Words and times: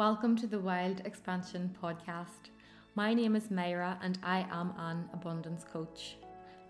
Welcome 0.00 0.34
to 0.36 0.46
the 0.46 0.58
Wild 0.58 1.02
Expansion 1.04 1.76
podcast. 1.82 2.48
My 2.94 3.12
name 3.12 3.36
is 3.36 3.48
Mayra 3.48 3.98
and 4.02 4.18
I 4.22 4.46
am 4.50 4.72
an 4.78 5.10
abundance 5.12 5.62
coach. 5.62 6.16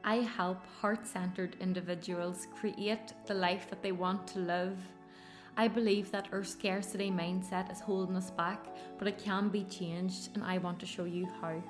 I 0.03 0.17
help 0.17 0.59
heart 0.81 1.07
centered 1.07 1.55
individuals 1.61 2.49
create 2.59 3.13
the 3.27 3.35
life 3.35 3.71
that 3.71 3.85
they 3.85 3.93
want 3.93 4.27
to 4.33 4.41
live. 4.41 4.77
I 5.57 5.69
believe 5.69 6.11
that 6.11 6.27
our 6.33 6.43
scarcity 6.43 7.09
mindset 7.09 7.71
is 7.71 7.79
holding 7.79 8.17
us 8.17 8.33
back, 8.33 8.67
but 8.99 9.07
it 9.07 9.23
can 9.23 9.49
be 9.49 9.63
changed, 9.63 10.31
and 10.35 10.43
I 10.43 10.59
want 10.59 10.81
to 10.81 10.87
show 10.87 11.05
you 11.05 11.29
how. 11.41 11.63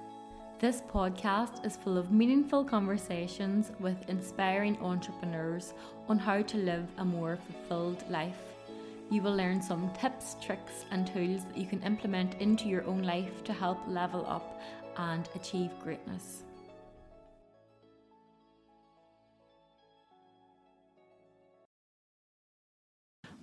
This 0.60 0.80
podcast 0.90 1.66
is 1.66 1.76
full 1.76 1.98
of 1.98 2.10
meaningful 2.10 2.64
conversations 2.64 3.70
with 3.78 4.08
inspiring 4.08 4.78
entrepreneurs 4.78 5.74
on 6.08 6.16
how 6.18 6.40
to 6.40 6.56
live 6.56 6.86
a 6.96 7.04
more 7.04 7.36
fulfilled 7.36 8.02
life 8.08 8.49
you 9.10 9.20
will 9.20 9.34
learn 9.34 9.60
some 9.60 9.90
tips, 10.00 10.36
tricks, 10.40 10.84
and 10.92 11.04
tools 11.04 11.44
that 11.46 11.56
you 11.56 11.66
can 11.66 11.82
implement 11.82 12.34
into 12.40 12.68
your 12.68 12.84
own 12.84 13.02
life 13.02 13.42
to 13.42 13.52
help 13.52 13.78
level 13.88 14.24
up 14.28 14.60
and 14.96 15.28
achieve 15.34 15.70
greatness. 15.82 16.44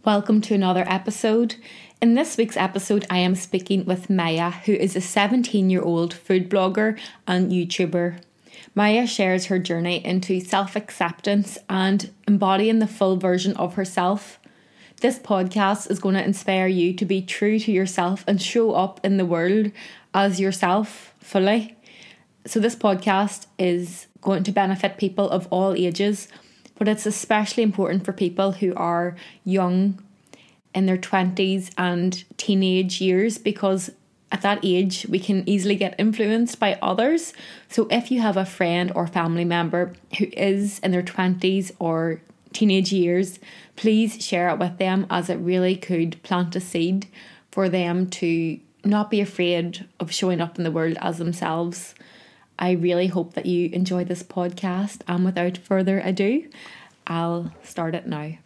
Welcome 0.05 0.39
to 0.41 0.53
another 0.53 0.85
episode. 0.88 1.55
In 2.02 2.13
this 2.13 2.38
week's 2.38 2.55
episode, 2.55 3.05
I 3.09 3.17
am 3.17 3.36
speaking 3.36 3.84
with 3.84 4.09
Maya, 4.09 4.52
who 4.52 4.72
is 4.72 4.95
a 4.95 5.02
17 5.02 5.70
year 5.70 5.81
old 5.81 6.13
food 6.13 6.49
blogger 6.49 6.97
and 7.27 7.52
YouTuber. 7.52 8.22
Maya 8.73 9.05
shares 9.05 9.47
her 9.47 9.59
journey 9.59 10.03
into 10.05 10.39
self 10.39 10.77
acceptance 10.77 11.58
and 11.70 12.13
embodying 12.25 12.80
the 12.80 12.88
full 12.88 13.17
version 13.17 13.53
of 13.58 13.73
herself. 13.73 14.39
This 15.00 15.20
podcast 15.20 15.92
is 15.92 16.00
going 16.00 16.16
to 16.16 16.26
inspire 16.26 16.66
you 16.66 16.92
to 16.94 17.06
be 17.06 17.22
true 17.22 17.60
to 17.60 17.72
yourself 17.72 18.24
and 18.28 18.42
show 18.42 18.72
up 18.72 19.00
in 19.04 19.18
the 19.18 19.28
world 19.28 19.72
as 20.12 20.40
yourself 20.40 21.14
fully. 21.20 21.76
So, 22.48 22.59
this 22.59 22.76
podcast 22.76 23.45
is 23.59 24.08
going 24.22 24.42
to 24.45 24.52
benefit 24.52 24.98
people 24.98 25.30
of 25.30 25.48
all 25.52 25.76
ages, 25.76 26.28
but 26.80 26.88
it's 26.88 27.06
especially 27.06 27.62
important 27.62 28.06
for 28.06 28.12
people 28.12 28.54
who 28.54 28.73
are 28.73 29.16
young 29.45 30.02
in 30.73 30.88
their 30.88 30.98
20s 30.98 31.70
and 31.78 32.23
teenage 32.38 33.00
years 33.00 33.38
because 33.38 33.92
at 34.32 34.42
that 34.42 34.59
age 34.64 35.06
we 35.08 35.20
can 35.20 35.48
easily 35.48 35.76
get 35.76 35.94
influenced 36.00 36.59
by 36.59 36.80
others. 36.82 37.34
So, 37.70 37.88
if 37.92 38.09
you 38.09 38.22
have 38.22 38.36
a 38.36 38.45
friend 38.45 38.92
or 38.95 39.06
family 39.06 39.45
member 39.45 39.94
who 40.17 40.26
is 40.34 40.80
in 40.80 40.89
their 40.89 41.04
20s 41.04 41.72
or 41.78 42.20
teenage 42.53 42.92
years, 42.92 43.40
please 43.76 44.23
share 44.23 44.50
it 44.50 44.59
with 44.59 44.78
them 44.78 45.06
as 45.09 45.30
it 45.30 45.36
really 45.36 45.76
could 45.76 46.22
plant 46.23 46.56
a 46.56 46.59
seed 46.59 47.08
for 47.52 47.70
them 47.70 48.09
to 48.09 48.59
not 48.84 49.09
be 49.09 49.22
afraid 49.22 49.86
of 50.00 50.12
showing 50.12 50.42
up 50.42 50.58
in 50.58 50.64
the 50.64 50.72
world 50.72 50.98
as 51.02 51.17
themselves. 51.17 51.95
I 52.59 52.72
really 52.72 53.08
hope 53.08 53.34
that 53.34 53.45
you 53.45 53.70
enjoy 53.72 54.04
this 54.04 54.23
podcast, 54.23 55.02
and 55.08 55.23
without 55.23 55.58
further 55.58 56.00
ado, 56.00 56.50
I'll 57.06 57.54
start 57.64 57.94
it 57.94 58.08
now. 58.08 58.38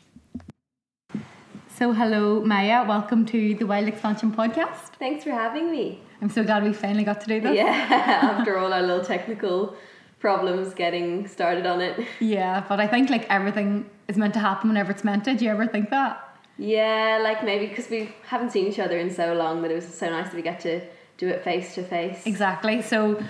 So, 1.78 1.94
hello, 1.94 2.44
Maya. 2.44 2.86
Welcome 2.88 3.26
to 3.28 3.56
the 3.56 3.66
Wild 3.66 3.88
Expansion 3.88 4.32
podcast. 4.32 4.94
Thanks 5.00 5.24
for 5.24 5.32
having 5.32 5.72
me. 5.72 6.02
I'm 6.22 6.30
so 6.30 6.44
glad 6.44 6.64
we 6.64 6.74
finally 6.74 7.04
got 7.04 7.22
to 7.22 7.28
do 7.28 7.42
this. 7.42 7.56
Yeah, 7.56 7.66
after 8.38 8.58
all 8.58 8.72
our 8.72 8.82
little 8.82 9.04
technical 9.04 9.76
problems 10.22 10.74
getting 10.74 11.28
started 11.28 11.66
on 11.66 11.82
it. 11.82 12.00
Yeah, 12.22 12.64
but 12.70 12.80
I 12.80 12.88
think 12.88 13.10
like 13.10 13.26
everything 13.30 13.90
is 14.08 14.16
meant 14.18 14.34
to 14.36 14.40
happen 14.40 14.70
whenever 14.70 14.92
it's 14.92 15.04
meant 15.04 15.26
to. 15.26 15.34
Do 15.36 15.44
you 15.46 15.52
ever 15.52 15.68
think 15.68 15.90
that? 15.90 16.14
Yeah, 16.58 17.20
like 17.22 17.44
maybe 17.44 17.66
because 17.68 17.90
we 17.90 18.14
haven't 18.28 18.52
seen 18.52 18.68
each 18.68 18.80
other 18.80 18.98
in 19.00 19.10
so 19.10 19.34
long 19.34 19.62
that 19.64 19.72
it 19.72 19.76
was 19.76 19.88
so 19.94 20.10
nice 20.10 20.28
that 20.28 20.36
we 20.36 20.42
get 20.44 20.60
to 20.62 20.82
do 21.18 21.28
it 21.28 21.44
face 21.44 21.74
to 21.76 21.84
face. 21.84 22.26
Exactly. 22.26 22.82
So 22.82 23.22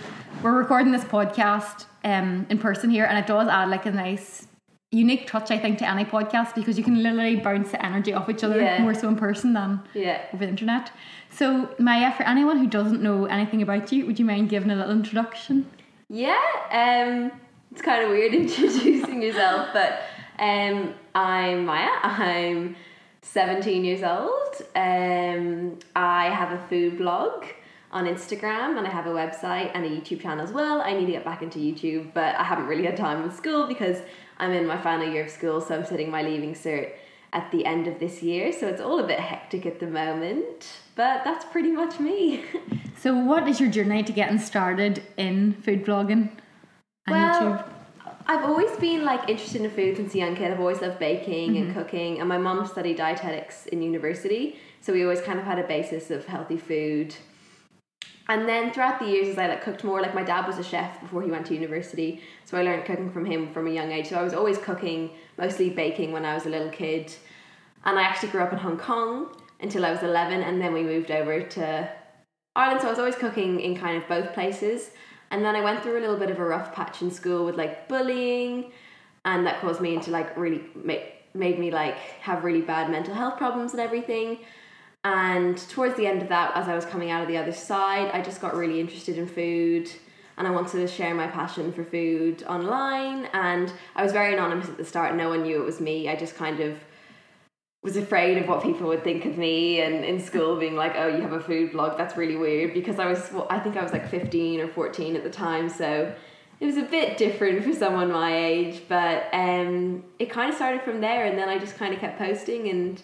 we're 0.44 0.52
recording 0.58 0.92
this 0.92 1.04
podcast 1.06 1.86
um, 2.04 2.46
in 2.50 2.58
person 2.60 2.90
here, 2.90 3.06
and 3.06 3.18
it 3.18 3.26
does 3.28 3.48
add 3.48 3.70
like 3.70 3.86
a 3.86 3.92
nice 3.92 4.48
unique 4.92 5.26
touch, 5.28 5.50
I 5.52 5.58
think, 5.58 5.78
to 5.80 5.90
any 5.90 6.04
podcast 6.04 6.54
because 6.56 6.78
you 6.78 6.84
can 6.84 7.02
literally 7.02 7.38
bounce 7.38 7.72
the 7.72 7.84
energy 7.86 8.12
off 8.14 8.28
each 8.30 8.44
other 8.44 8.60
Yeah. 8.62 8.82
more 8.82 8.94
so 8.94 9.08
in 9.08 9.16
person 9.16 9.54
than 9.54 9.80
Yeah. 9.94 10.20
over 10.34 10.44
the 10.46 10.50
internet. 10.50 10.92
So, 11.30 11.70
Maya, 11.80 12.12
for 12.12 12.24
anyone 12.24 12.58
who 12.58 12.68
doesn't 12.68 13.02
know 13.02 13.26
anything 13.26 13.62
about 13.62 13.94
you, 13.94 14.06
would 14.06 14.20
you 14.20 14.26
mind 14.26 14.50
giving 14.50 14.70
a 14.70 14.76
little 14.76 14.92
introduction? 14.92 15.66
Yeah, 16.14 16.36
um, 16.72 17.32
it's 17.72 17.82
kind 17.82 18.04
of 18.04 18.10
weird 18.10 18.34
introducing 18.36 19.22
yourself, 19.22 19.70
but 19.72 20.02
um, 20.40 20.94
I'm 21.16 21.66
Maya. 21.66 21.88
I'm 22.04 22.76
17 23.22 23.86
years 23.86 24.04
old. 24.04 24.62
Um, 24.76 25.80
I 25.96 26.26
have 26.26 26.52
a 26.52 26.68
food 26.68 26.98
blog 26.98 27.46
on 27.94 28.08
Instagram 28.08 28.78
and 28.78 28.86
I 28.86 28.90
have 28.90 29.08
a 29.08 29.12
website 29.12 29.72
and 29.74 29.86
a 29.86 29.90
YouTube 29.90 30.22
channel 30.22 30.44
as 30.44 30.52
well. 30.52 30.82
I 30.82 30.92
need 30.92 31.06
to 31.06 31.14
get 31.14 31.24
back 31.24 31.44
into 31.44 31.60
YouTube, 31.60 32.14
but 32.14 32.36
I 32.36 32.44
haven't 32.44 32.68
really 32.68 32.84
had 32.84 32.98
time 32.98 33.24
with 33.24 33.34
school 33.34 33.66
because 33.66 34.00
I'm 34.38 34.52
in 34.52 34.68
my 34.68 34.82
final 34.82 35.10
year 35.10 35.24
of 35.24 35.32
school, 35.32 35.62
so 35.62 35.76
I'm 35.76 35.86
sitting 35.86 36.12
my 36.12 36.24
leaving 36.24 36.56
cert 36.56 36.92
at 37.32 37.50
the 37.54 37.64
end 37.64 37.88
of 37.88 38.02
this 38.02 38.22
year, 38.22 38.52
so 38.52 38.68
it's 38.68 38.82
all 38.82 39.00
a 39.00 39.08
bit 39.08 39.22
hectic 39.22 39.66
at 39.66 39.80
the 39.80 39.88
moment. 39.88 40.68
But 40.98 41.24
that's 41.24 41.46
pretty 41.46 41.72
much 41.72 42.02
me. 42.02 42.44
So, 42.98 43.16
what 43.16 43.48
is 43.48 43.60
your 43.60 43.70
journey 43.70 44.04
to 44.04 44.12
getting 44.12 44.40
started 44.40 45.04
in 45.18 45.54
food 45.54 45.86
blogging 45.86 46.30
and 47.08 47.10
well, 47.10 47.34
YouTube? 47.34 47.66
I've 48.28 48.46
always 48.46 48.72
been 48.78 49.04
like 49.04 49.28
interested 49.30 49.62
in 49.62 49.72
food 49.72 49.98
since 49.98 50.14
a 50.14 50.20
young 50.20 50.36
kid. 50.36 50.52
I've 50.52 50.60
always 50.60 50.82
loved 50.82 51.00
baking 51.00 51.54
Mm-hmm. 51.54 51.64
and 51.64 51.74
cooking, 51.74 52.20
and 52.20 52.30
my 52.30 52.38
mum 52.38 52.66
studied 52.68 52.98
dietetics 52.98 53.66
in 53.68 53.82
university, 53.82 54.58
so 54.80 54.94
we 54.94 55.04
always 55.04 55.22
kind 55.22 55.40
of 55.40 55.46
had 55.46 55.60
a 55.60 55.68
basis 55.68 56.12
of 56.12 56.26
healthy 56.26 56.58
food. 56.58 57.16
And 58.30 58.48
then 58.48 58.72
throughout 58.72 59.00
the 59.00 59.08
years, 59.08 59.28
as 59.28 59.38
I 59.38 59.48
like 59.48 59.62
cooked 59.62 59.84
more, 59.84 60.02
like 60.02 60.16
my 60.16 60.24
dad 60.24 60.48
was 60.48 60.58
a 60.58 60.64
chef 60.64 61.02
before 61.02 61.22
he 61.22 61.32
went 61.32 61.46
to 61.48 61.54
university, 61.54 62.22
so 62.46 62.58
I 62.58 62.62
learned 62.62 62.86
cooking 62.86 63.12
from 63.12 63.26
him 63.26 63.52
from 63.52 63.68
a 63.68 63.72
young 63.72 63.92
age. 63.92 64.10
So 64.10 64.18
I 64.18 64.24
was 64.24 64.34
always 64.34 64.58
cooking, 64.58 65.12
mostly 65.38 65.70
baking 65.70 66.12
when 66.12 66.24
I 66.24 66.34
was 66.34 66.46
a 66.46 66.50
little 66.50 66.70
kid. 66.70 67.14
And 67.84 67.98
I 67.98 68.04
actually 68.04 68.30
grew 68.30 68.42
up 68.42 68.54
in 68.54 68.60
Hong 68.60 68.78
Kong 68.78 69.36
until 69.60 69.86
I 69.86 69.92
was 69.92 70.04
11, 70.04 70.42
and 70.44 70.62
then 70.62 70.72
we 70.72 70.84
moved 70.84 71.12
over 71.12 71.42
to 71.42 71.90
Ireland, 72.56 72.82
so 72.82 72.88
I 72.88 72.90
was 72.90 73.00
always 73.00 73.16
cooking 73.16 73.60
in 73.60 73.78
kind 73.78 73.98
of 73.98 74.08
both 74.08 74.34
places. 74.34 74.92
And 75.30 75.46
then 75.46 75.56
I 75.56 75.62
went 75.62 75.82
through 75.82 75.98
a 75.98 76.02
little 76.02 76.18
bit 76.18 76.30
of 76.30 76.40
a 76.40 76.46
rough 76.46 76.74
patch 76.74 77.02
in 77.02 77.10
school 77.10 77.46
with 77.46 77.56
like 77.56 77.88
bullying, 77.88 78.72
and 79.24 79.46
that 79.48 79.62
caused 79.62 79.80
me 79.80 79.96
into 79.96 80.12
like 80.12 80.36
really 80.36 80.64
made, 80.76 81.14
made 81.34 81.58
me 81.58 81.72
like 81.72 81.98
have 82.22 82.44
really 82.44 82.62
bad 82.62 82.90
mental 82.90 83.14
health 83.14 83.38
problems 83.38 83.72
and 83.72 83.80
everything. 83.80 84.40
And 85.04 85.58
towards 85.58 85.96
the 85.96 86.06
end 86.06 86.22
of 86.22 86.30
that, 86.30 86.52
as 86.56 86.68
I 86.68 86.76
was 86.76 86.86
coming 86.86 87.10
out 87.10 87.22
of 87.22 87.28
the 87.28 87.38
other 87.38 87.54
side, 87.54 88.12
I 88.14 88.22
just 88.22 88.42
got 88.42 88.56
really 88.56 88.80
interested 88.80 89.18
in 89.18 89.28
food 89.28 89.90
and 90.38 90.48
I 90.48 90.52
wanted 90.52 90.80
to 90.80 90.88
share 90.88 91.14
my 91.14 91.28
passion 91.28 91.72
for 91.72 91.84
food 91.84 92.44
online. 92.44 93.26
And 93.34 93.72
I 93.96 94.04
was 94.04 94.12
very 94.12 94.34
anonymous 94.34 94.70
at 94.70 94.78
the 94.78 94.86
start, 94.86 95.16
no 95.16 95.30
one 95.30 95.44
knew 95.44 95.62
it 95.62 95.66
was 95.66 95.80
me. 95.80 96.10
I 96.10 96.16
just 96.16 96.36
kind 96.36 96.60
of 96.60 96.78
was 97.82 97.98
afraid 97.98 98.38
of 98.38 98.48
what 98.48 98.62
people 98.62 98.88
would 98.88 99.04
think 99.04 99.26
of 99.26 99.38
me 99.38 99.82
and 99.82 100.06
in 100.06 100.20
school 100.20 100.56
being 100.58 100.76
like 100.76 100.94
oh 100.96 101.08
you 101.08 101.22
have 101.22 101.34
a 101.34 101.40
food 101.40 101.72
blog. 101.72 101.98
That's 101.98 102.16
really 102.16 102.36
weird. 102.36 102.74
Because 102.74 103.00
i 103.00 103.06
was 103.06 103.30
well, 103.32 103.48
i 103.50 103.60
think 103.60 103.76
i 103.78 103.84
was 103.84 103.92
like 103.92 104.10
15 104.10 104.62
or 104.62 104.68
14 104.68 105.16
at 105.16 105.24
the 105.24 105.30
time 105.30 105.70
so 105.70 106.14
it 106.60 106.66
was 106.68 106.78
a 106.78 106.84
bit 106.84 107.18
different 107.18 107.64
for 107.64 107.74
someone 107.74 108.12
my 108.12 108.36
age 108.36 108.84
but 108.88 109.28
um, 109.34 110.04
it 110.20 110.30
kind 110.30 110.50
of 110.50 110.56
started 110.56 110.82
from 110.84 111.02
there 111.02 111.26
and 111.26 111.38
then 111.38 111.50
i 111.50 111.58
just 111.58 111.76
kind 111.78 111.94
of 111.94 112.00
kept 112.00 112.20
posting 112.20 112.70
and 112.70 113.02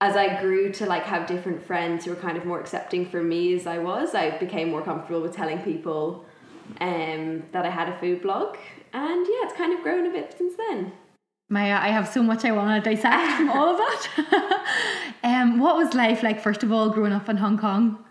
as 0.00 0.16
i 0.16 0.40
grew 0.40 0.72
to 0.72 0.86
like 0.86 1.04
have 1.04 1.26
different 1.26 1.62
friends 1.62 2.04
who 2.04 2.10
were 2.10 2.16
kind 2.16 2.38
of 2.38 2.46
more 2.46 2.58
accepting 2.58 3.04
for 3.04 3.22
me 3.22 3.54
as 3.54 3.66
i 3.66 3.76
was 3.78 4.14
i 4.14 4.36
became 4.38 4.70
more 4.70 4.82
comfortable 4.82 5.20
with 5.20 5.34
telling 5.36 5.58
people 5.58 6.24
um, 6.80 7.42
that 7.52 7.66
i 7.66 7.70
had 7.70 7.88
a 7.88 7.98
food 7.98 8.22
blog. 8.22 8.56
And 8.92 9.26
yeah 9.26 9.44
it's 9.44 9.52
kind 9.52 9.74
of 9.74 9.82
grown 9.82 10.06
a 10.06 10.10
bit 10.10 10.34
since 10.36 10.54
then 10.56 10.92
Maya, 11.48 11.78
I 11.80 11.88
have 11.88 12.08
so 12.08 12.22
much 12.22 12.44
I 12.44 12.50
want 12.50 12.82
to 12.82 12.90
dissect 12.90 13.36
from 13.36 13.50
all 13.50 13.70
of 13.70 13.76
that. 13.76 14.66
um, 15.22 15.60
what 15.60 15.76
was 15.76 15.94
life 15.94 16.22
like, 16.22 16.40
first 16.40 16.64
of 16.64 16.72
all, 16.72 16.90
growing 16.90 17.12
up 17.12 17.28
in 17.28 17.36
Hong 17.36 17.56
Kong? 17.56 18.04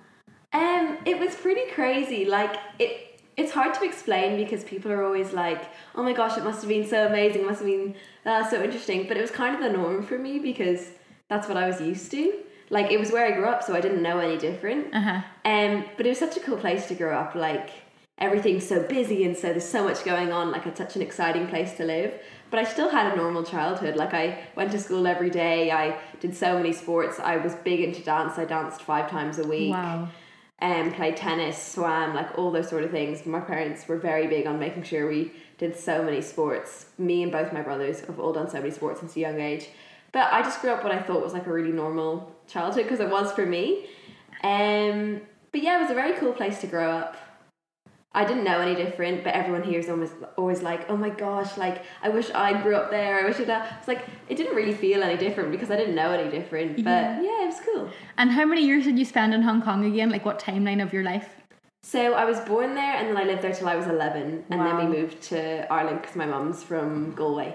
Um, 0.54 0.98
it 1.06 1.20
was 1.20 1.36
pretty 1.36 1.70
crazy. 1.72 2.24
Like 2.24 2.56
it, 2.80 3.20
it's 3.36 3.52
hard 3.52 3.74
to 3.74 3.84
explain 3.84 4.38
because 4.38 4.64
people 4.64 4.90
are 4.90 5.04
always 5.04 5.34
like, 5.34 5.62
"Oh 5.96 6.04
my 6.04 6.14
gosh, 6.14 6.38
it 6.38 6.46
must 6.46 6.62
have 6.62 6.70
been 6.70 6.88
so 6.88 7.08
amazing. 7.08 7.42
It 7.42 7.48
must 7.48 7.60
have 7.60 7.68
been 7.68 7.96
uh, 8.26 8.50
so 8.50 8.64
interesting." 8.64 9.06
But 9.08 9.18
it 9.18 9.22
was 9.22 9.32
kind 9.32 9.54
of 9.54 9.62
the 9.62 9.78
norm 9.78 10.02
for 10.04 10.18
me 10.18 10.40
because 10.40 10.92
that's 11.28 11.50
what 11.50 11.58
I 11.58 11.68
was 11.68 11.82
used 11.82 12.10
to. 12.12 12.40
Like 12.70 12.90
it 12.90 13.00
was 13.00 13.12
where 13.12 13.26
I 13.26 13.32
grew 13.32 13.48
up, 13.48 13.64
so 13.64 13.76
I 13.76 13.82
didn't 13.82 14.02
know 14.02 14.20
any 14.20 14.38
different. 14.38 14.96
Uh 14.96 15.02
huh. 15.02 15.22
Um, 15.44 15.86
but 15.98 16.06
it 16.06 16.10
was 16.10 16.20
such 16.20 16.38
a 16.38 16.40
cool 16.40 16.58
place 16.58 16.88
to 16.88 16.96
grow 16.96 17.18
up. 17.18 17.36
Like 17.36 17.70
everything's 18.18 18.66
so 18.66 18.82
busy 18.82 19.26
and 19.26 19.36
so 19.36 19.50
there's 19.50 19.68
so 19.68 19.84
much 19.84 20.06
going 20.06 20.32
on. 20.32 20.52
Like 20.52 20.66
it's 20.66 20.78
such 20.78 20.96
an 20.96 21.02
exciting 21.02 21.48
place 21.48 21.74
to 21.74 21.84
live. 21.84 22.14
But 22.56 22.66
I 22.66 22.72
still 22.72 22.88
had 22.88 23.12
a 23.12 23.18
normal 23.18 23.44
childhood. 23.44 23.98
Like 23.98 24.14
I 24.14 24.40
went 24.56 24.72
to 24.72 24.80
school 24.80 25.08
every 25.08 25.30
day. 25.30 25.72
I 25.72 26.00
did 26.22 26.34
so 26.34 26.56
many 26.56 26.72
sports. 26.72 27.20
I 27.20 27.36
was 27.36 27.54
big 27.54 27.82
into 27.82 28.02
dance. 28.02 28.38
I 28.38 28.46
danced 28.46 28.82
five 28.82 29.12
times 29.12 29.40
a 29.40 29.46
week 29.46 29.74
Wow. 29.74 30.08
um, 30.62 30.94
played 30.94 31.18
tennis, 31.18 31.62
swam, 31.62 32.16
like 32.16 32.38
all 32.38 32.52
those 32.52 32.70
sort 32.70 32.86
of 32.86 32.92
things. 32.92 33.26
My 33.26 33.42
parents 33.42 33.86
were 33.90 33.98
very 33.98 34.28
big 34.28 34.48
on 34.48 34.58
making 34.58 34.84
sure 34.84 35.06
we 35.06 35.34
did 35.58 35.78
so 35.78 36.02
many 36.02 36.22
sports. 36.22 36.86
Me 36.98 37.24
and 37.24 37.30
both 37.30 37.52
my 37.52 37.62
brothers 37.62 38.00
have 38.06 38.22
all 38.22 38.32
done 38.32 38.50
so 38.50 38.60
many 38.60 38.72
sports 38.72 39.02
since 39.02 39.18
a 39.18 39.20
young 39.20 39.42
age. 39.42 39.68
But 40.14 40.32
I 40.32 40.42
just 40.42 40.62
grew 40.62 40.70
up 40.72 40.82
what 40.82 40.94
I 40.94 41.02
thought 41.02 41.22
was 41.22 41.34
like 41.34 41.48
a 41.48 41.52
really 41.52 41.74
normal 41.74 42.34
childhood 42.48 42.86
because 42.86 43.02
it 43.02 43.10
was 43.10 43.34
for 43.34 43.46
me. 43.46 43.88
Um, 44.44 45.20
but 45.52 45.62
yeah, 45.62 45.80
it 45.80 45.82
was 45.82 45.92
a 45.92 45.94
very 45.94 46.14
cool 46.14 46.32
place 46.32 46.62
to 46.62 46.68
grow 46.68 46.90
up. 46.90 47.18
I 48.16 48.24
didn't 48.24 48.46
know 48.46 48.62
any 48.62 48.76
different, 48.76 49.26
but 49.26 49.34
everyone 49.34 49.62
here 49.62 49.78
is 49.78 49.90
almost 49.90 50.14
always 50.38 50.62
like, 50.62 50.90
"Oh 50.90 50.96
my 50.96 51.10
gosh, 51.10 51.58
like 51.58 51.84
I 52.02 52.10
wish 52.10 52.32
I 52.32 52.50
grew 52.64 52.76
up 52.76 52.90
there. 52.90 53.20
I 53.22 53.26
wish 53.26 53.40
it." 53.42 53.50
It's 53.50 53.90
like 53.90 54.04
it 54.30 54.36
didn't 54.38 54.56
really 54.56 54.74
feel 54.74 55.04
any 55.04 55.18
different 55.18 55.52
because 55.52 55.70
I 55.70 55.76
didn't 55.76 55.96
know 55.96 56.12
any 56.12 56.32
different. 56.32 56.78
But 56.78 56.90
Yeah. 56.92 57.22
yeah, 57.22 57.44
it 57.44 57.48
was 57.54 57.62
cool. 57.68 57.90
And 58.18 58.32
how 58.32 58.46
many 58.46 58.64
years 58.66 58.86
did 58.86 58.98
you 58.98 59.06
spend 59.06 59.34
in 59.34 59.42
Hong 59.42 59.62
Kong 59.62 59.84
again? 59.84 60.10
Like 60.10 60.24
what 60.24 60.40
timeline 60.40 60.82
of 60.82 60.94
your 60.94 61.04
life? 61.04 61.30
So 61.84 62.14
I 62.14 62.26
was 62.26 62.40
born 62.40 62.74
there, 62.74 62.94
and 62.98 63.10
then 63.10 63.18
I 63.18 63.26
lived 63.26 63.42
there 63.44 63.54
till 63.54 63.68
I 63.68 63.76
was 63.76 63.88
eleven, 63.88 64.46
and 64.50 64.60
then 64.66 64.76
we 64.78 64.86
moved 64.98 65.22
to 65.34 65.72
Ireland 65.72 66.02
because 66.02 66.16
my 66.16 66.26
mum's 66.26 66.64
from 66.64 67.12
Galway. 67.12 67.54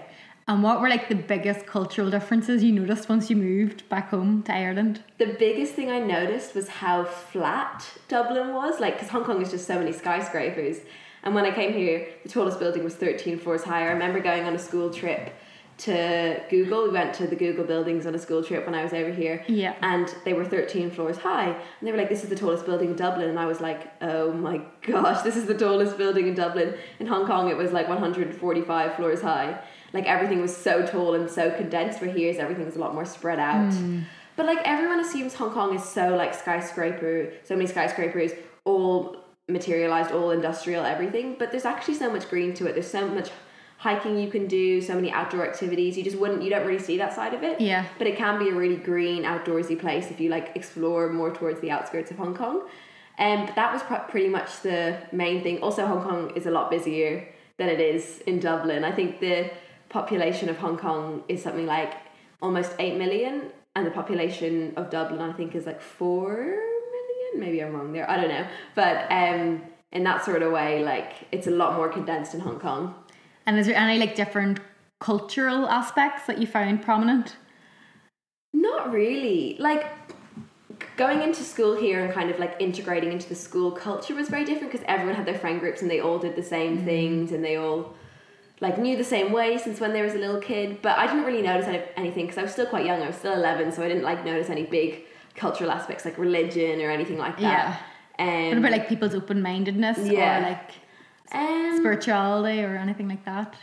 And 0.50 0.64
what 0.64 0.80
were 0.80 0.88
like 0.88 1.08
the 1.08 1.14
biggest 1.14 1.64
cultural 1.64 2.10
differences 2.10 2.64
you 2.64 2.72
noticed 2.72 3.08
once 3.08 3.30
you 3.30 3.36
moved 3.36 3.88
back 3.88 4.10
home 4.10 4.42
to 4.42 4.52
Ireland? 4.52 5.00
The 5.18 5.36
biggest 5.38 5.74
thing 5.74 5.92
I 5.92 6.00
noticed 6.00 6.56
was 6.56 6.66
how 6.66 7.04
flat 7.04 7.86
Dublin 8.08 8.52
was, 8.52 8.80
like 8.80 8.94
because 8.94 9.10
Hong 9.10 9.22
Kong 9.22 9.40
is 9.40 9.52
just 9.52 9.68
so 9.68 9.78
many 9.78 9.92
skyscrapers. 9.92 10.78
And 11.22 11.36
when 11.36 11.44
I 11.44 11.52
came 11.52 11.72
here, 11.72 12.08
the 12.24 12.28
tallest 12.28 12.58
building 12.58 12.82
was 12.82 12.96
thirteen 12.96 13.38
floors 13.38 13.62
high. 13.62 13.82
I 13.82 13.92
remember 13.92 14.18
going 14.18 14.42
on 14.42 14.52
a 14.56 14.58
school 14.58 14.92
trip 14.92 15.32
to 15.78 16.42
Google. 16.50 16.82
We 16.82 16.90
went 16.90 17.14
to 17.14 17.28
the 17.28 17.36
Google 17.36 17.64
buildings 17.64 18.04
on 18.04 18.16
a 18.16 18.18
school 18.18 18.42
trip 18.42 18.66
when 18.66 18.74
I 18.74 18.82
was 18.82 18.92
over 18.92 19.12
here. 19.12 19.44
Yeah. 19.46 19.76
And 19.82 20.12
they 20.24 20.32
were 20.32 20.44
13 20.44 20.90
floors 20.90 21.16
high. 21.16 21.46
And 21.46 21.86
they 21.86 21.90
were 21.90 21.96
like, 21.96 22.10
this 22.10 22.22
is 22.22 22.28
the 22.28 22.36
tallest 22.36 22.66
building 22.66 22.90
in 22.90 22.96
Dublin. 22.96 23.30
And 23.30 23.38
I 23.38 23.46
was 23.46 23.60
like, 23.60 23.90
oh 24.02 24.32
my 24.32 24.60
gosh, 24.82 25.22
this 25.22 25.36
is 25.36 25.46
the 25.46 25.56
tallest 25.56 25.96
building 25.96 26.26
in 26.26 26.34
Dublin. 26.34 26.74
In 26.98 27.06
Hong 27.06 27.26
Kong, 27.26 27.48
it 27.48 27.56
was 27.56 27.72
like 27.72 27.88
145 27.88 28.96
floors 28.96 29.22
high. 29.22 29.58
Like 29.92 30.06
everything 30.06 30.40
was 30.40 30.56
so 30.56 30.86
tall 30.86 31.14
and 31.14 31.28
so 31.30 31.50
condensed, 31.50 32.00
where 32.00 32.10
here's 32.10 32.38
everything 32.38 32.64
was 32.64 32.76
a 32.76 32.78
lot 32.78 32.94
more 32.94 33.04
spread 33.04 33.38
out. 33.38 33.74
But 34.36 34.46
like 34.46 34.60
everyone 34.64 35.00
assumes 35.00 35.34
Hong 35.34 35.50
Kong 35.50 35.74
is 35.74 35.84
so 35.84 36.16
like 36.16 36.34
skyscraper, 36.34 37.32
so 37.44 37.56
many 37.56 37.66
skyscrapers, 37.66 38.32
all 38.64 39.16
materialized, 39.48 40.12
all 40.12 40.30
industrial, 40.30 40.84
everything. 40.84 41.36
But 41.38 41.50
there's 41.50 41.64
actually 41.64 41.94
so 41.94 42.10
much 42.10 42.28
green 42.28 42.54
to 42.54 42.66
it. 42.66 42.74
There's 42.74 42.90
so 42.90 43.06
much 43.08 43.30
hiking 43.78 44.18
you 44.18 44.30
can 44.30 44.46
do, 44.46 44.80
so 44.80 44.94
many 44.94 45.10
outdoor 45.10 45.46
activities. 45.46 45.96
You 45.96 46.04
just 46.04 46.18
wouldn't, 46.18 46.42
you 46.42 46.50
don't 46.50 46.66
really 46.66 46.82
see 46.82 46.98
that 46.98 47.14
side 47.14 47.34
of 47.34 47.42
it. 47.42 47.60
Yeah. 47.60 47.86
But 47.98 48.06
it 48.06 48.16
can 48.16 48.38
be 48.38 48.50
a 48.50 48.54
really 48.54 48.76
green, 48.76 49.24
outdoorsy 49.24 49.78
place 49.78 50.10
if 50.10 50.20
you 50.20 50.28
like 50.28 50.52
explore 50.54 51.10
more 51.10 51.34
towards 51.34 51.60
the 51.60 51.70
outskirts 51.70 52.10
of 52.10 52.18
Hong 52.18 52.34
Kong. 52.34 52.62
Um, 53.18 53.46
but 53.46 53.54
that 53.56 53.72
was 53.72 53.82
pr- 53.82 54.10
pretty 54.10 54.28
much 54.28 54.60
the 54.62 54.98
main 55.12 55.42
thing. 55.42 55.62
Also, 55.62 55.86
Hong 55.86 56.02
Kong 56.02 56.32
is 56.36 56.46
a 56.46 56.50
lot 56.50 56.70
busier 56.70 57.26
than 57.56 57.68
it 57.68 57.80
is 57.80 58.20
in 58.26 58.38
Dublin. 58.38 58.84
I 58.84 58.92
think 58.92 59.20
the 59.20 59.50
population 59.90 60.48
of 60.48 60.56
Hong 60.56 60.78
Kong 60.78 61.22
is 61.28 61.42
something 61.42 61.66
like 61.66 61.94
almost 62.40 62.72
8 62.78 62.96
million, 62.96 63.50
and 63.76 63.86
the 63.86 63.90
population 63.90 64.72
of 64.76 64.90
Dublin, 64.90 65.20
I 65.20 65.32
think, 65.32 65.54
is 65.54 65.66
like 65.66 65.80
4 65.82 66.34
million. 66.36 66.60
Maybe 67.36 67.62
I'm 67.62 67.74
wrong 67.74 67.92
there. 67.92 68.08
I 68.08 68.16
don't 68.16 68.28
know. 68.28 68.46
But 68.74 69.10
um, 69.12 69.62
in 69.92 70.04
that 70.04 70.24
sort 70.24 70.42
of 70.42 70.52
way, 70.52 70.82
like 70.82 71.12
it's 71.32 71.46
a 71.46 71.50
lot 71.50 71.76
more 71.76 71.88
condensed 71.88 72.34
in 72.34 72.40
Hong 72.40 72.58
Kong. 72.58 72.94
And 73.46 73.58
is 73.58 73.66
there 73.66 73.76
any 73.76 73.98
like 73.98 74.14
different 74.14 74.60
cultural 75.00 75.68
aspects 75.68 76.26
that 76.26 76.38
you 76.38 76.46
found 76.46 76.82
prominent? 76.82 77.36
Not 78.52 78.92
really. 78.92 79.56
Like 79.58 79.86
going 80.96 81.22
into 81.22 81.42
school 81.42 81.74
here 81.74 82.04
and 82.04 82.12
kind 82.12 82.30
of 82.30 82.38
like 82.38 82.56
integrating 82.58 83.12
into 83.12 83.28
the 83.28 83.34
school 83.34 83.70
culture 83.70 84.14
was 84.14 84.28
very 84.28 84.44
different 84.44 84.72
because 84.72 84.84
everyone 84.88 85.14
had 85.14 85.26
their 85.26 85.38
friend 85.38 85.60
groups 85.60 85.82
and 85.82 85.90
they 85.90 86.00
all 86.00 86.18
did 86.18 86.36
the 86.36 86.42
same 86.42 86.84
things 86.84 87.32
and 87.32 87.44
they 87.44 87.56
all 87.56 87.94
like 88.60 88.78
knew 88.78 88.96
the 88.96 89.04
same 89.04 89.32
way 89.32 89.56
since 89.58 89.80
when 89.80 89.92
they 89.92 90.02
was 90.02 90.14
a 90.14 90.18
little 90.18 90.40
kid. 90.40 90.82
But 90.82 90.98
I 90.98 91.06
didn't 91.06 91.24
really 91.24 91.42
notice 91.42 91.66
any, 91.66 91.82
anything 91.96 92.26
because 92.26 92.38
I 92.38 92.42
was 92.42 92.52
still 92.52 92.66
quite 92.66 92.84
young. 92.86 93.02
I 93.02 93.06
was 93.06 93.16
still 93.16 93.32
eleven, 93.34 93.72
so 93.72 93.82
I 93.82 93.88
didn't 93.88 94.04
like 94.04 94.24
notice 94.24 94.50
any 94.50 94.64
big 94.64 95.04
cultural 95.34 95.70
aspects 95.70 96.04
like 96.04 96.18
religion 96.18 96.80
or 96.80 96.90
anything 96.90 97.18
like 97.18 97.38
that. 97.40 97.80
Um, 98.18 98.48
What 98.48 98.58
about 98.58 98.72
like 98.72 98.88
people's 98.88 99.14
open 99.14 99.40
mindedness 99.40 99.98
Yeah. 99.98 100.38
or 100.38 100.42
like 100.50 100.70
um, 101.32 101.76
spirituality 101.78 102.62
or 102.62 102.76
anything 102.76 103.08
like 103.08 103.24
that? 103.24 103.54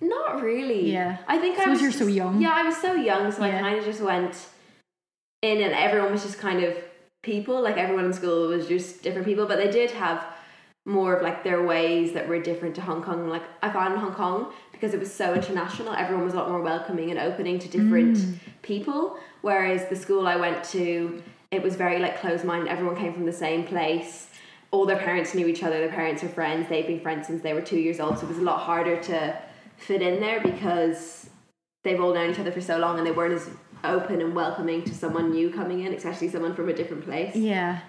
Not 0.00 0.42
really. 0.42 0.90
Yeah. 0.92 1.18
I 1.28 1.38
think 1.38 1.56
I 1.56 1.60
Suppose 1.60 1.74
was 1.74 1.82
you're 1.82 1.92
so 1.92 2.06
young. 2.08 2.40
Yeah, 2.42 2.52
I 2.54 2.64
was 2.64 2.76
so 2.76 2.94
young, 2.94 3.30
so 3.32 3.42
I 3.42 3.50
kind 3.52 3.78
of 3.78 3.84
just 3.84 4.00
went 4.02 4.34
in, 5.42 5.62
and 5.62 5.72
everyone 5.72 6.12
was 6.12 6.22
just 6.24 6.38
kind 6.38 6.62
of 6.64 6.76
people. 7.22 7.60
Like 7.62 7.76
everyone 7.78 8.04
in 8.06 8.12
school 8.12 8.48
was 8.48 8.66
just 8.66 9.02
different 9.02 9.26
people, 9.26 9.46
but 9.46 9.56
they 9.58 9.70
did 9.70 9.92
have 9.92 10.24
more 10.84 11.14
of 11.14 11.22
like 11.22 11.44
their 11.44 11.62
ways 11.62 12.12
that 12.12 12.28
were 12.28 12.40
different 12.40 12.74
to 12.74 12.80
Hong 12.80 13.02
Kong. 13.02 13.28
Like 13.28 13.44
I 13.62 13.70
found 13.70 13.94
in 13.94 14.00
Hong 14.00 14.14
Kong 14.14 14.52
because 14.72 14.94
it 14.94 15.00
was 15.00 15.12
so 15.12 15.32
international, 15.34 15.92
everyone 15.94 16.24
was 16.24 16.34
a 16.34 16.36
lot 16.36 16.48
more 16.48 16.60
welcoming 16.60 17.10
and 17.10 17.20
opening 17.20 17.58
to 17.60 17.68
different 17.68 18.16
Mm. 18.16 18.34
people. 18.62 19.16
Whereas 19.42 19.88
the 19.88 19.96
school 19.96 20.26
I 20.26 20.36
went 20.36 20.64
to, 20.64 21.22
it 21.52 21.62
was 21.62 21.76
very 21.76 22.00
like 22.00 22.20
closed 22.20 22.44
minded. 22.44 22.68
Everyone 22.68 22.96
came 22.96 23.12
from 23.12 23.26
the 23.26 23.32
same 23.32 23.64
place. 23.64 24.28
All 24.72 24.86
their 24.86 24.98
parents 24.98 25.34
knew 25.34 25.46
each 25.46 25.62
other. 25.62 25.78
Their 25.78 25.90
parents 25.92 26.22
were 26.22 26.28
friends. 26.30 26.68
They'd 26.68 26.86
been 26.86 27.00
friends 27.00 27.26
since 27.28 27.42
they 27.42 27.52
were 27.52 27.60
two 27.60 27.78
years 27.78 28.00
old. 28.00 28.18
So 28.18 28.24
it 28.26 28.28
was 28.30 28.38
a 28.38 28.42
lot 28.42 28.60
harder 28.60 28.96
to 29.02 29.36
fit 29.76 30.02
in 30.02 30.18
there 30.18 30.40
because 30.40 31.28
they've 31.84 32.00
all 32.00 32.14
known 32.14 32.30
each 32.30 32.38
other 32.38 32.50
for 32.52 32.60
so 32.60 32.78
long 32.78 32.98
and 32.98 33.06
they 33.06 33.12
weren't 33.12 33.34
as 33.34 33.50
open 33.84 34.20
and 34.20 34.34
welcoming 34.34 34.82
to 34.84 34.94
someone 34.94 35.30
new 35.30 35.50
coming 35.50 35.80
in, 35.84 35.92
especially 35.92 36.28
someone 36.28 36.54
from 36.54 36.68
a 36.68 36.72
different 36.72 37.04
place. 37.04 37.36
Yeah. 37.36 37.80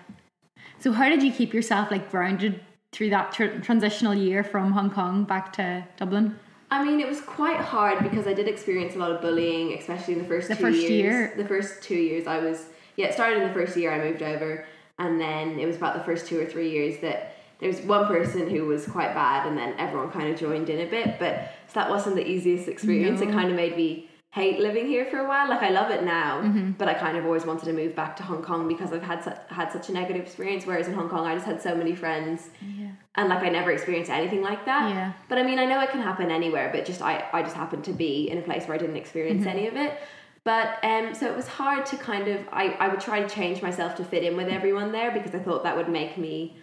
So 0.80 0.92
how 0.92 1.08
did 1.10 1.24
you 1.24 1.32
keep 1.32 1.54
yourself 1.54 1.90
like 1.90 2.12
grounded 2.12 2.60
through 2.94 3.10
that 3.10 3.32
tr- 3.32 3.60
transitional 3.62 4.14
year 4.14 4.44
from 4.44 4.72
Hong 4.72 4.90
Kong 4.92 5.24
back 5.24 5.52
to 5.54 5.86
Dublin? 5.98 6.40
I 6.72 6.84
mean, 6.84 7.00
it 7.00 7.08
was 7.08 7.22
quite 7.22 7.60
hard 7.60 8.02
because 8.02 8.26
I 8.26 8.34
did 8.34 8.48
experience 8.48 8.96
a 8.96 9.00
lot 9.00 9.12
of 9.12 9.22
bullying, 9.22 9.74
especially 9.78 10.14
in 10.14 10.20
the 10.20 10.26
first 10.26 10.48
The 10.48 10.56
two 10.56 10.62
first 10.62 10.78
years. 10.80 10.90
year? 10.92 11.34
The 11.36 11.46
first 11.46 11.84
two 11.84 11.96
years, 11.96 12.26
I 12.28 12.40
was 12.40 12.68
yeah. 12.96 13.08
It 13.08 13.14
started 13.14 13.42
in 13.42 13.48
the 13.48 13.54
first 13.54 13.76
year 13.76 13.92
I 13.92 13.98
moved 14.10 14.22
over, 14.22 14.66
and 15.00 15.20
then 15.20 15.60
it 15.60 15.66
was 15.66 15.76
about 15.76 15.98
the 15.98 16.04
first 16.04 16.28
two 16.28 16.40
or 16.40 16.46
three 16.46 16.70
years 16.72 17.00
that 17.02 17.36
there 17.60 17.70
was 17.70 17.82
one 17.82 18.08
person 18.08 18.50
who 18.50 18.66
was 18.66 18.86
quite 18.88 19.14
bad, 19.14 19.48
and 19.48 19.58
then 19.58 19.74
everyone 19.78 20.12
kind 20.12 20.32
of 20.32 20.40
joined 20.40 20.70
in 20.70 20.80
a 20.88 20.90
bit. 20.90 21.18
But 21.20 21.52
so 21.68 21.74
that 21.80 21.90
wasn't 21.90 22.16
the 22.16 22.28
easiest 22.28 22.68
experience. 22.68 23.22
It 23.22 23.30
kind 23.32 23.50
of 23.50 23.56
made 23.56 23.76
me 23.78 24.10
hate 24.34 24.60
living 24.60 24.88
here 24.88 25.06
for 25.06 25.20
a 25.20 25.28
while. 25.28 25.48
Like 25.48 25.62
I 25.62 25.70
love 25.70 25.92
it 25.92 26.04
now, 26.04 26.42
Mm-hmm. 26.42 26.72
but 26.72 26.88
I 26.88 26.96
kind 26.96 27.16
of 27.18 27.24
always 27.26 27.46
wanted 27.46 27.66
to 27.66 27.74
move 27.74 27.96
back 27.96 28.16
to 28.16 28.24
Hong 28.24 28.42
Kong 28.42 28.68
because 28.68 28.92
I've 28.92 29.04
had 29.04 29.24
such, 29.24 29.38
had 29.50 29.72
such 29.72 29.90
a 29.90 29.94
negative 29.94 30.24
experience. 30.24 30.66
Whereas 30.66 30.88
in 30.88 30.96
Hong 30.96 31.08
Kong, 31.08 31.26
I 31.28 31.36
just 31.36 31.46
had 31.46 31.62
so 31.62 31.76
many 31.76 31.94
friends, 31.96 32.50
Yeah. 32.62 32.88
and 33.16 33.30
like 33.30 33.44
I 33.44 33.50
never 33.50 33.72
experienced 33.72 34.10
anything 34.10 34.42
like 34.42 34.66
that. 34.66 34.90
Yeah. 34.90 35.14
But 35.30 35.38
I 35.38 35.44
mean, 35.44 35.60
I 35.60 35.66
know 35.66 35.80
it 35.82 35.92
can 35.92 36.02
happen 36.02 36.32
anywhere, 36.32 36.72
but 36.74 36.84
just 36.84 37.02
I, 37.04 37.24
I 37.32 37.44
just 37.44 37.56
happened 37.56 37.84
to 37.86 37.94
be 37.94 38.28
in 38.32 38.40
a 38.40 38.42
place 38.42 38.68
where 38.68 38.74
I 38.74 38.80
didn't 38.80 38.98
experience 38.98 39.42
Mm-hmm. 39.42 39.58
any 39.58 39.68
of 39.68 39.76
it. 39.76 40.00
But 40.46 40.84
um, 40.84 41.14
so 41.14 41.28
it 41.28 41.36
was 41.36 41.48
hard 41.48 41.86
to 41.86 41.96
kind 41.98 42.28
of 42.28 42.40
I, 42.52 42.70
I 42.80 42.88
would 42.90 43.00
try 43.02 43.22
to 43.22 43.30
change 43.30 43.62
myself 43.62 43.96
to 43.98 44.04
fit 44.04 44.24
in 44.24 44.36
with 44.36 44.50
everyone 44.50 44.92
there 44.92 45.12
because 45.12 45.34
I 45.36 45.40
thought 45.40 45.62
that 45.64 45.78
would 45.78 45.90
make 45.90 46.18
me 46.18 46.58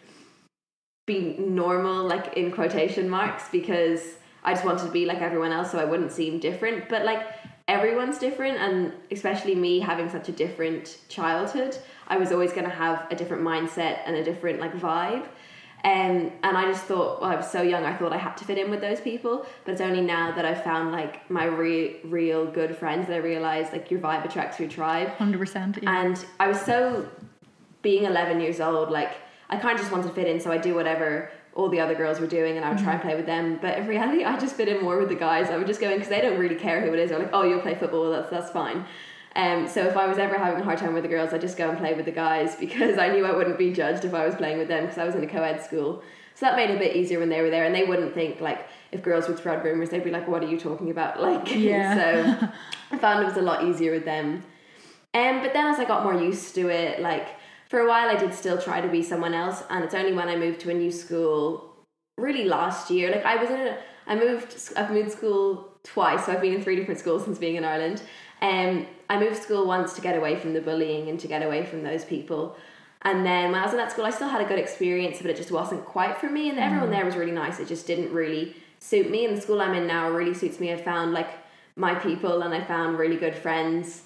be 1.06 1.36
normal, 1.38 2.04
like 2.04 2.34
in 2.36 2.50
quotation 2.50 3.08
marks, 3.08 3.44
because 3.50 4.02
I 4.44 4.52
just 4.54 4.64
wanted 4.64 4.84
to 4.86 4.90
be 4.92 5.06
like 5.06 5.20
everyone 5.22 5.52
else 5.52 5.70
so 5.70 5.78
I 5.78 5.84
wouldn't 5.84 6.12
seem 6.12 6.38
different. 6.40 6.88
But 6.88 7.04
like 7.04 7.22
everyone's 7.70 8.18
different, 8.18 8.58
and 8.58 8.92
especially 9.12 9.54
me 9.54 9.78
having 9.78 10.10
such 10.10 10.28
a 10.28 10.32
different 10.32 10.98
childhood, 11.08 11.78
I 12.08 12.16
was 12.16 12.32
always 12.32 12.52
going 12.52 12.64
to 12.64 12.76
have 12.84 13.06
a 13.10 13.14
different 13.14 13.44
mindset 13.44 14.00
and 14.04 14.16
a 14.16 14.24
different 14.24 14.58
like 14.58 14.74
vibe. 14.74 15.26
Um, 15.82 16.32
and 16.42 16.58
I 16.58 16.64
just 16.66 16.84
thought, 16.84 17.22
well, 17.22 17.30
I 17.30 17.36
was 17.36 17.50
so 17.50 17.62
young, 17.62 17.84
I 17.84 17.96
thought 17.96 18.12
I 18.12 18.18
had 18.18 18.36
to 18.38 18.44
fit 18.44 18.58
in 18.58 18.70
with 18.70 18.82
those 18.82 19.00
people. 19.00 19.46
But 19.64 19.72
it's 19.72 19.80
only 19.80 20.02
now 20.02 20.32
that 20.32 20.44
I 20.44 20.52
found 20.54 20.90
like 20.92 21.30
my 21.30 21.44
re- 21.44 22.00
real 22.04 22.44
good 22.44 22.76
friends 22.76 23.06
that 23.06 23.14
I 23.14 23.18
realized 23.18 23.72
like 23.72 23.90
your 23.90 24.00
vibe 24.00 24.24
attracts 24.24 24.58
your 24.58 24.68
tribe. 24.68 25.08
Hundred 25.10 25.38
percent. 25.38 25.78
Yeah. 25.80 26.02
And 26.02 26.22
I 26.40 26.48
was 26.48 26.60
so 26.60 27.08
being 27.82 28.04
11 28.04 28.40
years 28.40 28.60
old, 28.60 28.90
like 28.90 29.12
I 29.48 29.56
kind 29.56 29.74
of 29.74 29.80
just 29.80 29.92
wanted 29.92 30.08
to 30.08 30.14
fit 30.14 30.26
in, 30.26 30.40
so 30.40 30.50
I 30.50 30.58
do 30.58 30.74
whatever 30.74 31.30
all 31.54 31.68
the 31.68 31.80
other 31.80 31.94
girls 31.94 32.20
were 32.20 32.26
doing, 32.26 32.56
and 32.56 32.64
I 32.64 32.70
would 32.70 32.78
try 32.78 32.92
and 32.92 33.02
play 33.02 33.16
with 33.16 33.26
them. 33.26 33.58
But 33.60 33.78
in 33.78 33.86
reality, 33.86 34.24
I 34.24 34.38
just 34.38 34.54
fit 34.54 34.68
in 34.68 34.82
more 34.82 34.98
with 34.98 35.08
the 35.08 35.14
guys. 35.14 35.50
I 35.50 35.56
would 35.56 35.66
just 35.66 35.80
go 35.80 35.88
in 35.88 35.94
because 35.94 36.08
they 36.08 36.20
don't 36.20 36.38
really 36.38 36.54
care 36.54 36.80
who 36.80 36.92
it 36.92 36.98
is. 36.98 37.10
They're 37.10 37.18
like, 37.18 37.30
oh, 37.32 37.42
you'll 37.42 37.60
play 37.60 37.74
football, 37.74 38.10
that's 38.10 38.30
that's 38.30 38.50
fine. 38.50 38.84
Um, 39.36 39.68
so 39.68 39.86
if 39.86 39.96
I 39.96 40.06
was 40.06 40.18
ever 40.18 40.36
having 40.38 40.60
a 40.60 40.64
hard 40.64 40.78
time 40.78 40.92
with 40.92 41.04
the 41.04 41.08
girls, 41.08 41.32
I'd 41.32 41.40
just 41.40 41.56
go 41.56 41.68
and 41.70 41.78
play 41.78 41.94
with 41.94 42.04
the 42.04 42.12
guys 42.12 42.56
because 42.60 42.98
I 42.98 43.08
knew 43.08 43.24
I 43.24 43.36
wouldn't 43.36 43.58
be 43.58 43.72
judged 43.72 44.04
if 44.04 44.14
I 44.14 44.24
was 44.26 44.34
playing 44.34 44.58
with 44.58 44.68
them 44.68 44.84
because 44.84 44.98
I 44.98 45.04
was 45.04 45.14
in 45.14 45.22
a 45.22 45.28
co-ed 45.28 45.62
school. 45.62 46.02
So 46.34 46.46
that 46.46 46.56
made 46.56 46.70
it 46.70 46.76
a 46.76 46.78
bit 46.78 46.96
easier 46.96 47.18
when 47.18 47.28
they 47.28 47.42
were 47.42 47.50
there, 47.50 47.64
and 47.64 47.74
they 47.74 47.84
wouldn't 47.84 48.14
think 48.14 48.40
like 48.40 48.66
if 48.92 49.02
girls 49.02 49.28
would 49.28 49.38
spread 49.38 49.64
rumors, 49.64 49.90
they'd 49.90 50.04
be 50.04 50.10
like, 50.10 50.26
"What 50.26 50.42
are 50.42 50.48
you 50.48 50.58
talking 50.58 50.90
about?" 50.90 51.20
Like, 51.20 51.54
Yeah. 51.54 52.40
so 52.40 52.48
I 52.92 52.98
found 52.98 53.22
it 53.22 53.26
was 53.26 53.36
a 53.36 53.42
lot 53.42 53.64
easier 53.64 53.92
with 53.92 54.04
them. 54.04 54.42
Um, 55.12 55.42
but 55.42 55.52
then 55.52 55.66
as 55.66 55.78
I 55.78 55.84
got 55.84 56.04
more 56.04 56.14
used 56.14 56.54
to 56.54 56.68
it, 56.68 57.00
like 57.00 57.28
for 57.70 57.78
a 57.78 57.88
while 57.88 58.08
I 58.08 58.16
did 58.16 58.34
still 58.34 58.58
try 58.58 58.80
to 58.80 58.88
be 58.88 59.00
someone 59.00 59.32
else, 59.32 59.62
and 59.70 59.84
it's 59.84 59.94
only 59.94 60.12
when 60.12 60.28
I 60.28 60.34
moved 60.34 60.58
to 60.62 60.70
a 60.70 60.74
new 60.74 60.90
school, 60.90 61.72
really 62.18 62.44
last 62.44 62.90
year. 62.90 63.12
Like 63.12 63.24
I 63.24 63.36
was 63.36 63.48
in 63.48 63.60
a, 63.60 63.78
I 64.08 64.16
moved, 64.16 64.56
I've 64.76 64.90
moved 64.90 65.12
school 65.12 65.68
twice, 65.84 66.26
so 66.26 66.32
I've 66.32 66.40
been 66.40 66.54
in 66.54 66.62
three 66.62 66.74
different 66.74 66.98
schools 66.98 67.24
since 67.24 67.38
being 67.38 67.54
in 67.54 67.64
Ireland. 67.64 68.02
Um, 68.42 68.88
I 69.08 69.20
moved 69.20 69.36
school 69.36 69.68
once 69.68 69.92
to 69.94 70.00
get 70.00 70.16
away 70.16 70.34
from 70.34 70.52
the 70.52 70.60
bullying 70.60 71.08
and 71.08 71.20
to 71.20 71.28
get 71.28 71.44
away 71.44 71.64
from 71.64 71.84
those 71.84 72.04
people. 72.04 72.56
And 73.02 73.24
then 73.24 73.52
when 73.52 73.60
I 73.60 73.64
was 73.64 73.72
in 73.72 73.78
that 73.78 73.92
school, 73.92 74.04
I 74.04 74.10
still 74.10 74.28
had 74.28 74.40
a 74.40 74.48
good 74.48 74.58
experience, 74.58 75.18
but 75.22 75.30
it 75.30 75.36
just 75.36 75.52
wasn't 75.52 75.84
quite 75.84 76.18
for 76.18 76.28
me. 76.28 76.50
And 76.50 76.58
everyone 76.58 76.90
there 76.90 77.04
was 77.04 77.16
really 77.16 77.32
nice. 77.32 77.60
It 77.60 77.68
just 77.68 77.86
didn't 77.86 78.12
really 78.12 78.56
suit 78.80 79.10
me. 79.10 79.24
And 79.26 79.36
the 79.36 79.40
school 79.40 79.62
I'm 79.62 79.74
in 79.74 79.86
now 79.86 80.10
really 80.10 80.34
suits 80.34 80.58
me. 80.58 80.72
I 80.72 80.76
found 80.76 81.12
like 81.12 81.30
my 81.76 81.94
people 81.94 82.42
and 82.42 82.52
I 82.52 82.62
found 82.64 82.98
really 82.98 83.16
good 83.16 83.34
friends. 83.34 84.02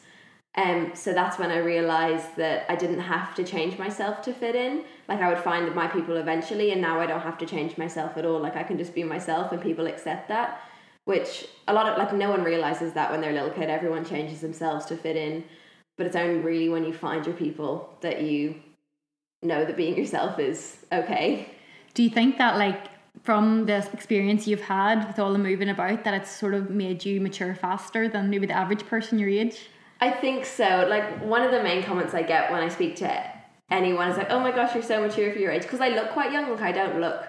Um, 0.57 0.93
so 0.95 1.13
that's 1.13 1.39
when 1.39 1.51
I 1.51 1.59
realized 1.59 2.37
that 2.37 2.65
I 2.69 2.77
didn't 2.77 3.01
have 3.01 3.35
to 3.35 3.45
change 3.45 3.77
myself 3.77 4.23
to 4.23 4.33
fit 4.33 4.55
in. 4.55 4.85
Like 5.09 5.21
I 5.21 5.29
would 5.29 5.43
find 5.43 5.75
my 5.75 5.89
people 5.89 6.17
eventually, 6.17 6.71
and 6.71 6.81
now 6.81 7.01
I 7.01 7.07
don't 7.07 7.21
have 7.21 7.39
to 7.39 7.47
change 7.47 7.77
myself 7.77 8.17
at 8.17 8.25
all. 8.25 8.39
Like 8.41 8.57
I 8.57 8.63
can 8.63 8.79
just 8.79 8.95
be 8.95 9.03
myself, 9.03 9.51
and 9.51 9.61
people 9.61 9.87
accept 9.87 10.29
that. 10.29 10.61
Which 11.07 11.49
a 11.69 11.75
lot 11.75 11.87
of 11.87 11.99
like 11.99 12.15
no 12.15 12.31
one 12.31 12.45
realizes 12.45 12.93
that 12.93 13.11
when 13.11 13.21
they're 13.21 13.33
a 13.33 13.35
little 13.35 13.51
kid, 13.51 13.69
everyone 13.69 14.05
changes 14.05 14.41
themselves 14.41 14.87
to 14.87 14.97
fit 14.97 15.17
in. 15.17 15.45
But 15.97 16.07
it's 16.07 16.17
only 16.17 16.41
really 16.41 16.69
when 16.69 16.85
you 16.85 16.93
find 16.93 17.27
your 17.27 17.35
people 17.35 17.97
that 18.01 18.23
you 18.23 18.63
know 19.43 19.65
that 19.65 19.77
being 19.77 19.97
yourself 19.97 20.39
is 20.39 20.79
okay. 20.93 21.49
Do 21.95 22.03
you 22.03 22.11
think 22.11 22.39
that 22.39 22.59
like 22.59 22.89
from 23.23 23.67
this 23.67 23.89
experience 23.93 24.47
you've 24.47 24.61
had 24.61 25.07
with 25.07 25.19
all 25.19 25.33
the 25.33 25.39
moving 25.39 25.69
about 25.69 26.05
that 26.05 26.15
it's 26.15 26.31
sort 26.31 26.55
of 26.55 26.71
made 26.71 27.05
you 27.05 27.21
mature 27.21 27.55
faster 27.55 28.09
than 28.09 28.31
maybe 28.31 28.47
the 28.47 28.55
average 28.55 28.87
person 28.87 29.19
your 29.19 29.29
age? 29.29 29.69
I 30.01 30.11
think 30.11 30.45
so. 30.45 30.87
Like 30.89 31.21
one 31.21 31.43
of 31.43 31.51
the 31.51 31.63
main 31.63 31.83
comments 31.83 32.15
I 32.15 32.23
get 32.23 32.51
when 32.51 32.63
I 32.63 32.69
speak 32.69 32.97
to 32.97 33.31
anyone 33.71 34.09
is 34.09 34.17
like, 34.17 34.31
"Oh 34.31 34.41
my 34.41 34.51
gosh, 34.51 34.75
you're 34.75 34.83
so 34.83 35.01
mature 35.01 35.33
for 35.33 35.39
your 35.39 35.51
age." 35.51 35.63
Because 35.63 35.81
I 35.81 35.89
look 35.89 36.11
quite 36.11 36.33
young. 36.33 36.51
Like 36.51 36.63
I 36.63 36.73
don't 36.73 37.01
look 37.01 37.27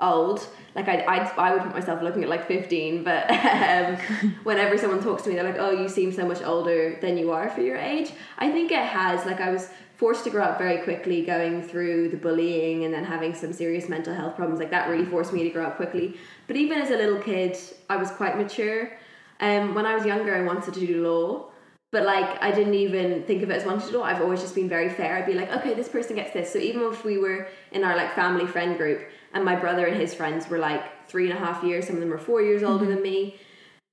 old. 0.00 0.46
Like 0.74 0.88
I, 0.88 1.00
I, 1.00 1.16
I 1.36 1.52
would 1.52 1.62
put 1.62 1.72
myself 1.72 2.02
looking 2.02 2.22
at 2.22 2.28
like 2.28 2.46
15, 2.46 3.02
but 3.02 3.30
um, 3.30 3.96
whenever 4.44 4.78
someone 4.78 5.02
talks 5.02 5.22
to 5.22 5.30
me, 5.30 5.34
they're 5.34 5.44
like, 5.44 5.58
"Oh, 5.58 5.70
you 5.70 5.88
seem 5.88 6.12
so 6.12 6.26
much 6.26 6.42
older 6.42 6.98
than 7.00 7.16
you 7.16 7.32
are 7.32 7.48
for 7.50 7.62
your 7.62 7.76
age." 7.76 8.12
I 8.38 8.50
think 8.50 8.72
it 8.72 8.84
has. 8.84 9.24
Like 9.26 9.40
I 9.40 9.50
was 9.50 9.70
forced 9.96 10.22
to 10.24 10.30
grow 10.30 10.44
up 10.44 10.58
very 10.58 10.82
quickly, 10.82 11.24
going 11.24 11.60
through 11.60 12.08
the 12.08 12.16
bullying 12.16 12.84
and 12.84 12.94
then 12.94 13.04
having 13.04 13.34
some 13.34 13.52
serious 13.52 13.88
mental 13.88 14.14
health 14.14 14.36
problems. 14.36 14.60
Like 14.60 14.70
that 14.70 14.88
really 14.88 15.04
forced 15.04 15.32
me 15.32 15.42
to 15.42 15.50
grow 15.50 15.66
up 15.66 15.76
quickly. 15.76 16.16
But 16.46 16.56
even 16.56 16.78
as 16.78 16.90
a 16.90 16.96
little 16.96 17.20
kid, 17.20 17.56
I 17.90 17.96
was 17.96 18.10
quite 18.12 18.36
mature. 18.36 18.92
Um, 19.40 19.74
when 19.74 19.86
I 19.86 19.94
was 19.96 20.06
younger, 20.06 20.36
I 20.36 20.42
wanted 20.42 20.74
to 20.74 20.86
do 20.86 21.02
law 21.08 21.48
but 21.90 22.04
like 22.04 22.42
I 22.42 22.50
didn't 22.50 22.74
even 22.74 23.22
think 23.24 23.42
of 23.42 23.50
it 23.50 23.56
as 23.56 23.64
wanting 23.64 23.86
to 23.86 23.92
do. 23.92 24.02
I've 24.02 24.20
always 24.20 24.40
just 24.40 24.54
been 24.54 24.68
very 24.68 24.90
fair. 24.90 25.16
I'd 25.16 25.26
be 25.26 25.34
like, 25.34 25.50
okay, 25.50 25.74
this 25.74 25.88
person 25.88 26.16
gets 26.16 26.32
this. 26.32 26.52
So 26.52 26.58
even 26.58 26.82
if 26.82 27.04
we 27.04 27.18
were 27.18 27.48
in 27.72 27.84
our 27.84 27.96
like 27.96 28.14
family 28.14 28.46
friend 28.46 28.76
group, 28.76 29.08
and 29.32 29.44
my 29.44 29.56
brother 29.56 29.86
and 29.86 30.00
his 30.00 30.14
friends 30.14 30.48
were 30.48 30.58
like 30.58 31.08
three 31.08 31.30
and 31.30 31.38
a 31.38 31.40
half 31.40 31.62
years, 31.62 31.86
some 31.86 31.96
of 31.96 32.00
them 32.00 32.10
were 32.10 32.18
four 32.18 32.42
years 32.42 32.62
older 32.62 32.84
mm-hmm. 32.84 32.94
than 32.94 33.02
me. 33.02 33.36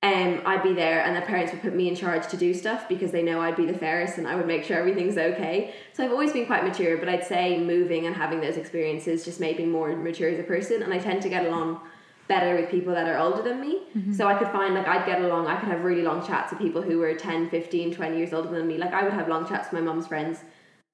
Um, 0.02 0.42
I'd 0.44 0.62
be 0.62 0.74
there, 0.74 1.02
and 1.02 1.16
the 1.16 1.22
parents 1.22 1.52
would 1.52 1.62
put 1.62 1.74
me 1.74 1.88
in 1.88 1.96
charge 1.96 2.28
to 2.28 2.36
do 2.36 2.52
stuff 2.54 2.88
because 2.88 3.10
they 3.10 3.22
know 3.22 3.40
I'd 3.40 3.56
be 3.56 3.66
the 3.66 3.76
fairest 3.76 4.18
and 4.18 4.28
I 4.28 4.36
would 4.36 4.46
make 4.46 4.62
sure 4.62 4.76
everything's 4.76 5.16
okay. 5.16 5.74
So 5.94 6.04
I've 6.04 6.12
always 6.12 6.32
been 6.32 6.46
quite 6.46 6.64
mature, 6.64 6.98
but 6.98 7.08
I'd 7.08 7.26
say 7.26 7.58
moving 7.58 8.06
and 8.06 8.14
having 8.14 8.40
those 8.40 8.56
experiences 8.56 9.24
just 9.24 9.40
made 9.40 9.58
me 9.58 9.64
more 9.64 9.96
mature 9.96 10.28
as 10.28 10.38
a 10.38 10.44
person, 10.44 10.82
and 10.82 10.92
I 10.92 10.98
tend 10.98 11.22
to 11.22 11.28
get 11.28 11.46
along 11.46 11.80
better 12.28 12.56
with 12.56 12.70
people 12.70 12.94
that 12.94 13.08
are 13.08 13.18
older 13.18 13.42
than 13.42 13.60
me. 13.60 13.80
Mm-hmm. 13.96 14.12
So 14.12 14.26
I 14.26 14.34
could 14.34 14.48
find 14.48 14.74
like 14.74 14.86
I'd 14.86 15.06
get 15.06 15.20
along, 15.22 15.46
I 15.46 15.58
could 15.58 15.68
have 15.68 15.84
really 15.84 16.02
long 16.02 16.26
chats 16.26 16.52
with 16.52 16.60
people 16.60 16.82
who 16.82 16.98
were 16.98 17.14
10, 17.14 17.50
15, 17.50 17.94
20 17.94 18.16
years 18.16 18.32
older 18.32 18.50
than 18.50 18.66
me. 18.66 18.78
Like 18.78 18.92
I 18.92 19.02
would 19.02 19.12
have 19.12 19.28
long 19.28 19.48
chats 19.48 19.70
with 19.70 19.80
my 19.80 19.86
mum's 19.86 20.06
friends 20.06 20.40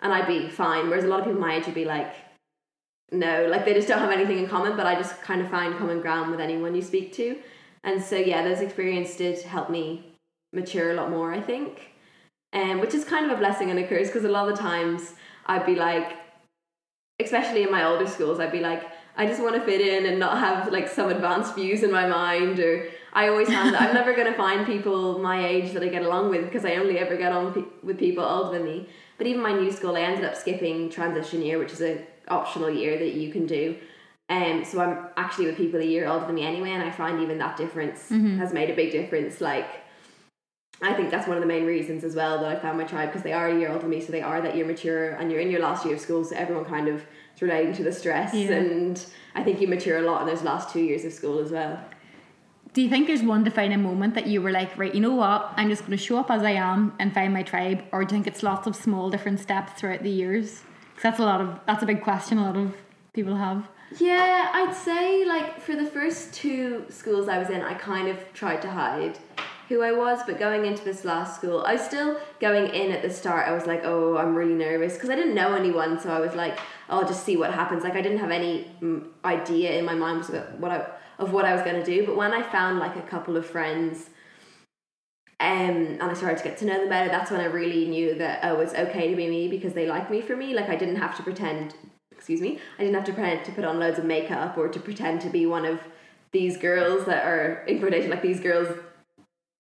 and 0.01 0.13
I'd 0.13 0.27
be 0.27 0.49
fine. 0.49 0.89
Whereas 0.89 1.05
a 1.05 1.09
lot 1.09 1.21
of 1.21 1.27
people 1.27 1.41
my 1.41 1.57
age 1.57 1.67
would 1.67 1.75
be 1.75 1.85
like, 1.85 2.15
no, 3.11 3.47
like 3.47 3.65
they 3.65 3.75
just 3.75 3.89
don't 3.89 3.99
have 3.99 4.11
anything 4.11 4.39
in 4.39 4.49
common, 4.49 4.77
but 4.77 4.87
I 4.87 4.95
just 4.95 5.21
kind 5.23 5.41
of 5.41 5.51
find 5.51 5.77
common 5.77 6.01
ground 6.01 6.31
with 6.31 6.41
anyone 6.41 6.75
you 6.75 6.83
speak 6.83 7.13
to. 7.15 7.37
And 7.85 8.03
so 8.03 8.17
yeah, 8.17 8.43
those 8.43 8.61
experiences 8.61 9.17
did 9.17 9.43
help 9.43 9.71
me 9.71 10.15
mature 10.53 10.93
a 10.93 10.95
lot 10.95 11.11
more, 11.11 11.33
I 11.33 11.41
think. 11.41 11.91
Um, 12.55 12.81
which 12.81 12.93
is 12.93 13.05
kind 13.05 13.25
of 13.25 13.33
a 13.33 13.39
blessing 13.39 13.71
and 13.71 13.79
a 13.79 13.87
curse 13.87 14.09
because 14.09 14.25
a 14.25 14.29
lot 14.29 14.47
of 14.47 14.55
the 14.55 14.63
times 14.63 15.15
I'd 15.47 15.65
be 15.65 15.75
like, 15.75 16.17
especially 17.19 17.63
in 17.63 17.71
my 17.71 17.85
older 17.85 18.07
schools, 18.07 18.41
I'd 18.41 18.53
be 18.53 18.61
like, 18.61 18.83
I 19.17 19.27
just 19.27 19.43
want 19.43 19.55
to 19.57 19.63
fit 19.63 19.81
in 19.81 20.07
and 20.07 20.19
not 20.19 20.39
have 20.39 20.73
like 20.73 20.89
some 20.89 21.11
advanced 21.11 21.55
views 21.55 21.83
in 21.83 21.91
my 21.91 22.09
mind 22.09 22.59
or 22.59 22.89
I 23.13 23.29
always 23.29 23.49
found 23.49 23.75
that 23.75 23.83
I'm 23.83 23.95
never 23.95 24.15
going 24.15 24.27
to 24.27 24.37
find 24.37 24.65
people 24.67 25.19
my 25.19 25.47
age 25.47 25.73
that 25.73 25.83
I 25.83 25.89
get 25.89 26.03
along 26.03 26.31
with 26.31 26.45
because 26.45 26.65
I 26.65 26.77
only 26.77 26.99
ever 26.99 27.17
get 27.17 27.33
on 27.33 27.69
with 27.83 27.99
people 27.99 28.25
older 28.25 28.57
than 28.57 28.65
me. 28.65 28.89
But 29.19 29.27
even 29.27 29.43
my 29.43 29.53
new 29.53 29.71
school, 29.71 29.97
I 29.97 30.01
ended 30.01 30.25
up 30.25 30.35
skipping 30.35 30.89
transition 30.91 31.43
year, 31.43 31.59
which 31.59 31.73
is 31.73 31.81
an 31.81 32.03
optional 32.29 32.71
year 32.71 32.99
that 32.99 33.15
you 33.15 33.31
can 33.31 33.47
do. 33.47 33.77
Um, 34.31 34.65
so 34.65 34.81
I'm 34.81 35.09
actually 35.17 35.47
with 35.47 35.59
people 35.59 35.81
a 35.81 35.85
year 35.85 36.09
older 36.09 36.25
than 36.25 36.35
me 36.35 36.45
anyway, 36.45 36.71
and 36.71 36.83
I 36.83 36.91
find 36.91 37.21
even 37.21 37.39
that 37.39 37.57
difference 37.57 38.09
mm-hmm. 38.09 38.39
has 38.39 38.53
made 38.53 38.71
a 38.71 38.75
big 38.75 38.91
difference. 38.91 39.43
Like, 39.43 39.69
I 40.81 40.95
think 40.95 41.11
that's 41.11 41.29
one 41.29 41.37
of 41.37 41.43
the 41.43 41.47
main 41.47 41.67
reasons 41.67 42.03
as 42.03 42.17
well 42.17 42.41
that 42.41 42.57
I 42.57 42.59
found 42.59 42.79
my 42.79 42.85
tribe 42.85 43.11
because 43.11 43.23
they 43.23 43.35
are 43.35 43.49
a 43.49 43.59
year 43.59 43.69
older 43.69 43.83
than 43.83 43.91
me, 43.91 44.01
so 44.01 44.11
they 44.11 44.23
are 44.23 44.41
that 44.41 44.57
year 44.57 44.65
mature, 44.65 45.11
and 45.11 45.31
you're 45.31 45.41
in 45.41 45.51
your 45.51 45.61
last 45.61 45.85
year 45.85 45.97
of 45.97 46.01
school, 46.01 46.25
so 46.25 46.35
everyone 46.35 46.65
kind 46.65 46.89
of 46.89 47.05
relating 47.41 47.73
to 47.75 47.83
the 47.83 47.93
stress 47.93 48.35
yeah. 48.35 48.53
and 48.53 49.05
I 49.35 49.43
think 49.43 49.61
you 49.61 49.69
mature 49.69 49.99
a 49.99 50.03
lot 50.03 50.23
in 50.23 50.29
those 50.29 50.43
last 50.43 50.73
two 50.73 50.81
years 50.81 51.05
of 51.05 51.13
school 51.13 51.39
as 51.41 51.51
well. 51.51 51.83
Do 52.73 52.81
you 52.81 52.89
think 52.89 53.07
there's 53.07 53.23
one 53.23 53.45
defining 53.45 53.83
moment 53.83 54.15
that 54.15 54.27
you 54.27 54.41
were 54.41 54.51
like, 54.51 54.77
right, 54.79 54.95
you 54.95 55.01
know 55.01 55.15
what, 55.15 55.53
I'm 55.57 55.69
just 55.69 55.83
going 55.83 55.97
to 55.97 56.03
show 56.03 56.19
up 56.19 56.31
as 56.31 56.43
I 56.43 56.53
am 56.53 56.95
and 56.99 57.13
find 57.13 57.33
my 57.33 57.43
tribe, 57.43 57.85
or 57.93 58.05
do 58.05 58.15
you 58.15 58.23
think 58.23 58.27
it's 58.27 58.43
lots 58.43 58.67
of 58.67 58.75
small 58.75 59.11
different 59.11 59.41
steps 59.41 59.73
throughout 59.79 60.03
the 60.03 60.11
years? 60.11 60.63
Because 60.91 61.03
that's 61.03 61.19
a 61.19 61.25
lot 61.25 61.41
of 61.41 61.61
that's 61.67 61.83
a 61.83 61.87
big 61.87 62.03
question 62.03 62.39
a 62.39 62.45
lot 62.45 62.57
of 62.57 62.75
people 63.13 63.37
have. 63.37 63.69
Yeah, 63.99 64.51
I'd 64.55 64.75
say 64.75 65.25
like 65.27 65.61
for 65.61 65.77
the 65.77 65.85
first 65.85 66.33
two 66.33 66.87
schools 66.89 67.29
I 67.29 67.39
was 67.39 67.51
in, 67.51 67.61
I 67.61 67.75
kind 67.75 68.09
of 68.09 68.19
tried 68.33 68.63
to 68.63 68.71
hide 68.71 69.19
who 69.73 69.83
I 69.83 69.93
was, 69.93 70.21
but 70.27 70.39
going 70.39 70.67
into 70.67 70.85
this 70.85 71.05
last 71.05 71.37
school, 71.37 71.63
I 71.65 71.73
was 71.73 71.83
still 71.83 72.21
going 72.41 72.67
in 72.67 72.93
at 72.93 73.03
the 73.03 73.11
start. 73.11 73.49
I 73.49 73.53
was 73.53 73.67
like, 73.67 73.83
oh, 73.85 74.17
I'm 74.19 74.35
really 74.35 74.55
nervous 74.55 74.95
because 74.95 75.11
I 75.11 75.15
didn't 75.15 75.35
know 75.35 75.55
anyone, 75.55 75.99
so 75.99 76.11
I 76.11 76.21
was 76.21 76.35
like, 76.35 76.59
I'll 76.89 77.07
just 77.07 77.25
see 77.25 77.37
what 77.37 77.53
happens. 77.53 77.83
Like 77.83 77.95
I 77.95 78.03
didn't 78.03 78.19
have 78.19 78.31
any 78.31 78.71
mm, 78.81 79.07
idea 79.25 79.73
in 79.79 79.85
my 79.85 79.95
mind 79.95 80.25
what 80.59 80.71
I 80.71 80.87
of 81.19 81.33
what 81.33 81.45
I 81.45 81.55
was 81.55 81.63
going 81.63 81.77
to 81.77 81.85
do. 81.85 82.05
But 82.07 82.17
when 82.17 82.33
I 82.33 82.43
found 82.43 82.79
like 82.79 82.97
a 82.97 83.03
couple 83.03 83.37
of 83.37 83.47
friends, 83.47 84.11
um, 85.41 85.99
and 86.01 86.03
I 86.03 86.15
started 86.15 86.39
to 86.39 86.45
get 86.45 86.59
to 86.59 86.67
know 86.67 86.79
them 86.79 86.89
better, 86.89 87.09
that's 87.09 87.31
when 87.31 87.41
I 87.41 87.47
really 87.47 87.87
knew 87.87 88.15
that 88.17 88.41
oh, 88.43 88.61
it's 88.61 88.75
okay 88.75 89.09
to 89.09 89.17
be 89.17 89.29
me 89.29 89.49
because 89.49 89.73
they 89.73 89.87
like 89.87 90.11
me 90.11 90.21
for 90.21 90.37
me. 90.37 90.55
Like 90.55 90.69
I 90.69 90.77
didn't 90.77 90.97
have 90.97 91.17
to 91.17 91.23
pretend. 91.23 91.75
Excuse 92.11 92.41
me. 92.41 92.61
I 92.79 92.83
didn't 92.83 92.95
have 92.95 93.05
to 93.05 93.13
pretend 93.13 93.45
to 93.47 93.53
put 93.53 93.65
on 93.65 93.81
loads 93.81 93.99
of 93.99 94.05
makeup 94.05 94.57
or 94.57 94.69
to 94.69 94.79
pretend 94.79 95.23
to 95.23 95.31
be 95.31 95.45
one 95.47 95.65
of 95.65 95.81
these 96.31 96.57
girls 96.57 97.05
that 97.07 97.27
are 97.27 97.65
in 97.67 97.79
quotation 97.79 98.11
like 98.11 98.23
these 98.23 98.41
girls 98.41 98.69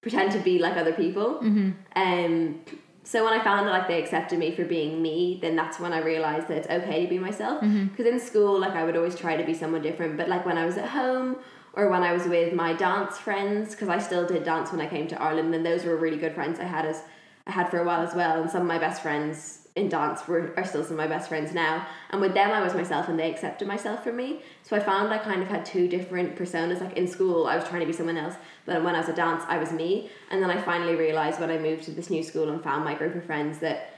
pretend 0.02 0.32
to 0.32 0.38
be 0.40 0.58
like 0.58 0.76
other 0.76 0.92
people. 0.92 1.40
Mm-hmm. 1.42 1.70
Um, 1.96 2.60
so 3.04 3.24
when 3.24 3.32
I 3.32 3.42
found 3.42 3.66
that 3.66 3.72
like 3.72 3.88
they 3.88 4.02
accepted 4.02 4.38
me 4.38 4.54
for 4.54 4.64
being 4.64 5.00
me, 5.00 5.38
then 5.40 5.56
that's 5.56 5.80
when 5.80 5.92
I 5.92 6.00
realized 6.00 6.48
that 6.48 6.58
it's 6.58 6.68
okay 6.68 7.04
to 7.04 7.08
be 7.08 7.18
myself. 7.18 7.60
Because 7.60 7.74
mm-hmm. 7.74 8.06
in 8.06 8.20
school, 8.20 8.60
like 8.60 8.72
I 8.72 8.84
would 8.84 8.96
always 8.96 9.16
try 9.16 9.36
to 9.36 9.44
be 9.44 9.54
someone 9.54 9.82
different, 9.82 10.16
but 10.16 10.28
like 10.28 10.44
when 10.44 10.58
I 10.58 10.66
was 10.66 10.76
at 10.76 10.88
home 10.88 11.36
or 11.74 11.88
when 11.88 12.02
I 12.02 12.12
was 12.12 12.24
with 12.24 12.52
my 12.52 12.74
dance 12.74 13.16
friends, 13.18 13.70
because 13.70 13.88
I 13.88 13.98
still 13.98 14.26
did 14.26 14.44
dance 14.44 14.70
when 14.70 14.80
I 14.80 14.86
came 14.86 15.06
to 15.08 15.20
Ireland, 15.20 15.54
and 15.54 15.64
those 15.64 15.84
were 15.84 15.96
really 15.96 16.18
good 16.18 16.34
friends 16.34 16.60
I 16.60 16.64
had 16.64 16.84
as 16.84 17.02
I 17.46 17.50
had 17.50 17.70
for 17.70 17.78
a 17.78 17.84
while 17.84 18.02
as 18.02 18.14
well, 18.14 18.40
and 18.40 18.50
some 18.50 18.62
of 18.62 18.68
my 18.68 18.78
best 18.78 19.02
friends 19.02 19.61
in 19.74 19.88
dance 19.88 20.28
were 20.28 20.52
are 20.56 20.64
still 20.64 20.82
some 20.84 20.92
of 20.92 20.98
my 20.98 21.06
best 21.06 21.28
friends 21.28 21.54
now. 21.54 21.86
And 22.10 22.20
with 22.20 22.34
them, 22.34 22.50
I 22.50 22.60
was 22.62 22.74
myself, 22.74 23.08
and 23.08 23.18
they 23.18 23.30
accepted 23.30 23.66
myself 23.66 24.04
for 24.04 24.12
me. 24.12 24.42
So 24.62 24.76
I 24.76 24.80
found 24.80 25.12
I 25.12 25.18
kind 25.18 25.42
of 25.42 25.48
had 25.48 25.64
two 25.64 25.88
different 25.88 26.36
personas. 26.36 26.80
Like 26.80 26.96
in 26.96 27.08
school, 27.08 27.46
I 27.46 27.56
was 27.56 27.66
trying 27.66 27.80
to 27.80 27.86
be 27.86 27.92
someone 27.92 28.18
else, 28.18 28.34
but 28.66 28.82
when 28.84 28.94
I 28.94 29.00
was 29.00 29.08
at 29.08 29.16
dance, 29.16 29.44
I 29.48 29.58
was 29.58 29.72
me. 29.72 30.10
And 30.30 30.42
then 30.42 30.50
I 30.50 30.60
finally 30.60 30.94
realized 30.94 31.40
when 31.40 31.50
I 31.50 31.58
moved 31.58 31.84
to 31.84 31.90
this 31.90 32.10
new 32.10 32.22
school 32.22 32.50
and 32.50 32.62
found 32.62 32.84
my 32.84 32.94
group 32.94 33.14
of 33.14 33.24
friends 33.24 33.58
that 33.58 33.94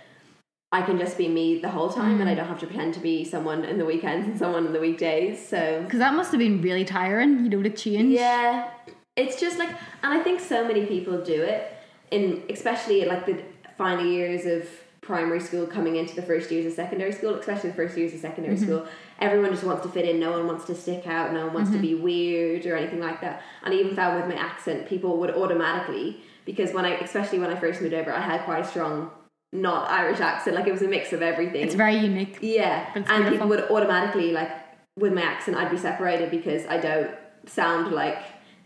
I 0.71 0.83
can 0.83 0.99
just 0.99 1.17
be 1.17 1.29
me 1.29 1.61
the 1.61 1.69
whole 1.69 1.89
time, 1.89 2.19
mm. 2.19 2.21
and 2.21 2.29
I 2.29 2.35
mm. 2.35 2.37
don't 2.37 2.49
have 2.49 2.61
to 2.61 2.67
pretend 2.67 2.95
to 2.95 3.01
be 3.01 3.25
someone 3.25 3.65
in 3.65 3.79
the 3.79 3.85
weekends 3.85 4.27
and 4.27 4.39
someone 4.39 4.67
in 4.67 4.73
the 4.73 4.81
weekdays. 4.81 5.45
So 5.45 5.83
because 5.85 6.01
that 6.01 6.15
must 6.15 6.31
have 6.33 6.41
been 6.41 6.63
really 6.63 6.85
tiring, 6.85 7.45
you 7.45 7.51
know, 7.51 7.63
to 7.63 7.71
change. 7.71 8.13
Yeah, 8.13 8.71
it's 9.17 9.41
just 9.41 9.59
like, 9.59 9.71
and 10.03 10.13
I 10.13 10.23
think 10.23 10.41
so 10.41 10.67
many 10.67 10.87
people 10.87 11.21
do 11.21 11.43
it 11.43 11.73
in, 12.11 12.43
especially 12.51 13.05
like 13.05 13.27
the 13.27 13.41
final 13.77 14.05
years 14.05 14.47
of 14.47 14.69
primary 15.05 15.41
school 15.41 15.67
coming 15.67 15.97
into 15.97 16.15
the 16.15 16.23
first 16.23 16.51
years 16.51 16.67
of 16.67 16.73
secondary 16.73 17.13
school, 17.13 17.35
especially 17.35 17.71
the 17.71 17.77
first 17.77 17.97
years 17.97 18.15
of 18.15 18.21
secondary 18.21 18.57
mm-hmm. 18.57 18.65
school, 18.65 18.87
everyone 19.21 19.51
just 19.51 19.65
wants 19.65 19.83
to 19.83 19.89
fit 19.89 20.09
in. 20.09 20.19
No 20.19 20.33
one 20.33 20.47
wants 20.47 20.65
to 20.67 20.75
stick 20.75 21.07
out. 21.07 21.33
No 21.33 21.45
one 21.47 21.55
wants 21.55 21.71
mm-hmm. 21.71 21.81
to 21.81 21.87
be 21.87 21.95
weird 21.95 22.67
or 22.67 22.77
anything 22.77 23.01
like 23.01 23.21
that. 23.21 23.43
And 23.63 23.75
I 23.75 23.77
even 23.77 23.95
found 23.95 24.17
with 24.17 24.35
my 24.35 24.41
accent, 24.41 24.89
people 24.89 25.19
would 25.19 25.31
automatically 25.31 26.21
because 26.45 26.73
when 26.73 26.85
I, 26.85 26.95
especially 26.95 27.39
when 27.39 27.51
I 27.51 27.59
first 27.59 27.81
moved 27.81 27.95
over, 27.95 28.13
I 28.13 28.21
had 28.21 28.45
quite 28.45 28.61
a 28.61 28.69
strong 28.69 29.11
not 29.53 29.89
Irish 29.89 30.21
accent. 30.21 30.57
Like 30.57 30.67
it 30.67 30.73
was 30.73 30.83
a 30.83 30.89
mix 30.89 31.13
of 31.13 31.23
everything. 31.23 31.63
It's 31.63 31.75
very 31.75 31.97
unique. 31.97 32.39
Yeah, 32.43 32.91
and 32.95 33.05
beautiful. 33.05 33.31
people 33.31 33.49
would 33.49 33.71
automatically 33.71 34.33
like 34.33 34.51
with 34.97 35.13
my 35.13 35.23
accent, 35.23 35.57
I'd 35.57 35.71
be 35.71 35.79
separated 35.79 36.31
because 36.31 36.67
I 36.67 36.79
don't 36.79 37.11
sound 37.47 37.93
like 37.93 38.19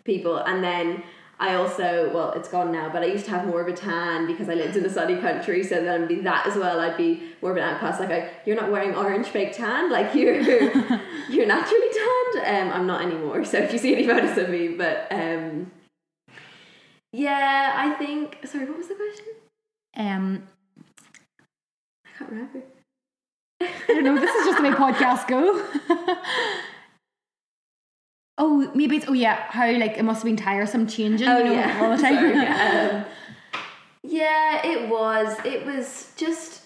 people, 0.05 0.39
and 0.39 0.65
then 0.65 1.03
I 1.41 1.55
also, 1.55 2.11
well, 2.13 2.33
it's 2.33 2.49
gone 2.49 2.73
now, 2.73 2.89
but 2.89 3.03
I 3.03 3.07
used 3.07 3.25
to 3.27 3.31
have 3.31 3.47
more 3.47 3.61
of 3.61 3.69
a 3.69 3.73
tan 3.73 4.27
because 4.27 4.49
I 4.49 4.55
lived 4.55 4.77
in 4.77 4.85
a 4.85 4.91
sunny 4.91 5.17
country. 5.17 5.63
So 5.63 5.77
then 5.77 6.03
I'd 6.03 6.09
be 6.09 6.17
that 6.17 6.47
as 6.49 6.57
well. 6.57 6.81
I'd 6.81 6.97
be 6.97 7.23
more 7.41 7.53
of 7.53 7.57
an 7.57 7.63
outcast. 7.63 8.01
Like, 8.01 8.11
I, 8.11 8.31
you're 8.45 8.57
not 8.57 8.73
wearing 8.73 8.95
orange 8.97 9.29
fake 9.29 9.53
tan. 9.53 9.91
Like 9.91 10.15
you're 10.15 10.41
you're 11.31 11.47
naturally 11.47 11.89
tanned. 11.93 12.71
Um, 12.71 12.73
I'm 12.73 12.87
not 12.89 13.03
anymore. 13.03 13.45
So 13.45 13.59
if 13.59 13.73
you 13.73 13.79
see 13.79 13.95
any 13.95 14.07
photos 14.07 14.37
of 14.37 14.49
me, 14.51 14.69
but 14.69 15.07
um, 15.13 15.71
yeah, 17.13 17.73
I 17.77 17.93
think. 17.93 18.39
Sorry, 18.45 18.65
what 18.65 18.79
was 18.79 18.89
the 18.89 18.95
question? 18.97 19.27
Um, 19.97 20.43
I 22.05 22.19
can't 22.19 22.31
remember. 22.31 22.63
I 23.61 23.71
don't 23.87 24.05
know. 24.05 24.19
This 24.19 24.35
is 24.35 24.45
just 24.45 24.59
the 24.59 24.65
way 24.65 24.71
podcasts 24.71 25.29
go. 25.29 25.65
Oh, 28.39 28.71
maybe 28.75 28.97
it's 28.97 29.09
oh 29.09 29.13
yeah, 29.13 29.37
how 29.51 29.71
like 29.73 29.99
it 29.99 30.05
must 30.05 30.19
have 30.21 30.25
been 30.25 30.37
tiresome 30.37 30.87
changing, 30.87 31.29
oh, 31.29 31.39
you 31.39 31.45
know, 31.45 31.53
yeah. 31.53 31.81
all 31.83 31.97
the 31.97 32.03
time. 32.03 32.15
Sorry, 32.15 32.33
yeah. 32.35 33.05
Um, 33.05 33.05
Yeah, 34.05 34.65
it 34.67 34.89
was. 34.89 35.37
It 35.45 35.67
was 35.67 36.13
just 36.17 36.63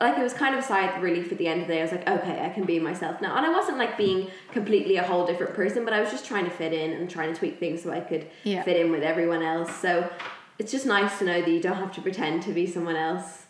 like 0.00 0.18
it 0.18 0.22
was 0.22 0.32
kind 0.32 0.54
of 0.56 0.64
a 0.64 0.66
sigh 0.66 0.86
of 0.88 1.02
relief 1.02 1.30
at 1.30 1.38
the 1.38 1.46
end 1.46 1.60
of 1.60 1.68
the 1.68 1.74
day. 1.74 1.78
I 1.80 1.82
was 1.82 1.92
like, 1.92 2.08
okay, 2.08 2.44
I 2.44 2.48
can 2.48 2.64
be 2.64 2.80
myself 2.80 3.20
now. 3.20 3.36
And 3.36 3.46
I 3.46 3.50
wasn't 3.50 3.78
like 3.78 3.96
being 3.96 4.28
completely 4.50 4.96
a 4.96 5.04
whole 5.04 5.24
different 5.24 5.54
person, 5.54 5.84
but 5.84 5.94
I 5.94 6.00
was 6.00 6.10
just 6.10 6.26
trying 6.26 6.46
to 6.46 6.50
fit 6.50 6.72
in 6.72 6.90
and 6.92 7.08
trying 7.08 7.32
to 7.32 7.38
tweak 7.38 7.60
things 7.60 7.82
so 7.82 7.92
I 7.92 8.00
could 8.00 8.26
Yeah. 8.42 8.62
fit 8.64 8.76
in 8.80 8.90
with 8.90 9.02
everyone 9.04 9.42
else. 9.42 9.72
So 9.76 10.10
it's 10.58 10.72
just 10.72 10.84
nice 10.84 11.18
to 11.20 11.24
know 11.26 11.40
that 11.40 11.48
you 11.50 11.60
don't 11.60 11.76
have 11.76 11.92
to 11.92 12.00
pretend 12.00 12.42
to 12.44 12.52
be 12.52 12.66
someone 12.66 12.96
else 12.96 13.46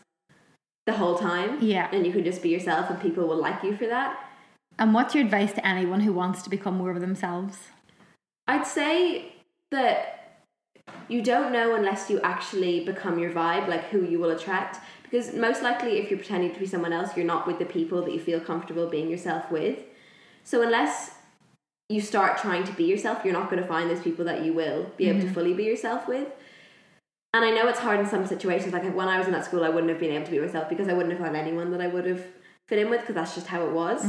the 0.84 0.92
whole 0.92 1.16
time. 1.16 1.58
Yeah. 1.62 1.88
And 1.92 2.04
you 2.04 2.12
can 2.12 2.24
just 2.24 2.42
be 2.42 2.50
yourself 2.50 2.90
and 2.90 3.00
people 3.00 3.26
will 3.26 3.38
like 3.40 3.62
you 3.62 3.74
for 3.74 3.86
that. 3.86 4.18
And 4.78 4.92
what's 4.92 5.14
your 5.14 5.24
advice 5.24 5.52
to 5.52 5.66
anyone 5.66 6.00
who 6.00 6.12
wants 6.12 6.42
to 6.42 6.50
become 6.50 6.76
more 6.76 6.90
of 6.90 7.00
themselves? 7.00 7.58
I'd 8.46 8.66
say 8.66 9.32
that 9.70 10.42
you 11.08 11.22
don't 11.22 11.52
know 11.52 11.74
unless 11.74 12.10
you 12.10 12.20
actually 12.22 12.84
become 12.84 13.18
your 13.18 13.30
vibe, 13.30 13.68
like 13.68 13.84
who 13.84 14.04
you 14.04 14.18
will 14.18 14.30
attract. 14.30 14.80
Because 15.02 15.34
most 15.34 15.62
likely, 15.62 15.98
if 15.98 16.10
you're 16.10 16.18
pretending 16.18 16.52
to 16.52 16.58
be 16.58 16.66
someone 16.66 16.92
else, 16.92 17.16
you're 17.16 17.26
not 17.26 17.46
with 17.46 17.58
the 17.58 17.64
people 17.64 18.02
that 18.02 18.12
you 18.12 18.20
feel 18.20 18.40
comfortable 18.40 18.88
being 18.88 19.08
yourself 19.08 19.50
with. 19.50 19.78
So, 20.42 20.62
unless 20.62 21.12
you 21.88 22.00
start 22.00 22.38
trying 22.38 22.64
to 22.64 22.72
be 22.72 22.84
yourself, 22.84 23.24
you're 23.24 23.32
not 23.34 23.50
going 23.50 23.62
to 23.62 23.68
find 23.68 23.88
those 23.88 24.00
people 24.00 24.24
that 24.24 24.44
you 24.44 24.52
will 24.52 24.90
be 24.96 25.08
able 25.08 25.20
to 25.20 25.26
mm-hmm. 25.26 25.34
fully 25.34 25.54
be 25.54 25.64
yourself 25.64 26.08
with. 26.08 26.28
And 27.32 27.44
I 27.44 27.50
know 27.50 27.68
it's 27.68 27.80
hard 27.80 28.00
in 28.00 28.06
some 28.06 28.26
situations. 28.26 28.72
Like 28.72 28.94
when 28.94 29.08
I 29.08 29.18
was 29.18 29.26
in 29.26 29.32
that 29.32 29.44
school, 29.44 29.64
I 29.64 29.68
wouldn't 29.68 29.90
have 29.90 30.00
been 30.00 30.12
able 30.12 30.24
to 30.24 30.30
be 30.30 30.40
myself 30.40 30.68
because 30.68 30.88
I 30.88 30.94
wouldn't 30.94 31.12
have 31.12 31.22
found 31.22 31.36
anyone 31.36 31.70
that 31.72 31.80
I 31.80 31.88
would 31.88 32.06
have 32.06 32.24
fit 32.66 32.78
in 32.78 32.88
with 32.90 33.00
because 33.00 33.14
that's 33.14 33.34
just 33.34 33.46
how 33.46 33.64
it 33.66 33.72
was. 33.72 34.04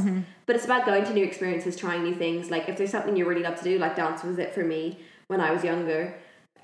But 0.46 0.56
it's 0.56 0.66
about 0.66 0.86
going 0.86 1.04
to 1.06 1.14
new 1.14 1.24
experiences, 1.24 1.76
trying 1.76 2.04
new 2.04 2.16
things. 2.16 2.50
Like 2.50 2.70
if 2.70 2.78
there's 2.78 2.92
something 2.92 3.16
you 3.18 3.28
really 3.28 3.44
love 3.44 3.58
to 3.58 3.64
do, 3.64 3.78
like 3.78 3.96
dance 3.96 4.24
was 4.24 4.38
it 4.40 4.54
for 4.54 4.64
me 4.64 5.00
when 5.28 5.42
I 5.42 5.52
was 5.52 5.64
younger. 5.64 6.16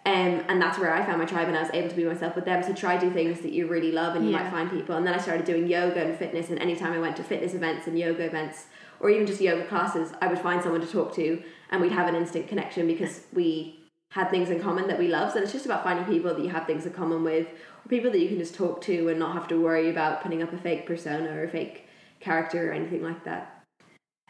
Um, 0.04 0.42
and 0.50 0.60
that's 0.60 0.80
where 0.80 0.92
I 0.94 1.06
found 1.06 1.20
my 1.20 1.26
tribe 1.26 1.48
and 1.48 1.56
I 1.56 1.62
was 1.62 1.70
able 1.76 1.90
to 1.90 1.96
be 1.96 2.04
myself 2.06 2.36
with 2.36 2.46
them. 2.46 2.64
So 2.64 2.74
try 2.74 2.98
do 2.98 3.12
things 3.12 3.42
that 3.42 3.52
you 3.52 3.68
really 3.68 3.92
love 3.92 4.16
and 4.16 4.26
you 4.26 4.32
Yeah. 4.32 4.44
might 4.44 4.52
find 4.52 4.72
people. 4.72 4.96
And 4.96 5.06
then 5.06 5.14
I 5.14 5.20
started 5.20 5.46
doing 5.46 5.68
yoga 5.68 6.04
and 6.04 6.18
fitness 6.18 6.50
and 6.50 6.58
anytime 6.60 6.94
I 6.94 7.00
went 7.00 7.18
to 7.18 7.24
fitness 7.24 7.54
events 7.54 7.86
and 7.86 8.00
yoga 8.00 8.24
events 8.26 8.66
or 9.00 9.10
even 9.12 9.28
just 9.28 9.42
yoga 9.42 9.66
classes, 9.66 10.12
I 10.22 10.28
would 10.28 10.40
find 10.40 10.62
someone 10.64 10.82
to 10.82 10.88
talk 10.88 11.14
to 11.16 11.44
and 11.70 11.82
we'd 11.82 11.92
have 11.92 12.08
an 12.08 12.16
instant 12.16 12.48
connection 12.48 12.88
because 12.88 13.26
we 13.32 13.80
had 14.12 14.30
things 14.32 14.50
in 14.50 14.60
common 14.60 14.88
that 14.88 14.98
we 14.98 15.08
loved. 15.08 15.36
And 15.36 15.44
it's 15.44 15.54
just 15.54 15.66
about 15.66 15.84
finding 15.84 16.06
people 16.06 16.34
that 16.34 16.42
you 16.44 16.50
have 16.50 16.66
things 16.66 16.86
in 16.88 16.94
common 16.94 17.24
with 17.24 17.48
people 17.90 18.12
that 18.12 18.20
you 18.20 18.28
can 18.30 18.38
just 18.40 18.56
talk 18.56 18.82
to 18.82 19.10
and 19.10 19.20
not 19.20 19.34
have 19.34 19.48
to 19.50 19.62
worry 19.62 19.90
about 19.90 20.22
putting 20.22 20.42
up 20.42 20.54
a 20.54 20.58
fake 20.58 20.86
persona 20.86 21.30
or 21.32 21.44
a 21.44 21.50
fake 21.50 21.86
character 22.20 22.70
or 22.70 22.74
anything 22.74 23.04
like 23.04 23.24
that. 23.26 23.58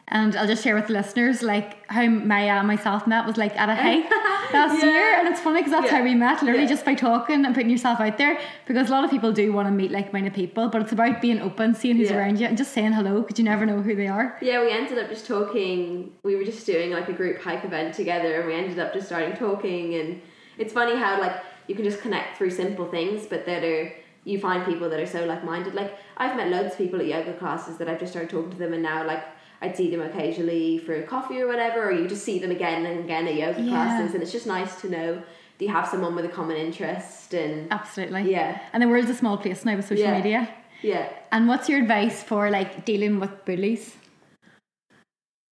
And 0.08 0.34
I'll 0.36 0.46
just 0.48 0.62
share 0.64 0.74
with 0.74 0.88
the 0.88 0.92
listeners 0.94 1.42
like 1.42 1.88
how 1.88 2.04
Maya 2.06 2.48
and 2.50 2.58
uh, 2.60 2.62
myself 2.64 3.06
met 3.06 3.24
was 3.24 3.36
like 3.36 3.56
at 3.56 3.68
a 3.68 3.74
hike 3.74 4.10
last 4.52 4.82
Yeah. 4.82 4.90
year, 4.90 5.18
and 5.18 5.28
it's 5.28 5.40
funny 5.40 5.60
because 5.60 5.72
that's 5.72 5.86
Yeah. 5.90 5.98
how 5.98 6.02
we 6.04 6.14
met, 6.14 6.42
literally 6.42 6.64
Yeah. 6.64 6.68
just 6.68 6.84
by 6.84 6.94
talking 6.94 7.46
and 7.46 7.54
putting 7.54 7.70
yourself 7.70 8.00
out 8.00 8.18
there. 8.18 8.38
Because 8.66 8.88
a 8.88 8.92
lot 8.92 9.04
of 9.04 9.10
people 9.10 9.32
do 9.32 9.52
want 9.52 9.68
to 9.68 9.72
meet 9.72 9.90
like-minded 9.90 10.34
people, 10.34 10.68
but 10.68 10.82
it's 10.82 10.92
about 10.92 11.22
being 11.22 11.40
open, 11.40 11.74
seeing 11.74 11.96
who's 11.96 12.10
around 12.10 12.38
you, 12.40 12.46
and 12.46 12.58
just 12.58 12.72
saying 12.72 12.92
hello 12.92 13.22
because 13.22 13.38
you 13.38 13.44
never 13.44 13.64
know 13.64 13.80
who 13.80 13.94
they 13.94 14.08
are. 14.08 14.36
Yeah, 14.42 14.60
we 14.60 14.70
ended 14.72 14.98
up 14.98 15.08
just 15.08 15.26
talking. 15.26 16.12
We 16.24 16.36
were 16.36 16.44
just 16.44 16.66
doing 16.66 16.90
like 16.90 17.08
a 17.08 17.12
group 17.14 17.40
hike 17.40 17.64
event 17.64 17.94
together, 17.94 18.40
and 18.40 18.48
we 18.48 18.54
ended 18.54 18.78
up 18.80 18.92
just 18.92 19.06
starting 19.06 19.34
talking. 19.36 19.94
And 19.94 20.20
it's 20.58 20.72
funny 20.74 20.96
how 20.96 21.20
like 21.20 21.36
you 21.72 21.76
can 21.76 21.86
just 21.86 22.02
connect 22.02 22.36
through 22.36 22.50
simple 22.50 22.86
things, 22.86 23.24
but 23.24 23.46
that 23.46 23.64
are 23.64 23.90
you 24.24 24.38
find 24.38 24.62
people 24.66 24.90
that 24.90 25.00
are 25.00 25.06
so 25.06 25.24
like 25.24 25.42
minded. 25.42 25.72
Like 25.74 25.96
I've 26.18 26.36
met 26.36 26.48
loads 26.50 26.72
of 26.72 26.78
people 26.78 27.00
at 27.00 27.06
yoga 27.06 27.32
classes 27.32 27.78
that 27.78 27.88
I've 27.88 27.98
just 27.98 28.12
started 28.12 28.28
talking 28.30 28.50
to 28.50 28.58
them, 28.58 28.74
and 28.74 28.82
now 28.82 29.06
like 29.06 29.24
I'd 29.62 29.74
see 29.74 29.88
them 29.90 30.02
occasionally 30.02 30.76
for 30.76 30.94
a 30.96 31.02
coffee 31.14 31.40
or 31.40 31.46
whatever, 31.48 31.82
or 31.88 31.92
you 31.92 32.06
just 32.06 32.24
see 32.26 32.38
them 32.38 32.50
again 32.50 32.84
and 32.84 33.00
again 33.06 33.26
at 33.26 33.36
yoga 33.36 33.62
Yeah. 33.62 33.70
classes, 33.70 34.12
and 34.12 34.22
it's 34.22 34.32
just 34.32 34.46
nice 34.46 34.78
to 34.82 34.90
know 34.90 35.14
that 35.14 35.64
you 35.64 35.68
have 35.78 35.88
someone 35.88 36.14
with 36.14 36.26
a 36.26 36.34
common 36.40 36.58
interest. 36.58 37.32
And 37.32 37.72
Absolutely. 37.72 38.30
yeah, 38.30 38.60
And 38.74 38.82
the 38.82 38.88
world's 38.88 39.08
a 39.08 39.14
small 39.14 39.38
place 39.38 39.64
now 39.64 39.76
with 39.76 39.86
social 39.86 40.04
Yeah. 40.04 40.16
media. 40.18 40.48
yeah. 40.82 41.08
And 41.34 41.48
what's 41.48 41.70
your 41.70 41.80
advice 41.80 42.22
for 42.22 42.50
like 42.50 42.84
dealing 42.84 43.18
with 43.18 43.32
bullies? 43.46 43.96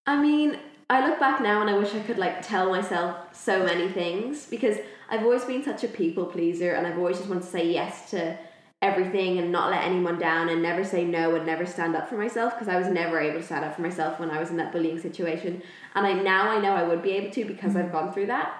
I 0.06 0.20
mean, 0.20 0.58
I 0.90 1.06
look 1.06 1.18
back 1.20 1.40
now 1.40 1.61
and 1.62 1.70
I 1.70 1.78
wish 1.78 1.94
I 1.94 2.00
could 2.00 2.18
like 2.18 2.42
tell 2.42 2.68
myself 2.70 3.16
so 3.33 3.64
many 3.64 3.88
things 3.88 4.46
because 4.46 4.76
I've 5.11 5.25
always 5.25 5.44
been 5.44 5.64
such 5.64 5.85
a 5.85 5.88
people 5.88 6.27
pleaser 6.27 6.73
and 6.73 6.87
I've 6.87 6.96
always 6.96 7.18
just 7.18 7.29
wanted 7.29 7.42
to 7.42 7.49
say 7.49 7.70
yes 7.70 8.11
to 8.12 8.38
everything 8.81 9.38
and 9.38 9.53
not 9.53 9.70
let 9.70 9.85
anyone 9.85 10.18
down 10.18 10.49
and 10.49 10.62
never 10.62 10.85
say 10.85 11.05
no 11.05 11.35
and 11.35 11.44
never 11.44 11.66
stand 11.66 11.94
up 11.94 12.09
for 12.09 12.16
myself 12.16 12.55
because 12.55 12.68
I 12.68 12.79
was 12.79 12.87
never 12.87 13.20
able 13.20 13.40
to 13.40 13.44
stand 13.44 13.64
up 13.64 13.75
for 13.75 13.83
myself 13.83 14.18
when 14.18 14.31
I 14.31 14.38
was 14.38 14.51
in 14.51 14.57
that 14.57 14.73
bullying 14.73 14.99
situation 14.99 15.62
and 15.94 16.07
I 16.07 16.14
now 16.14 16.49
I 16.49 16.61
know 16.61 16.75
I 16.75 16.85
would 16.85 17.03
be 17.03 17.11
able 17.12 17.31
to 17.33 17.44
because 17.44 17.77
I've 17.77 17.92
gone 17.92 18.12
through 18.12 18.27
that. 18.27 18.55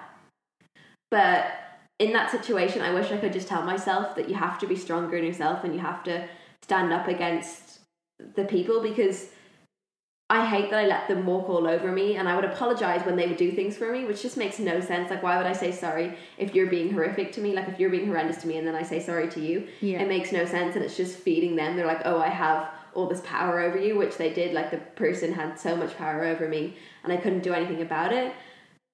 But 1.09 1.47
in 1.99 2.13
that 2.13 2.31
situation, 2.31 2.81
I 2.81 2.93
wish 2.93 3.11
I 3.11 3.17
could 3.17 3.33
just 3.33 3.47
tell 3.47 3.63
myself 3.63 4.15
that 4.15 4.29
you 4.29 4.35
have 4.35 4.59
to 4.59 4.67
be 4.67 4.75
stronger 4.75 5.17
in 5.17 5.23
yourself 5.23 5.63
and 5.63 5.73
you 5.73 5.79
have 5.79 6.03
to 6.03 6.27
stand 6.61 6.91
up 6.91 7.07
against 7.07 7.79
the 8.35 8.43
people 8.43 8.81
because 8.81 9.29
I 10.31 10.45
hate 10.45 10.69
that 10.69 10.79
I 10.79 10.85
let 10.87 11.09
them 11.09 11.25
walk 11.25 11.49
all 11.49 11.67
over 11.67 11.91
me 11.91 12.15
and 12.15 12.29
I 12.29 12.35
would 12.37 12.45
apologize 12.45 13.05
when 13.05 13.17
they 13.17 13.27
would 13.27 13.35
do 13.35 13.51
things 13.51 13.75
for 13.75 13.91
me, 13.91 14.05
which 14.05 14.21
just 14.21 14.37
makes 14.37 14.59
no 14.59 14.79
sense. 14.79 15.09
Like, 15.09 15.21
why 15.21 15.35
would 15.35 15.45
I 15.45 15.51
say 15.51 15.73
sorry 15.73 16.13
if 16.37 16.55
you're 16.55 16.67
being 16.69 16.93
horrific 16.93 17.33
to 17.33 17.41
me? 17.41 17.51
Like, 17.53 17.67
if 17.67 17.81
you're 17.81 17.89
being 17.89 18.07
horrendous 18.07 18.37
to 18.37 18.47
me 18.47 18.55
and 18.55 18.65
then 18.65 18.73
I 18.73 18.81
say 18.81 19.01
sorry 19.01 19.27
to 19.27 19.41
you, 19.41 19.67
Yeah. 19.81 20.01
it 20.01 20.07
makes 20.07 20.31
no 20.31 20.45
sense 20.45 20.77
and 20.77 20.85
it's 20.85 20.95
just 20.95 21.17
feeding 21.17 21.57
them. 21.57 21.75
They're 21.75 21.85
like, 21.85 22.03
oh, 22.05 22.17
I 22.17 22.29
have 22.29 22.69
all 22.93 23.07
this 23.07 23.21
power 23.25 23.59
over 23.59 23.77
you, 23.77 23.97
which 23.97 24.15
they 24.15 24.31
did. 24.31 24.53
Like, 24.53 24.71
the 24.71 24.77
person 24.77 25.33
had 25.33 25.59
so 25.59 25.75
much 25.75 25.97
power 25.97 26.23
over 26.23 26.47
me 26.47 26.77
and 27.03 27.11
I 27.11 27.17
couldn't 27.17 27.43
do 27.43 27.53
anything 27.53 27.81
about 27.81 28.13
it. 28.13 28.33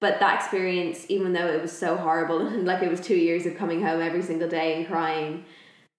But 0.00 0.18
that 0.18 0.40
experience, 0.40 1.06
even 1.08 1.34
though 1.34 1.46
it 1.46 1.62
was 1.62 1.70
so 1.70 1.96
horrible 1.96 2.48
and 2.48 2.64
like 2.70 2.82
it 2.82 2.90
was 2.90 3.00
two 3.00 3.14
years 3.16 3.46
of 3.46 3.56
coming 3.56 3.80
home 3.80 4.00
every 4.02 4.22
single 4.22 4.48
day 4.48 4.74
and 4.76 4.88
crying, 4.88 5.44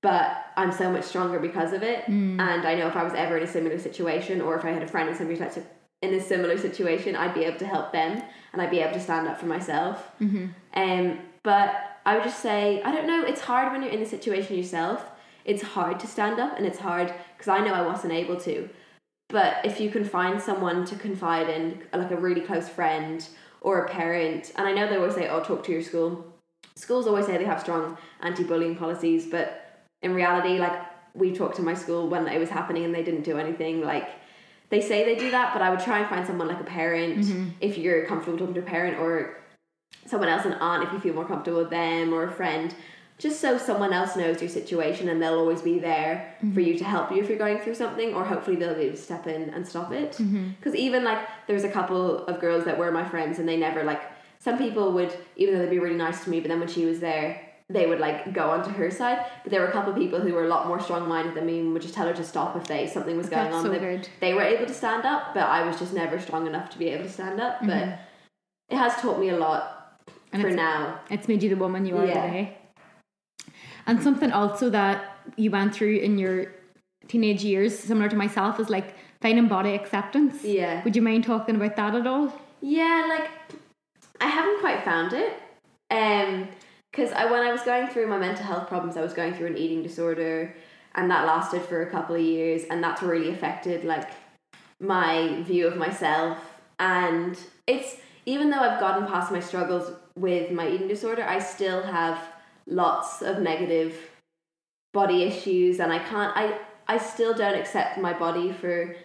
but 0.02 0.46
I'm 0.56 0.72
so 0.72 0.92
much 0.92 1.04
stronger 1.04 1.40
because 1.40 1.74
of 1.74 1.84
it. 1.84 2.08
And 2.40 2.66
I 2.66 2.76
know 2.76 2.88
if 2.88 2.96
I 2.96 3.04
was 3.04 3.14
ever 3.14 3.38
in 3.38 3.44
a 3.44 3.48
similar 3.48 3.80
situation, 3.80 4.42
or 4.42 4.58
if 4.58 4.66
I 4.66 4.72
had 4.72 4.84
a 4.84 4.88
friend 4.88 5.10
in 5.10 5.16
similar 5.16 5.50
in 6.02 6.14
a 6.14 6.22
similar 6.22 6.58
situation, 6.58 7.16
I'd 7.16 7.34
be 7.34 7.44
able 7.44 7.60
to 7.60 7.68
help 7.68 7.92
them, 7.92 8.22
and 8.54 8.62
I'd 8.62 8.72
be 8.72 8.80
able 8.80 8.94
to 8.94 9.02
stand 9.02 9.28
up 9.28 9.38
for 9.38 9.48
myself. 9.48 10.12
Mm-hmm. 10.22 10.48
Um, 10.74 11.20
but 11.44 11.76
I 12.06 12.16
would 12.16 12.24
just 12.24 12.42
say, 12.42 12.82
I 12.84 12.92
don't 12.92 13.08
know. 13.08 13.24
It's 13.26 13.42
hard 13.42 13.72
when 13.72 13.82
you're 13.82 13.92
in 13.92 14.00
the 14.00 14.06
situation 14.06 14.56
yourself. 14.56 15.06
It's 15.44 15.62
hard 15.62 16.00
to 16.00 16.08
stand 16.08 16.40
up, 16.40 16.58
and 16.58 16.66
it's 16.66 16.80
hard 16.80 17.14
because 17.38 17.50
I 17.50 17.60
know 17.60 17.74
I 17.74 17.86
wasn't 17.86 18.14
able 18.14 18.38
to. 18.42 18.70
But 19.30 19.58
if 19.64 19.80
you 19.80 19.92
can 19.92 20.04
find 20.04 20.42
someone 20.42 20.86
to 20.86 20.96
confide 20.96 21.50
in, 21.50 21.84
like 21.94 22.12
a 22.12 22.18
really 22.18 22.42
close 22.42 22.68
friend 22.68 23.28
or 23.62 23.84
a 23.84 23.90
parent, 23.90 24.54
and 24.56 24.68
I 24.68 24.72
know 24.72 24.88
they 24.90 24.96
always 24.96 25.16
say, 25.16 25.28
"Oh, 25.28 25.44
talk 25.44 25.64
to 25.66 25.72
your 25.72 25.84
school." 25.84 26.26
Schools 26.76 27.08
always 27.08 27.26
say 27.26 27.38
they 27.38 27.46
have 27.46 27.60
strong 27.60 27.98
anti-bullying 28.22 28.76
policies, 28.78 29.28
but 29.28 29.69
in 30.02 30.14
reality, 30.14 30.60
like 30.60 30.80
we 31.14 31.34
talked 31.34 31.56
to 31.58 31.62
my 31.62 31.74
school 31.74 32.08
when 32.08 32.28
it 32.28 32.40
was 32.40 32.50
happening 32.50 32.86
and 32.86 32.94
they 32.94 33.04
didn't 33.04 33.24
do 33.24 33.38
anything. 33.38 33.82
Like 33.82 34.10
they 34.70 34.82
say 34.82 35.04
they 35.04 35.16
do 35.16 35.32
that, 35.32 35.54
but 35.54 35.62
I 35.62 35.70
would 35.70 35.80
try 35.80 36.00
and 36.00 36.10
find 36.10 36.26
someone 36.26 36.48
like 36.48 36.60
a 36.60 36.66
parent 36.66 37.20
mm-hmm. 37.20 37.50
if 37.60 37.78
you're 37.78 38.06
comfortable 38.06 38.38
talking 38.38 38.54
to 38.56 38.62
a 38.62 38.64
parent 38.64 39.00
or 39.00 39.38
someone 40.06 40.30
else, 40.30 40.46
an 40.46 40.54
aunt 40.54 40.84
if 40.84 40.94
you 40.94 41.00
feel 41.00 41.14
more 41.14 41.26
comfortable 41.26 41.60
with 41.60 41.70
them 41.70 42.14
or 42.14 42.24
a 42.24 42.32
friend. 42.32 42.76
Just 43.18 43.42
so 43.42 43.58
someone 43.58 43.92
else 43.92 44.16
knows 44.16 44.40
your 44.40 44.50
situation 44.50 45.10
and 45.10 45.22
they'll 45.22 45.38
always 45.38 45.62
be 45.62 45.78
there 45.78 46.34
mm-hmm. 46.38 46.54
for 46.54 46.62
you 46.62 46.78
to 46.78 46.86
help 46.86 47.12
you 47.12 47.22
if 47.22 47.28
you're 47.28 47.38
going 47.38 47.60
through 47.60 47.76
something, 47.76 48.14
or 48.14 48.24
hopefully 48.24 48.56
they'll 48.56 48.76
be 48.76 48.84
able 48.84 48.96
to 48.96 49.02
step 49.02 49.28
in 49.28 49.50
and 49.50 49.68
stop 49.68 49.92
it. 49.92 50.14
Mm-hmm. 50.14 50.52
Because 50.52 50.74
even 50.74 51.04
like 51.04 51.20
there's 51.46 51.66
a 51.66 51.70
couple 51.70 52.26
of 52.28 52.40
girls 52.40 52.64
that 52.64 52.78
were 52.78 52.92
my 52.92 53.04
friends 53.04 53.38
and 53.38 53.50
they 53.50 53.58
never 53.58 53.84
like 53.84 54.02
some 54.40 54.58
people 54.58 54.94
would 54.94 55.14
even 55.36 55.54
though 55.54 55.66
they'd 55.66 55.70
be 55.70 55.80
really 55.80 55.98
nice 55.98 56.24
to 56.24 56.30
me, 56.30 56.40
but 56.40 56.48
then 56.48 56.60
when 56.60 56.70
she 56.70 56.86
was 56.86 57.02
there, 57.02 57.49
they 57.70 57.86
would 57.86 58.00
like 58.00 58.34
go 58.34 58.50
onto 58.50 58.72
her 58.72 58.90
side. 58.90 59.24
But 59.44 59.52
there 59.52 59.62
were 59.62 59.68
a 59.68 59.72
couple 59.72 59.92
of 59.94 59.98
people 59.98 60.20
who 60.20 60.34
were 60.34 60.44
a 60.46 60.48
lot 60.48 60.68
more 60.68 60.80
strong 60.80 61.08
minded 61.08 61.36
than 61.36 61.46
me 61.46 61.60
and 61.60 61.72
would 61.74 61.82
just 61.82 61.94
tell 61.94 62.08
her 62.08 62.14
to 62.14 62.24
stop 62.24 62.56
if 62.56 62.66
they 62.68 62.88
something 62.88 63.16
was 63.16 63.30
going 63.30 63.44
That's 63.46 63.56
on. 63.58 63.64
so 63.64 63.70
They- 63.70 63.80
good. 63.80 64.10
They 64.20 64.34
were 64.34 64.42
able 64.42 64.66
to 64.66 64.74
stand 64.74 65.06
up, 65.06 65.34
but 65.34 65.44
I 65.44 65.66
was 65.66 65.78
just 65.78 65.94
never 65.94 66.20
strong 66.20 66.48
enough 66.48 66.70
to 66.72 66.80
be 66.80 66.90
able 66.90 67.04
to 67.04 67.10
stand 67.12 67.40
up. 67.40 67.60
But 67.62 68.00
it 68.70 68.78
has 68.78 68.96
taught 68.96 69.20
me 69.20 69.30
a 69.30 69.38
lot 69.38 69.98
And 70.34 70.42
for 70.42 70.48
it's- 70.50 70.56
now. 70.58 71.00
It's 71.10 71.28
made 71.28 71.44
you 71.44 71.50
the 71.50 71.56
woman 71.56 71.86
you 71.86 71.98
are 71.98 72.06
Yeah. 72.06 72.26
today. 72.26 72.58
And 73.86 74.02
something 74.02 74.32
also 74.32 74.70
that 74.72 75.18
you 75.36 75.52
went 75.52 75.74
through 75.74 75.98
in 75.98 76.18
your 76.18 76.48
teenage 77.08 77.44
years, 77.44 77.78
similar 77.78 78.10
to 78.10 78.16
myself, 78.16 78.60
is 78.60 78.70
like 78.70 78.96
finding 79.22 79.48
body 79.48 79.74
acceptance. 79.76 80.44
Yeah. 80.44 80.84
Would 80.84 80.96
you 80.96 81.02
mind 81.02 81.24
talking 81.24 81.56
about 81.56 81.76
that 81.76 81.96
at 81.96 82.08
all? 82.08 82.32
Yeah, 82.62 83.06
like 83.10 83.30
I 84.22 84.28
haven't 84.28 84.60
quite 84.60 84.84
found 84.84 85.14
it. 85.14 85.34
Um, 85.92 86.50
because 86.92 87.12
I 87.14 87.26
when 87.26 87.42
I 87.42 87.52
was 87.52 87.62
going 87.62 87.88
through 87.88 88.08
my 88.08 88.18
mental 88.18 88.46
health 88.46 88.68
problems, 88.68 88.98
I 88.98 89.02
was 89.02 89.14
going 89.14 89.34
through 89.34 89.48
an 89.48 89.58
eating 89.58 89.84
disorder, 89.84 90.56
and 90.96 91.10
that 91.12 91.26
lasted 91.26 91.62
for 91.64 91.82
a 91.82 91.92
couple 91.92 92.16
of 92.16 92.22
years, 92.22 92.64
and 92.70 92.84
that's 92.84 93.02
really 93.02 93.30
affected 93.30 93.84
like 93.84 94.10
my 94.80 95.42
view 95.44 95.68
of 95.68 95.78
myself. 95.78 96.38
And 96.80 97.38
it's 97.68 97.98
even 98.26 98.50
though 98.50 98.60
I've 98.60 98.80
gotten 98.80 99.08
past 99.08 99.32
my 99.32 99.40
struggles 99.40 99.92
with 100.18 100.52
my 100.52 100.70
eating 100.70 100.88
disorder, 100.88 101.24
I 101.24 101.40
still 101.40 101.84
have 101.84 102.20
lots 102.68 103.22
of 103.22 103.40
negative 103.40 103.96
body 104.94 105.24
issues, 105.24 105.80
and 105.80 105.92
I 105.92 106.00
can't. 106.00 106.36
I 106.36 106.60
I 106.88 106.98
still 106.98 107.34
don't 107.34 107.56
accept 107.56 108.00
my 108.00 108.14
body 108.18 108.52
for 108.52 108.96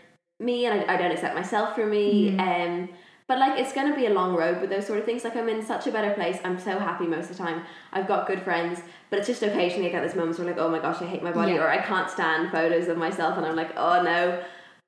me, 0.41 0.67
and 0.67 0.81
I, 0.81 0.95
I 0.95 0.97
don't 0.97 1.13
accept 1.13 1.35
myself 1.35 1.75
for 1.75 1.87
me. 1.87 2.39
Um, 2.39 2.89
But 3.35 3.41
like 3.41 3.59
it's 3.59 3.73
gonna 3.73 3.97
be 3.97 4.07
a 4.07 4.11
long 4.11 4.37
road 4.37 4.61
with 4.61 4.71
those 4.71 4.87
sort 4.87 5.01
of 5.01 5.05
things. 5.05 5.25
Like 5.25 5.35
I'm 5.35 5.49
in 5.49 5.61
such 5.61 5.89
a 5.89 5.91
better 5.91 6.15
place. 6.15 6.39
I'm 6.45 6.57
so 6.57 6.79
happy 6.79 7.05
most 7.05 7.31
of 7.31 7.37
the 7.37 7.43
time. 7.43 7.65
I've 7.93 8.07
got 8.07 8.29
good 8.29 8.41
friends, 8.43 8.81
but 9.11 9.19
it's 9.19 9.27
just 9.27 9.43
occasionally 9.43 9.89
I 9.89 9.91
get 9.91 10.07
those 10.07 10.15
moments 10.15 10.39
where 10.39 10.47
I'm 10.49 10.55
like, 10.55 10.65
oh 10.65 10.69
my 10.71 10.79
gosh, 10.79 11.03
I 11.03 11.07
hate 11.07 11.21
my 11.21 11.33
body, 11.33 11.55
Yeah. 11.55 11.65
or 11.65 11.69
I 11.69 11.79
can't 11.79 12.09
stand 12.09 12.53
photos 12.53 12.87
of 12.87 12.97
myself, 12.97 13.37
and 13.37 13.45
I'm 13.45 13.57
like, 13.57 13.73
oh 13.77 14.03
no. 14.05 14.41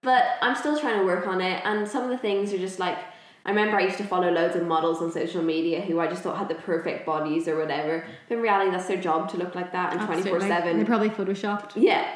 But 0.02 0.26
I'm 0.42 0.54
still 0.54 0.78
trying 0.78 1.00
to 1.00 1.04
work 1.04 1.26
on 1.26 1.40
it, 1.40 1.60
and 1.64 1.88
some 1.88 2.04
of 2.04 2.10
the 2.10 2.18
things 2.18 2.52
are 2.52 2.58
just 2.58 2.78
like. 2.78 2.98
I 3.44 3.50
remember 3.50 3.78
I 3.78 3.82
used 3.82 3.98
to 3.98 4.04
follow 4.04 4.30
loads 4.30 4.54
of 4.54 4.64
models 4.64 5.02
on 5.02 5.10
social 5.10 5.42
media 5.42 5.80
who 5.80 5.98
I 5.98 6.06
just 6.06 6.22
thought 6.22 6.36
had 6.38 6.48
the 6.48 6.54
perfect 6.56 7.04
bodies 7.04 7.48
or 7.48 7.56
whatever. 7.56 8.04
But 8.28 8.36
in 8.36 8.42
reality, 8.42 8.70
that's 8.70 8.86
their 8.86 9.00
job 9.00 9.28
to 9.30 9.38
look 9.38 9.56
like 9.56 9.72
that 9.72 9.92
and 9.92 10.00
twenty 10.06 10.22
four 10.22 10.40
seven. 10.40 10.76
They're 10.76 10.86
probably 10.86 11.10
photoshopped. 11.10 11.72
Yeah. 11.74 12.08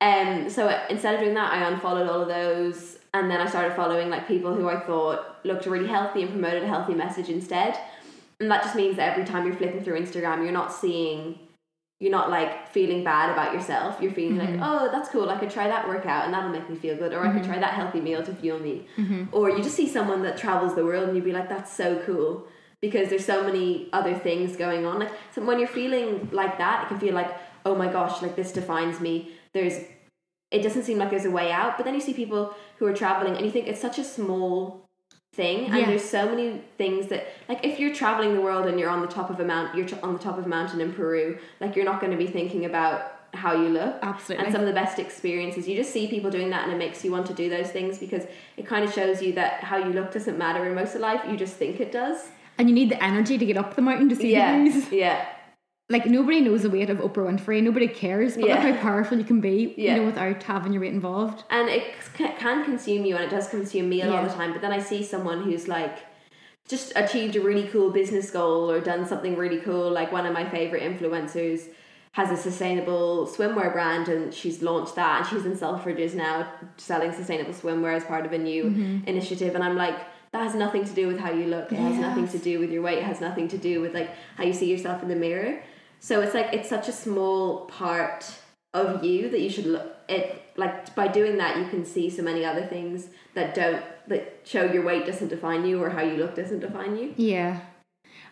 Um. 0.00 0.48
So 0.48 0.68
instead 0.88 1.14
of 1.14 1.20
doing 1.20 1.34
that, 1.34 1.52
I 1.52 1.68
unfollowed 1.68 2.08
all 2.08 2.20
of 2.22 2.28
those, 2.28 2.98
and 3.14 3.30
then 3.30 3.40
I 3.40 3.48
started 3.48 3.74
following 3.74 4.10
like 4.10 4.26
people 4.26 4.54
who 4.54 4.68
I 4.68 4.80
thought 4.80 5.38
looked 5.44 5.66
really 5.66 5.86
healthy 5.86 6.22
and 6.22 6.32
promoted 6.32 6.64
a 6.64 6.68
healthy 6.68 6.94
message 6.94 7.28
instead. 7.28 7.78
And 8.40 8.50
that 8.50 8.64
just 8.64 8.74
means 8.74 8.96
that 8.96 9.12
every 9.12 9.24
time 9.24 9.46
you're 9.46 9.54
flipping 9.54 9.84
through 9.84 10.00
Instagram, 10.00 10.42
you're 10.42 10.50
not 10.50 10.72
seeing, 10.72 11.38
you're 12.00 12.10
not 12.10 12.28
like 12.28 12.68
feeling 12.68 13.04
bad 13.04 13.30
about 13.30 13.54
yourself. 13.54 13.98
You're 14.00 14.12
feeling 14.12 14.38
like, 14.38 14.48
mm-hmm. 14.48 14.62
oh, 14.64 14.90
that's 14.90 15.08
cool. 15.08 15.30
I 15.30 15.38
could 15.38 15.50
try 15.50 15.68
that 15.68 15.86
workout, 15.86 16.24
and 16.24 16.34
that'll 16.34 16.50
make 16.50 16.68
me 16.68 16.74
feel 16.74 16.96
good, 16.96 17.12
or 17.12 17.20
I 17.24 17.28
could 17.28 17.42
mm-hmm. 17.42 17.52
try 17.52 17.60
that 17.60 17.74
healthy 17.74 18.00
meal 18.00 18.24
to 18.24 18.34
fuel 18.34 18.58
me. 18.58 18.88
Mm-hmm. 18.96 19.26
Or 19.30 19.48
you 19.48 19.62
just 19.62 19.76
see 19.76 19.88
someone 19.88 20.22
that 20.24 20.36
travels 20.36 20.74
the 20.74 20.84
world, 20.84 21.06
and 21.06 21.16
you'd 21.16 21.24
be 21.24 21.32
like, 21.32 21.48
that's 21.48 21.72
so 21.72 22.02
cool. 22.04 22.48
Because 22.82 23.08
there's 23.08 23.24
so 23.24 23.44
many 23.44 23.88
other 23.92 24.12
things 24.12 24.56
going 24.56 24.84
on. 24.84 24.98
Like 24.98 25.12
so 25.32 25.42
when 25.42 25.60
you're 25.60 25.68
feeling 25.68 26.28
like 26.32 26.58
that, 26.58 26.84
it 26.84 26.88
can 26.88 26.98
feel 26.98 27.14
like, 27.14 27.30
oh 27.64 27.76
my 27.76 27.90
gosh, 27.90 28.20
like 28.20 28.34
this 28.34 28.52
defines 28.52 29.00
me. 29.00 29.30
There's 29.54 29.84
it 30.54 30.62
doesn't 30.62 30.84
seem 30.84 30.98
like 30.98 31.10
there's 31.10 31.24
a 31.24 31.30
way 31.40 31.50
out. 31.52 31.76
But 31.76 31.84
then 31.84 31.94
you 31.94 32.00
see 32.00 32.14
people 32.14 32.54
who 32.78 32.86
are 32.86 32.92
traveling 32.94 33.34
and 33.36 33.44
you 33.46 33.50
think 33.50 33.66
it's 33.68 33.80
such 33.80 33.98
a 33.98 34.04
small 34.04 34.84
thing 35.34 35.64
and 35.66 35.74
Yeah. 35.76 35.86
there's 35.86 36.04
so 36.18 36.28
many 36.28 36.60
things 36.78 37.08
that 37.08 37.26
like 37.48 37.64
if 37.64 37.80
you're 37.80 37.92
traveling 37.92 38.34
the 38.34 38.40
world 38.40 38.66
and 38.66 38.78
you're 38.78 38.88
on 38.96 39.00
the 39.00 39.08
top 39.18 39.30
of 39.30 39.40
a 39.40 39.44
mount 39.44 39.74
you're 39.76 39.88
on 40.00 40.12
the 40.12 40.18
top 40.20 40.38
of 40.38 40.46
a 40.46 40.48
mountain 40.48 40.80
in 40.80 40.92
Peru 40.92 41.38
like 41.60 41.74
you're 41.74 41.84
not 41.84 41.98
going 42.00 42.12
to 42.12 42.16
be 42.26 42.28
thinking 42.28 42.64
about 42.66 43.10
how 43.34 43.52
you 43.52 43.68
look 43.68 43.96
Absolutely. 44.00 44.44
and 44.44 44.52
some 44.54 44.60
of 44.60 44.68
the 44.68 44.72
best 44.72 45.00
experiences 45.00 45.66
you 45.66 45.74
just 45.74 45.92
see 45.92 46.06
people 46.06 46.30
doing 46.30 46.50
that 46.50 46.62
and 46.64 46.72
it 46.72 46.78
makes 46.78 47.04
you 47.04 47.10
want 47.10 47.26
to 47.26 47.34
do 47.34 47.50
those 47.50 47.68
things 47.76 47.98
because 47.98 48.22
it 48.56 48.64
kind 48.64 48.84
of 48.84 48.94
shows 48.94 49.20
you 49.20 49.32
that 49.32 49.54
how 49.64 49.76
you 49.76 49.92
look 49.92 50.12
doesn't 50.12 50.38
matter 50.38 50.64
in 50.68 50.72
most 50.76 50.94
of 50.94 51.00
life 51.00 51.20
you 51.28 51.36
just 51.36 51.54
think 51.56 51.80
it 51.80 51.90
does 51.90 52.28
And 52.58 52.68
you 52.68 52.74
need 52.80 52.90
the 52.94 53.02
energy 53.02 53.36
to 53.36 53.44
get 53.44 53.56
up 53.56 53.74
the 53.74 53.82
mountain 53.82 54.08
to 54.10 54.14
see 54.14 54.30
yeah 54.32 54.56
the 54.56 54.70
views. 54.70 54.92
yeah 54.92 55.26
Like 55.90 56.06
nobody 56.06 56.40
knows 56.40 56.62
the 56.62 56.70
weight 56.70 56.88
of 56.88 56.98
Oprah 56.98 57.26
Winfrey. 57.28 57.62
Nobody 57.62 57.88
cares. 57.88 58.36
But 58.36 58.46
Yeah. 58.46 58.54
look 58.64 58.74
how 58.76 58.80
powerful 58.82 59.18
you 59.18 59.24
can 59.24 59.40
be, 59.40 59.74
Yeah. 59.76 59.94
you 59.96 60.00
know, 60.00 60.06
without 60.06 60.42
having 60.42 60.72
your 60.72 60.80
weight 60.80 60.94
involved. 60.94 61.44
and 61.50 61.68
it 61.68 61.84
can 62.14 62.64
consume 62.64 63.04
you 63.04 63.14
and 63.16 63.24
it 63.24 63.30
does 63.30 63.48
consume 63.48 63.88
me 63.88 64.00
a 64.02 64.06
lot 64.06 64.24
of 64.24 64.30
the 64.30 64.36
time 64.36 64.52
but 64.52 64.60
then 64.62 64.72
i 64.72 64.78
see 64.78 65.02
someone 65.02 65.42
who's 65.42 65.66
like 65.68 65.98
just 66.68 66.92
achieved 66.96 67.34
a 67.36 67.40
really 67.40 67.66
cool 67.68 67.90
business 67.90 68.30
goal 68.30 68.70
or 68.70 68.80
done 68.80 69.04
something 69.06 69.36
really 69.36 69.58
cool 69.60 69.90
like 69.90 70.10
one 70.12 70.24
of 70.26 70.32
my 70.32 70.48
favorite 70.48 70.82
influencers 70.82 71.68
has 72.12 72.30
a 72.30 72.36
sustainable 72.36 73.26
swimwear 73.26 73.72
brand 73.72 74.08
and 74.08 74.32
she's 74.32 74.62
launched 74.62 74.94
that 74.94 75.20
and 75.20 75.26
she's 75.28 75.44
in 75.44 75.52
selfridges 75.56 76.14
now 76.14 76.48
selling 76.76 77.12
sustainable 77.12 77.52
swimwear 77.52 77.94
as 77.96 78.04
part 78.04 78.24
of 78.24 78.32
a 78.32 78.38
new 78.38 78.64
Mm-hmm. 78.64 79.08
initiative 79.08 79.54
and 79.56 79.62
i'm 79.64 79.76
like 79.76 79.98
that 80.32 80.42
has 80.42 80.54
nothing 80.54 80.84
to 80.84 80.92
do 80.92 81.06
with 81.08 81.18
how 81.18 81.30
you 81.32 81.46
look 81.46 81.70
it 81.72 81.78
has 81.78 81.96
nothing 81.98 82.26
to 82.28 82.38
do 82.38 82.58
with 82.60 82.70
your 82.70 82.82
weight 82.82 82.98
it 82.98 83.04
has 83.04 83.20
nothing 83.20 83.48
to 83.48 83.58
do 83.58 83.80
with 83.80 83.92
like 83.94 84.10
how 84.36 84.44
you 84.44 84.52
see 84.52 84.70
yourself 84.70 85.02
in 85.02 85.08
the 85.08 85.16
mirror 85.16 85.60
so 86.06 86.20
it's 86.20 86.34
like 86.38 86.48
it's 86.56 86.68
such 86.68 86.86
a 86.88 86.92
small 86.92 87.42
part 87.80 88.22
of 88.74 89.02
you 89.08 89.30
that 89.30 89.40
you 89.40 89.50
should 89.54 89.66
look 89.74 89.86
it 90.08 90.42
like 90.62 90.94
by 90.94 91.06
doing 91.08 91.38
that 91.38 91.56
you 91.60 91.66
can 91.74 91.84
see 91.84 92.10
so 92.10 92.22
many 92.22 92.44
other 92.44 92.64
things 92.74 93.08
that 93.36 93.54
don't 93.54 93.82
that 94.06 94.22
show 94.44 94.64
your 94.74 94.84
weight 94.84 95.06
doesn't 95.06 95.28
define 95.28 95.64
you 95.64 95.82
or 95.82 95.88
how 95.96 96.02
you 96.02 96.16
look 96.22 96.34
doesn't 96.34 96.60
define 96.60 96.96
you 96.96 97.14
Yeah. 97.16 97.60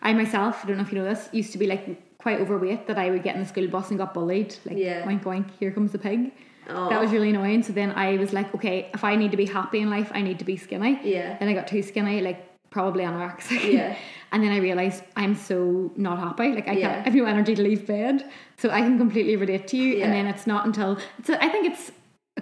I 0.01 0.13
myself, 0.13 0.59
I 0.63 0.67
don't 0.67 0.77
know 0.77 0.83
if 0.83 0.91
you 0.91 0.99
know 0.99 1.05
this, 1.05 1.29
used 1.31 1.51
to 1.53 1.57
be 1.57 1.65
like 1.65 2.17
quite 2.17 2.39
overweight 2.39 2.87
that 2.87 2.97
I 2.97 3.09
would 3.09 3.23
get 3.23 3.35
in 3.35 3.41
the 3.41 3.47
school 3.47 3.67
bus 3.67 3.89
and 3.89 3.97
got 3.97 4.13
bullied. 4.13 4.55
Like, 4.65 4.77
Yeah. 4.77 5.05
oink 5.07 5.23
oink, 5.23 5.47
here 5.59 5.71
comes 5.71 5.91
the 5.93 5.97
pig. 5.97 6.31
oh 6.69 6.89
That 6.89 7.01
was 7.01 7.11
really 7.11 7.29
annoying. 7.29 7.63
So 7.63 7.73
then 7.73 7.91
I 7.91 8.17
was 8.17 8.33
like, 8.33 8.53
okay, 8.55 8.89
if 8.93 9.03
I 9.03 9.15
need 9.15 9.31
to 9.31 9.37
be 9.37 9.45
happy 9.45 9.79
in 9.79 9.89
life, 9.89 10.11
I 10.13 10.21
need 10.21 10.39
to 10.39 10.45
be 10.45 10.57
skinny. 10.57 10.99
Yeah. 11.03 11.37
Then 11.39 11.47
I 11.47 11.53
got 11.53 11.67
too 11.67 11.81
skinny, 11.81 12.21
like 12.21 12.52
probably 12.77 13.03
anorexic. 13.09 13.61
Yeah. 13.71 13.95
and 14.31 14.43
then 14.43 14.51
I 14.51 14.57
realized 14.69 15.03
I'm 15.15 15.35
so 15.35 15.55
not 15.95 16.17
happy. 16.27 16.49
Like 16.57 16.67
I 16.67 16.73
Yeah. 16.73 16.81
can't, 16.87 16.99
I 17.01 17.03
have 17.09 17.15
no 17.15 17.25
energy 17.35 17.53
to 17.59 17.63
leave 17.69 17.83
bed. 17.95 18.15
So 18.61 18.65
I 18.77 18.79
can 18.85 18.97
completely 18.97 19.35
relate 19.43 19.65
to 19.73 19.77
you. 19.77 19.89
Yeah. 19.97 20.03
And 20.05 20.13
then 20.15 20.25
it's 20.33 20.45
not 20.53 20.65
until 20.65 20.97
it's 21.19 21.29
a, 21.29 21.35
I 21.45 21.49
think 21.53 21.63
it's 21.71 21.91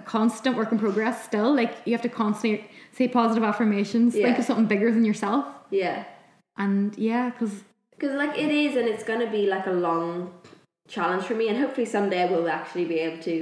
constant 0.00 0.56
work 0.56 0.72
in 0.72 0.78
progress 0.86 1.16
still. 1.30 1.50
Like 1.60 1.72
you 1.84 1.92
have 1.96 2.02
to 2.08 2.08
constantly 2.24 2.68
say 2.92 3.08
positive 3.08 3.44
affirmations. 3.44 4.14
Think 4.14 4.38
of 4.38 4.44
something 4.44 4.66
bigger 4.74 4.90
than 4.96 5.04
yourself. 5.04 5.44
yeah 5.70 6.04
And 6.56 6.96
yeah, 6.98 7.24
because 7.30 7.54
because 7.94 8.14
like 8.24 8.34
it 8.44 8.50
is 8.64 8.72
and 8.80 8.86
it's 8.92 9.04
going 9.10 9.20
to 9.26 9.30
be 9.38 9.44
like 9.56 9.66
a 9.74 9.76
long 9.88 10.32
challenge 10.94 11.24
for 11.28 11.34
me 11.40 11.46
and 11.50 11.56
hopefully 11.64 11.86
someday 11.96 12.20
i 12.24 12.28
will 12.32 12.48
actually 12.58 12.84
be 12.94 12.98
able 13.06 13.22
to 13.30 13.34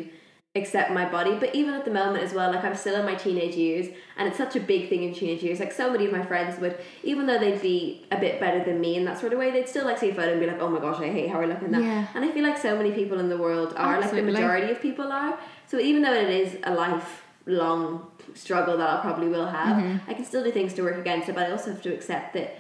accept 0.57 0.91
my 0.91 1.09
body 1.09 1.37
but 1.39 1.55
even 1.55 1.73
at 1.75 1.85
the 1.85 1.91
moment 1.93 2.25
as 2.25 2.33
well 2.33 2.51
like 2.51 2.65
i'm 2.65 2.75
still 2.75 2.97
in 2.97 3.05
my 3.07 3.15
teenage 3.15 3.55
years 3.55 3.87
and 4.17 4.27
it's 4.27 4.37
such 4.37 4.57
a 4.57 4.61
big 4.61 4.89
thing 4.89 5.05
in 5.05 5.15
teenage 5.15 5.45
years 5.45 5.61
like 5.61 5.71
so 5.71 5.93
many 5.93 6.07
of 6.07 6.11
my 6.11 6.25
friends 6.27 6.59
would 6.61 6.77
even 7.05 7.25
though 7.25 7.39
they'd 7.39 7.63
be 7.63 8.05
a 8.11 8.19
bit 8.19 8.41
better 8.41 8.65
than 8.65 8.81
me 8.81 8.97
in 8.97 9.05
that 9.05 9.17
sort 9.17 9.33
of 9.33 9.39
way 9.39 9.53
they'd 9.53 9.69
still 9.69 9.85
like 9.85 9.97
see 9.97 10.11
a 10.11 10.15
photo 10.15 10.33
and 10.33 10.41
be 10.41 10.47
like 10.49 10.61
oh 10.61 10.69
my 10.69 10.81
gosh 10.81 11.01
i 11.01 11.07
hate 11.09 11.31
how 11.31 11.41
i 11.41 11.45
look 11.45 11.63
in 11.63 11.71
that 11.71 11.81
Yeah. 11.81 12.05
and 12.17 12.25
i 12.25 12.33
feel 12.33 12.43
like 12.43 12.59
so 12.59 12.77
many 12.77 12.91
people 12.91 13.21
in 13.21 13.29
the 13.29 13.39
world 13.39 13.75
are 13.77 14.01
like 14.01 14.11
the 14.11 14.23
majority 14.23 14.73
of 14.73 14.81
people 14.83 15.13
are 15.13 15.39
so 15.69 15.79
even 15.79 16.03
though 16.03 16.15
it 16.15 16.29
is 16.29 16.57
a 16.65 16.75
lifelong 16.75 18.11
struggle 18.35 18.77
that 18.77 18.89
i 18.91 19.01
probably 19.01 19.29
will 19.29 19.47
have 19.47 19.77
Mm-hmm. 19.77 20.11
i 20.11 20.15
can 20.15 20.25
still 20.25 20.43
do 20.43 20.51
things 20.51 20.75
to 20.75 20.83
work 20.83 20.99
against 20.99 21.29
it 21.29 21.37
but 21.37 21.47
i 21.47 21.53
also 21.53 21.71
have 21.71 21.83
to 21.83 21.95
accept 21.95 22.35
that 22.35 22.57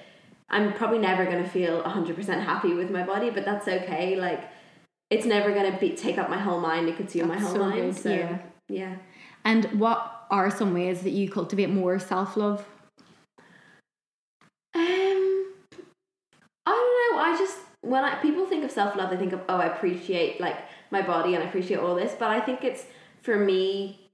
I'm 0.52 0.72
probably 0.72 0.98
never 0.98 1.24
going 1.26 1.44
to 1.44 1.48
feel 1.48 1.80
100% 1.80 2.26
happy 2.42 2.74
with 2.74 2.90
my 2.90 3.04
body, 3.04 3.30
but 3.30 3.44
that's 3.44 3.68
okay. 3.68 4.16
Like, 4.16 4.49
it's 5.10 5.26
never 5.26 5.52
going 5.52 5.70
to 5.70 5.78
be 5.78 5.90
take 5.90 6.18
up 6.18 6.30
my 6.30 6.38
whole 6.38 6.60
mind 6.60 6.88
and 6.88 6.96
consume 6.96 7.28
my 7.28 7.38
whole 7.38 7.52
so 7.52 7.58
mind. 7.58 7.94
good, 7.94 8.02
So, 8.02 8.10
yeah. 8.10 8.38
yeah. 8.68 8.96
And 9.44 9.64
what 9.78 10.26
are 10.30 10.50
some 10.50 10.72
ways 10.72 11.02
that 11.02 11.10
you 11.10 11.28
cultivate 11.28 11.70
more 11.70 11.98
self 11.98 12.36
love? 12.36 12.64
Um, 14.74 15.52
I 16.66 16.72
don't 16.72 17.16
know. 17.16 17.18
I 17.22 17.36
just 17.38 17.58
when 17.82 18.04
I 18.04 18.14
people 18.16 18.46
think 18.46 18.64
of 18.64 18.70
self 18.70 18.94
love, 18.96 19.10
they 19.10 19.16
think 19.16 19.32
of 19.32 19.40
oh, 19.48 19.56
I 19.56 19.66
appreciate 19.66 20.40
like 20.40 20.56
my 20.90 21.02
body 21.02 21.34
and 21.34 21.42
I 21.42 21.46
appreciate 21.48 21.78
all 21.80 21.94
this. 21.94 22.14
But 22.18 22.28
I 22.30 22.40
think 22.40 22.62
it's 22.62 22.84
for 23.22 23.36
me 23.36 24.10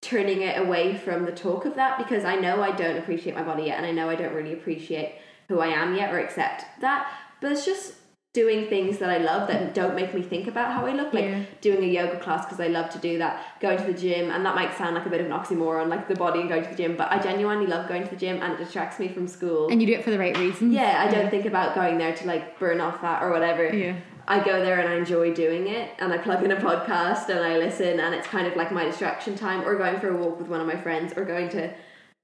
turning 0.00 0.42
it 0.42 0.58
away 0.58 0.96
from 0.96 1.24
the 1.24 1.32
talk 1.32 1.64
of 1.64 1.74
that 1.76 1.98
because 1.98 2.24
I 2.24 2.36
know 2.36 2.62
I 2.62 2.72
don't 2.74 2.96
appreciate 2.96 3.34
my 3.34 3.42
body 3.42 3.64
yet, 3.64 3.78
and 3.78 3.86
I 3.86 3.90
know 3.90 4.08
I 4.08 4.16
don't 4.16 4.34
really 4.34 4.52
appreciate 4.52 5.16
who 5.48 5.60
I 5.60 5.68
am 5.68 5.94
yet 5.94 6.12
or 6.12 6.18
accept 6.18 6.64
that. 6.80 7.12
But 7.40 7.52
it's 7.52 7.66
just 7.66 7.94
doing 8.34 8.66
things 8.66 8.98
that 8.98 9.08
I 9.10 9.18
love 9.18 9.46
that 9.48 9.74
don't 9.74 9.94
make 9.94 10.12
me 10.12 10.20
think 10.20 10.48
about 10.48 10.72
how 10.72 10.84
I 10.86 10.92
look, 10.92 11.14
like 11.14 11.24
Yeah. 11.24 11.38
doing 11.60 11.84
a 11.84 11.86
yoga 11.86 12.18
class 12.18 12.44
because 12.44 12.58
I 12.58 12.66
love 12.66 12.90
to 12.90 12.98
do 12.98 13.16
that, 13.18 13.40
going 13.60 13.78
to 13.78 13.84
the 13.84 13.94
gym, 13.94 14.28
and 14.30 14.44
that 14.44 14.56
might 14.56 14.76
sound 14.76 14.96
like 14.96 15.06
a 15.06 15.08
bit 15.08 15.20
of 15.20 15.26
an 15.28 15.32
oxymoron, 15.32 15.88
like 15.88 16.08
the 16.08 16.16
body 16.16 16.40
and 16.40 16.48
going 16.48 16.64
to 16.64 16.68
the 16.68 16.74
gym, 16.76 16.96
but 16.96 17.10
I 17.12 17.20
genuinely 17.20 17.66
love 17.68 17.88
going 17.88 18.02
to 18.02 18.10
the 18.10 18.16
gym 18.16 18.42
and 18.42 18.52
it 18.54 18.58
distracts 18.58 18.98
me 18.98 19.06
from 19.06 19.28
school. 19.28 19.68
And 19.68 19.80
you 19.80 19.86
do 19.86 19.94
it 19.94 20.02
for 20.02 20.10
the 20.10 20.18
right 20.18 20.36
reasons. 20.36 20.74
Yeah, 20.74 21.04
I 21.06 21.10
don't 21.10 21.30
think 21.30 21.46
about 21.46 21.76
going 21.76 21.96
there 21.96 22.12
to 22.12 22.26
like 22.26 22.58
burn 22.58 22.80
off 22.80 23.00
that 23.02 23.22
or 23.22 23.30
whatever. 23.30 23.72
Yeah. 23.72 23.94
I 24.26 24.42
go 24.42 24.64
there 24.64 24.80
and 24.80 24.88
I 24.88 24.96
enjoy 24.96 25.32
doing 25.32 25.68
it 25.68 25.90
and 26.00 26.12
I 26.12 26.18
plug 26.18 26.42
in 26.42 26.50
a 26.50 26.56
podcast 26.56 27.28
and 27.28 27.38
I 27.40 27.58
listen 27.58 28.00
and 28.00 28.14
it's 28.14 28.26
kind 28.26 28.46
of 28.48 28.56
like 28.56 28.72
my 28.72 28.84
distraction 28.84 29.36
time 29.36 29.60
or 29.68 29.76
going 29.76 30.00
for 30.00 30.08
a 30.08 30.16
walk 30.16 30.38
with 30.40 30.48
one 30.48 30.60
of 30.60 30.66
my 30.66 30.80
friends 30.80 31.12
or 31.14 31.24
going 31.24 31.50
to 31.50 31.70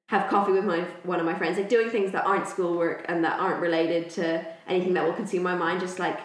have 0.09 0.29
coffee 0.29 0.51
with 0.51 0.65
my 0.65 0.81
one 1.05 1.21
of 1.21 1.27
my 1.27 1.39
friends 1.39 1.57
like 1.57 1.69
doing 1.69 1.89
things 1.89 2.11
that 2.11 2.25
aren't 2.27 2.49
schoolwork 2.49 3.05
and 3.09 3.23
that 3.23 3.39
aren't 3.39 3.61
related 3.61 4.11
to 4.11 4.45
anything 4.71 4.95
that 4.95 5.05
will 5.05 5.13
consume 5.13 5.43
my 5.43 5.55
mind 5.55 5.81
just 5.81 5.99
like 5.99 6.19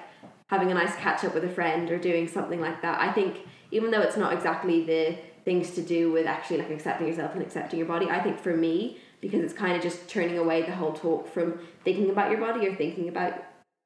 having 0.49 0.71
a 0.71 0.73
nice 0.73 0.95
catch 0.95 1.23
up 1.23 1.34
with 1.34 1.43
a 1.43 1.49
friend 1.49 1.89
or 1.91 1.97
doing 1.97 2.27
something 2.27 2.62
like 2.62 2.81
that. 2.81 2.99
I 3.01 3.12
think 3.12 3.39
even 3.71 3.91
though 3.91 4.01
it's 4.01 4.17
not 4.17 4.31
exactly 4.34 4.84
the 4.86 5.17
things 5.43 5.71
to 5.71 5.81
do 5.81 6.12
with 6.12 6.25
actually 6.27 6.58
like 6.58 6.69
accepting 6.69 7.08
yourself 7.08 7.34
and 7.34 7.41
accepting 7.41 7.79
your 7.79 7.88
body, 7.88 8.08
I 8.10 8.21
think 8.21 8.39
for 8.39 8.55
me 8.55 8.99
because 9.21 9.41
it's 9.41 9.53
kind 9.53 9.75
of 9.75 9.81
just 9.81 10.08
turning 10.08 10.38
away 10.38 10.62
the 10.63 10.71
whole 10.75 10.93
talk 10.93 11.27
from 11.34 11.60
thinking 11.84 12.10
about 12.12 12.29
your 12.29 12.39
body 12.39 12.67
or 12.67 12.75
thinking 12.75 13.08
about 13.10 13.34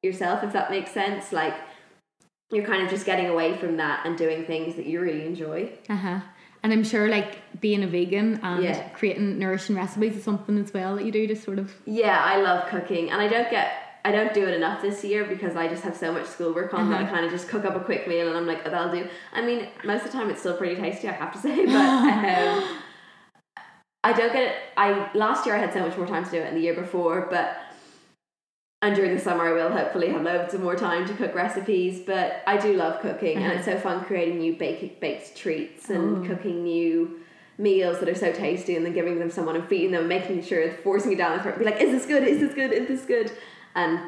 yourself 0.04 0.43
if 0.43 0.52
that 0.54 0.69
makes 0.72 0.91
sense 0.91 1.32
like 1.32 1.54
you're 2.52 2.65
kind 2.65 2.84
of 2.84 2.89
just 2.89 3.06
getting 3.06 3.28
away 3.28 3.56
from 3.58 3.78
that 3.78 4.06
and 4.06 4.17
doing 4.17 4.43
things 4.45 4.76
that 4.76 4.86
you 4.86 5.00
really 5.00 5.26
enjoy 5.26 5.72
Uh 5.89 5.95
huh. 5.95 6.19
And 6.63 6.74
I'm 6.74 6.84
sure 6.84 7.08
like 7.08 7.62
being 7.62 7.84
a 7.84 7.88
vegan 7.88 8.39
and 8.43 8.63
Yeah. 8.63 8.89
creating 8.89 9.38
nourishing 9.39 9.76
recipes 9.76 10.15
is 10.17 10.24
something 10.24 10.58
as 10.58 10.74
well 10.74 10.95
that 10.98 11.06
you 11.06 11.12
do 11.12 11.26
to 11.28 11.36
sort 11.36 11.60
of. 11.60 11.74
yeah 11.86 12.22
i 12.24 12.38
love 12.41 12.67
cooking 12.69 13.10
and 13.12 13.22
i 13.22 13.28
don't 13.28 13.50
get 13.52 13.72
i 14.06 14.12
don't 14.12 14.34
do 14.34 14.46
it 14.48 14.54
enough 14.54 14.82
this 14.82 15.04
year 15.04 15.26
because 15.26 15.56
i 15.56 15.68
just 15.68 15.84
have 15.84 15.96
so 15.96 16.12
much 16.12 16.26
schoolwork 16.26 16.74
on 16.74 16.90
that 16.90 17.02
i 17.02 17.06
kind 17.06 17.26
of 17.26 17.32
just 17.32 17.48
cook 17.48 17.66
up 17.66 17.76
a 17.76 17.80
quick 17.80 18.08
meal 18.08 18.28
and 18.28 18.38
i'm 18.38 18.48
like 18.48 18.62
oh, 18.66 18.70
that'll 18.70 18.92
do 18.92 19.08
i 19.34 19.42
mean 19.42 19.68
most 19.84 20.06
of 20.06 20.12
the 20.12 20.18
time 20.18 20.30
it's 20.30 20.40
still 20.40 20.56
pretty 20.58 20.76
tasty 20.80 21.08
i 21.08 21.12
have 21.12 21.32
to 21.34 21.38
say 21.48 21.66
but 21.66 21.76
um, 21.76 22.78
i 24.04 24.14
don't 24.14 24.34
get 24.34 24.44
it 24.50 24.56
i 24.78 25.10
last 25.14 25.46
year 25.46 25.56
i 25.56 25.60
had 25.60 25.74
so 25.74 25.80
much 25.80 25.98
more 25.98 26.08
time 26.08 26.24
to 26.24 26.32
do 26.32 26.38
it 26.38 26.46
than 26.46 26.56
the 26.56 26.62
year 26.62 26.74
before 26.76 27.28
but 27.30 27.58
and 28.82 28.96
during 28.96 29.14
the 29.14 29.20
summer 29.20 29.46
I 29.46 29.52
will 29.52 29.72
hopefully 29.72 30.08
have 30.08 30.22
loads 30.22 30.54
of 30.54 30.62
more 30.62 30.76
time 30.76 31.06
to 31.08 31.14
cook 31.14 31.36
recipes 31.36 32.00
but 32.06 32.42
I 32.48 32.56
do 32.56 32.74
love 32.78 33.02
cooking 33.02 33.38
and 33.38 33.52
it's 33.52 33.66
so 33.66 33.78
fun 33.78 34.06
creating 34.06 34.38
new 34.40 34.56
baked 34.56 35.02
baked 35.02 35.36
treats 35.36 35.90
and 35.90 36.24
Oh. 36.24 36.28
cooking 36.30 36.64
new 36.64 37.20
meals 37.58 38.00
that 38.00 38.08
are 38.08 38.16
so 38.16 38.32
tasty 38.32 38.78
and 38.78 38.86
then 38.86 38.94
giving 38.94 39.20
them 39.20 39.30
someone 39.30 39.58
and 39.58 39.68
feeding 39.68 39.92
them, 39.92 40.08
making 40.08 40.42
sure 40.44 40.72
forcing 40.82 41.12
it 41.12 41.18
down 41.18 41.32
their 41.34 41.44
throat, 41.44 41.60
be 41.60 41.66
like, 41.66 41.82
is 41.82 41.92
this 41.92 42.06
good? 42.06 42.24
Is 42.26 42.40
this 42.40 42.54
good? 42.54 42.72
Is 42.72 42.88
this 42.88 43.04
good? 43.04 43.30
And 43.76 44.00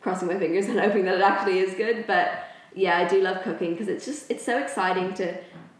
crossing 0.00 0.28
my 0.28 0.38
fingers 0.38 0.66
and 0.68 0.78
hoping 0.78 1.04
that 1.04 1.14
it 1.14 1.22
actually 1.22 1.58
is 1.58 1.74
good. 1.74 2.06
But 2.06 2.44
yeah, 2.74 2.98
I 2.98 3.08
do 3.08 3.22
love 3.22 3.42
cooking 3.42 3.72
because 3.72 3.88
it's 3.88 4.04
just 4.04 4.30
it's 4.30 4.44
so 4.44 4.58
exciting 4.58 5.14
to 5.14 5.36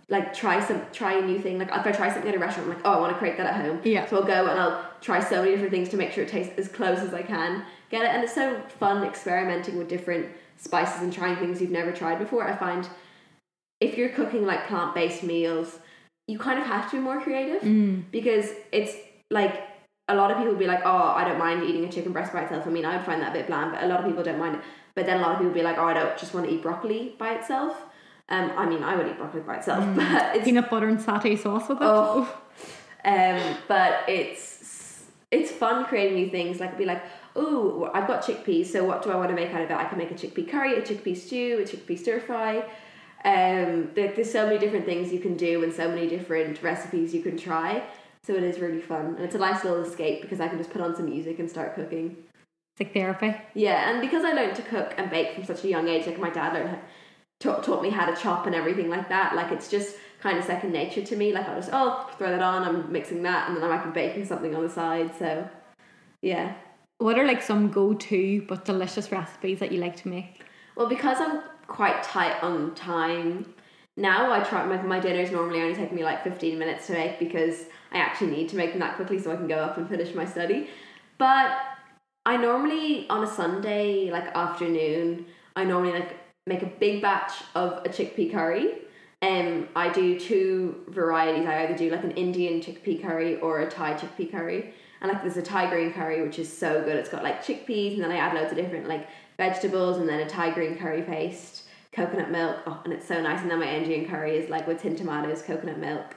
like 0.09 0.33
try 0.33 0.61
some 0.65 0.83
try 0.93 1.15
a 1.19 1.23
new 1.23 1.39
thing. 1.39 1.59
Like 1.59 1.69
if 1.69 1.87
I 1.87 1.93
try 1.93 2.13
something 2.13 2.29
at 2.29 2.35
a 2.35 2.39
restaurant, 2.39 2.69
I'm 2.69 2.77
like, 2.77 2.87
oh, 2.87 2.93
I 2.93 3.01
want 3.01 3.13
to 3.13 3.19
create 3.19 3.37
that 3.39 3.47
at 3.47 3.65
home. 3.65 3.81
Yeah. 3.85 4.07
So 4.07 4.17
I'll 4.17 4.25
go 4.25 4.47
and 4.47 4.59
I'll 4.59 4.85
try 5.01 5.21
so 5.21 5.43
many 5.43 5.53
different 5.53 5.73
things 5.73 5.89
to 5.91 5.97
make 5.97 6.13
sure 6.13 6.25
it 6.25 6.31
tastes 6.31 6.55
as 6.59 6.69
close 6.69 6.99
as 6.99 7.13
I 7.13 7.23
can. 7.23 7.65
Get 7.91 8.03
it, 8.03 8.09
and 8.09 8.25
it's 8.25 8.35
so 8.35 8.61
fun 8.81 9.05
experimenting 9.05 9.79
with 9.79 9.89
different 9.89 10.27
spices 10.57 11.03
and 11.03 11.13
trying 11.13 11.37
things 11.37 11.61
you've 11.61 11.71
never 11.71 11.93
tried 11.93 12.19
before. 12.19 12.49
I 12.49 12.57
find 12.57 12.89
if 13.81 13.97
you're 13.97 14.09
cooking 14.09 14.47
like 14.47 14.67
plant 14.67 14.95
based 14.95 15.23
meals, 15.23 15.79
you 16.27 16.39
kind 16.39 16.59
of 16.59 16.67
have 16.67 16.91
to 16.91 16.97
be 16.97 17.03
more 17.03 17.21
creative 17.21 17.63
mm. 17.63 18.03
because 18.11 18.51
it's 18.73 18.97
like 19.31 19.63
a 20.09 20.15
lot 20.15 20.31
of 20.31 20.37
people 20.37 20.53
would 20.53 20.59
be 20.59 20.67
like, 20.67 20.83
oh, 20.85 21.13
I 21.17 21.25
don't 21.25 21.39
mind 21.39 21.65
eating 21.65 21.85
a 21.85 21.91
chicken 21.91 22.13
breast 22.13 22.33
by 22.33 22.43
itself. 22.43 22.67
I 22.67 22.71
mean, 22.71 22.85
I 22.85 22.97
would 22.97 23.05
find 23.05 23.21
that 23.23 23.31
a 23.31 23.33
bit 23.33 23.47
bland, 23.47 23.73
but 23.73 23.83
a 23.83 23.87
lot 23.87 24.01
of 24.01 24.07
people 24.07 24.23
don't 24.23 24.39
mind 24.39 24.57
it. 24.57 24.63
But 24.95 25.07
then 25.07 25.19
a 25.19 25.23
lot 25.23 25.33
of 25.33 25.39
people 25.39 25.49
would 25.49 25.55
be 25.55 25.63
like, 25.63 25.79
oh, 25.79 25.85
I 25.85 25.95
don't 25.95 26.17
just 26.17 26.33
want 26.33 26.47
to 26.47 26.53
eat 26.53 26.63
broccoli 26.63 27.15
by 27.19 27.35
itself. 27.35 27.77
Um, 28.29 28.53
I 28.57 28.67
mean, 28.67 28.83
I 28.83 28.97
would 28.97 29.07
eat 29.07 29.19
broccoli 29.19 29.41
by 29.41 29.57
itself, 29.57 29.85
but 29.97 30.37
it's 30.37 30.45
Peanut 30.45 30.71
butter 30.71 30.89
and 30.89 30.99
satay 30.99 31.39
sauce 31.39 31.69
with 31.69 31.79
it. 31.79 31.85
Oh. 31.85 32.23
Um, 33.05 33.57
but 33.69 34.09
it's 34.09 35.05
it's 35.31 35.51
fun 35.51 35.85
creating 35.85 36.15
new 36.15 36.31
things. 36.31 36.61
Like, 36.61 36.79
be 36.79 36.85
like, 36.85 37.03
oh, 37.35 37.91
I've 37.93 38.07
got 38.07 38.23
chickpeas. 38.23 38.67
So 38.67 38.85
what 38.85 39.03
do 39.03 39.11
I 39.11 39.17
want 39.17 39.29
to 39.29 39.35
make 39.35 39.53
out 39.53 39.63
of 39.63 39.71
it? 39.71 39.77
I 39.77 39.85
can 39.85 39.99
make 39.99 40.11
a 40.11 40.15
chickpea 40.15 40.49
curry, 40.49 40.77
a 40.77 40.83
chickpea 40.83 41.17
stew, 41.17 41.59
a 41.61 41.65
chickpea 41.65 41.99
stir 41.99 42.21
fry. 42.21 42.65
Um, 43.25 43.91
there, 43.95 44.13
there's 44.13 44.31
so 44.31 44.47
many 44.47 44.59
different 44.59 44.87
things 44.87 45.13
you 45.13 45.19
can 45.19 45.37
do 45.37 45.65
and 45.65 45.73
so 45.73 45.89
many 45.89 46.09
different 46.09 46.63
recipes 46.63 47.15
you 47.15 47.23
can 47.23 47.37
try. 47.37 47.83
So 48.27 48.35
it 48.35 48.43
is 48.43 48.59
really 48.59 48.81
fun, 48.81 49.15
and 49.15 49.21
it's 49.21 49.37
a 49.37 49.39
nice 49.39 49.63
little 49.63 49.85
escape 49.85 50.21
because 50.21 50.41
I 50.41 50.49
can 50.49 50.59
just 50.59 50.71
put 50.71 50.81
on 50.81 50.97
some 50.97 51.09
music 51.09 51.39
and 51.39 51.49
start 51.49 51.77
cooking. 51.77 52.17
It's 52.73 52.81
like 52.81 52.93
therapy. 52.93 53.37
Yeah, 53.55 53.89
and 53.89 54.01
because 54.01 54.25
I 54.25 54.33
learned 54.33 54.57
to 54.57 54.63
cook 54.63 54.95
and 54.99 55.09
bake 55.09 55.35
from 55.35 55.45
such 55.45 55.63
a 55.63 55.69
young 55.69 55.87
age, 55.87 56.09
like 56.09 56.19
my 56.19 56.31
dad 56.31 56.53
learned 56.53 56.77
taught, 57.39 57.63
taught 57.63 57.83
me 57.83 57.91
how 57.91 58.05
to 58.05 58.21
chop 58.21 58.47
and 58.47 58.55
everything 58.55 58.89
like 58.89 59.09
that. 59.11 59.37
Like 59.37 59.53
it's 59.53 59.71
just 59.71 59.95
kind 60.19 60.37
of 60.39 60.45
second 60.45 60.73
nature 60.73 61.03
to 61.05 61.15
me. 61.15 61.33
Like 61.33 61.49
I'll 61.49 61.55
just 61.55 61.71
oh 61.73 62.11
throw 62.19 62.31
that 62.31 62.43
on, 62.43 62.65
I'm 62.65 62.91
mixing 62.91 63.23
that, 63.23 63.47
and 63.47 63.57
then 63.57 63.63
I 63.63 63.77
might 63.77 63.85
be 63.85 63.91
baking 63.93 64.25
something 64.25 64.57
on 64.57 64.65
the 64.65 64.71
side. 64.71 65.17
So 65.17 65.49
yeah. 66.21 66.55
What 66.99 67.21
are 67.21 67.27
like 67.29 67.43
some 67.43 67.71
go 67.71 67.95
to 67.95 68.43
but 68.49 68.65
delicious 68.65 69.13
recipes 69.13 69.61
that 69.61 69.71
you 69.71 69.79
like 69.79 69.95
to 69.99 70.09
make? 70.09 70.43
Well, 70.75 70.89
because 70.89 71.19
I'm 71.21 71.43
quite 71.69 72.03
tight 72.03 72.43
on 72.43 72.75
time 72.75 73.55
now, 73.97 74.31
I 74.31 74.41
try 74.41 74.67
my 74.67 74.83
my 74.83 75.01
dinners 75.01 75.31
normally 75.31 75.63
only 75.63 75.75
take 75.75 75.93
me 75.93 76.05
like 76.05 76.23
fifteen 76.23 76.59
minutes 76.59 76.87
to 76.89 76.93
make 76.93 77.19
because 77.19 77.65
I 77.93 77.99
actually 77.99 78.31
need 78.33 78.49
to 78.51 78.57
make 78.57 78.73
them 78.73 78.81
that 78.81 78.97
quickly 78.97 79.19
so 79.19 79.33
I 79.33 79.37
can 79.37 79.49
go 79.49 79.57
up 79.57 79.77
and 79.79 79.89
finish 79.89 80.15
my 80.15 80.25
study. 80.25 80.69
But 81.19 81.59
I 82.25 82.37
normally 82.37 83.09
on 83.09 83.23
a 83.23 83.27
Sunday 83.27 84.11
like 84.11 84.27
afternoon, 84.37 85.27
I 85.55 85.65
normally 85.65 85.93
like 85.93 86.17
make 86.47 86.63
a 86.63 86.67
big 86.67 87.01
batch 87.03 87.33
of 87.55 87.85
a 87.85 87.89
chickpea 87.89 88.33
curry. 88.33 88.79
Um, 89.23 89.69
I 89.75 89.93
do 89.93 90.19
two 90.19 90.85
varieties. 90.89 91.47
I 91.47 91.65
either 91.65 91.77
do 91.77 91.91
like 91.91 92.05
an 92.05 92.13
Indian 92.13 92.61
chickpea 92.61 93.03
curry 93.03 93.41
or 93.41 93.61
a 93.61 93.71
Thai 93.71 93.95
chickpea 93.95 94.31
curry. 94.31 94.75
And 95.01 95.11
like 95.11 95.23
there's 95.23 95.37
a 95.37 95.43
Thai 95.43 95.71
green 95.71 95.93
curry 95.93 96.23
which 96.23 96.39
is 96.39 96.53
so 96.53 96.83
good. 96.83 96.97
It's 96.97 97.09
got 97.09 97.23
like 97.23 97.45
chickpeas 97.45 97.95
and 97.95 98.03
then 98.03 98.11
I 98.11 98.17
add 98.17 98.35
loads 98.35 98.51
of 98.51 98.59
different 98.59 98.89
like 98.89 99.09
vegetables 99.37 99.99
and 99.99 100.09
then 100.09 100.21
a 100.21 100.29
Thai 100.29 100.51
green 100.51 100.77
curry 100.79 101.03
paste, 101.03 101.65
coconut 101.93 102.31
milk. 102.31 102.57
Oh, 102.67 102.81
and 102.85 102.93
it's 102.93 103.07
so 103.07 103.21
nice. 103.23 103.41
And 103.41 103.51
then 103.51 103.61
my 103.61 103.73
Indian 103.73 104.09
curry 104.09 104.37
is 104.37 104.51
like 104.51 104.67
with 104.67 104.83
tin 104.83 104.97
tomatoes, 104.97 105.43
coconut 105.43 105.79
milk. 105.79 106.17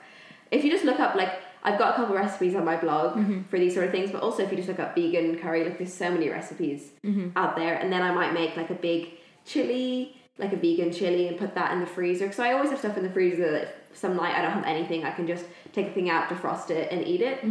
If 0.50 0.64
you 0.64 0.70
just 0.70 0.84
look 0.84 1.00
up 1.00 1.14
like 1.14 1.32
I've 1.62 1.78
got 1.78 1.92
a 1.92 1.96
couple 1.96 2.14
of 2.16 2.20
recipes 2.20 2.54
on 2.54 2.64
my 2.64 2.76
blog 2.76 3.18
for 3.50 3.58
these 3.58 3.74
sort 3.74 3.86
of 3.86 3.92
things, 3.92 4.10
but 4.10 4.22
also 4.22 4.42
if 4.42 4.50
you 4.50 4.56
just 4.56 4.68
look 4.68 4.78
up 4.80 4.94
vegan 4.94 5.38
curry, 5.38 5.64
like 5.64 5.78
there's 5.78 5.92
so 5.92 6.10
many 6.10 6.28
recipes 6.28 6.90
out 7.36 7.56
there. 7.56 7.74
And 7.76 7.92
then 7.92 8.02
I 8.02 8.12
might 8.12 8.32
make 8.32 8.56
like 8.56 8.70
a 8.70 8.74
big 8.74 9.10
chili, 9.44 10.16
like 10.38 10.52
a 10.52 10.56
vegan 10.56 10.92
chili, 10.92 11.28
and 11.28 11.36
put 11.38 11.54
that 11.54 11.72
in 11.72 11.80
the 11.80 11.86
freezer. 11.86 12.32
So 12.32 12.42
I 12.42 12.52
always 12.52 12.70
have 12.70 12.78
stuff 12.78 12.96
in 12.96 13.02
the 13.02 13.10
freezer 13.10 13.50
that 13.50 13.62
if 13.62 13.98
some 13.98 14.16
night 14.16 14.34
I 14.36 14.42
don't 14.42 14.52
have 14.52 14.64
anything, 14.64 15.04
I 15.04 15.10
can 15.10 15.26
just 15.26 15.44
take 15.72 15.88
a 15.88 15.92
thing 15.92 16.08
out, 16.08 16.28
defrost 16.28 16.70
it, 16.70 16.90
and 16.90 17.06
eat 17.06 17.20
it. 17.20 17.42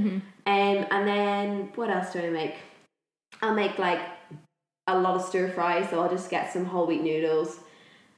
Um, 0.48 0.88
and 0.92 1.08
then 1.08 1.70
what 1.76 1.90
else 1.90 2.12
do 2.12 2.20
I 2.20 2.30
make? 2.30 2.56
I'll 3.42 3.54
make 3.54 3.78
like 3.78 4.02
a 4.88 4.98
lot 4.98 5.16
of 5.16 5.22
stir 5.24 5.50
fry, 5.50 5.86
so 5.86 6.02
I'll 6.02 6.10
just 6.10 6.32
get 6.32 6.52
some 6.52 6.66
whole 6.66 6.88
wheat 6.88 7.04
noodles. 7.04 7.60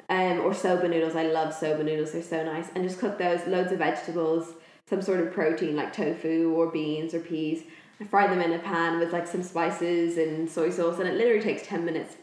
Um, 0.10 0.42
or 0.42 0.54
soba 0.54 0.90
noodles. 0.90 1.16
I 1.16 1.28
love 1.28 1.54
soba 1.54 1.84
noodles. 1.84 2.12
They're 2.12 2.22
so 2.22 2.44
nice. 2.44 2.68
And 2.76 2.84
just 2.84 3.00
cook 3.00 3.18
those, 3.18 3.48
loads 3.48 3.72
of 3.72 3.78
vegetables, 3.78 4.54
some 4.92 5.02
sort 5.02 5.22
of 5.22 5.32
protein 5.32 5.78
like 5.78 5.94
tofu 5.94 6.54
or 6.54 6.68
beans 6.68 7.14
or 7.14 7.22
peas. 7.22 7.64
I 8.02 8.04
fry 8.04 8.28
them 8.28 8.42
in 8.42 8.52
a 8.52 8.60
pan 8.60 9.00
with 9.00 9.14
like 9.14 9.26
some 9.26 9.42
spices 9.42 10.18
and 10.18 10.52
soy 10.52 10.70
sauce, 10.70 11.00
and 11.00 11.08
it 11.08 11.16
literally 11.16 11.42
takes 11.42 11.66
10 11.66 11.86
minutes. 11.86 12.18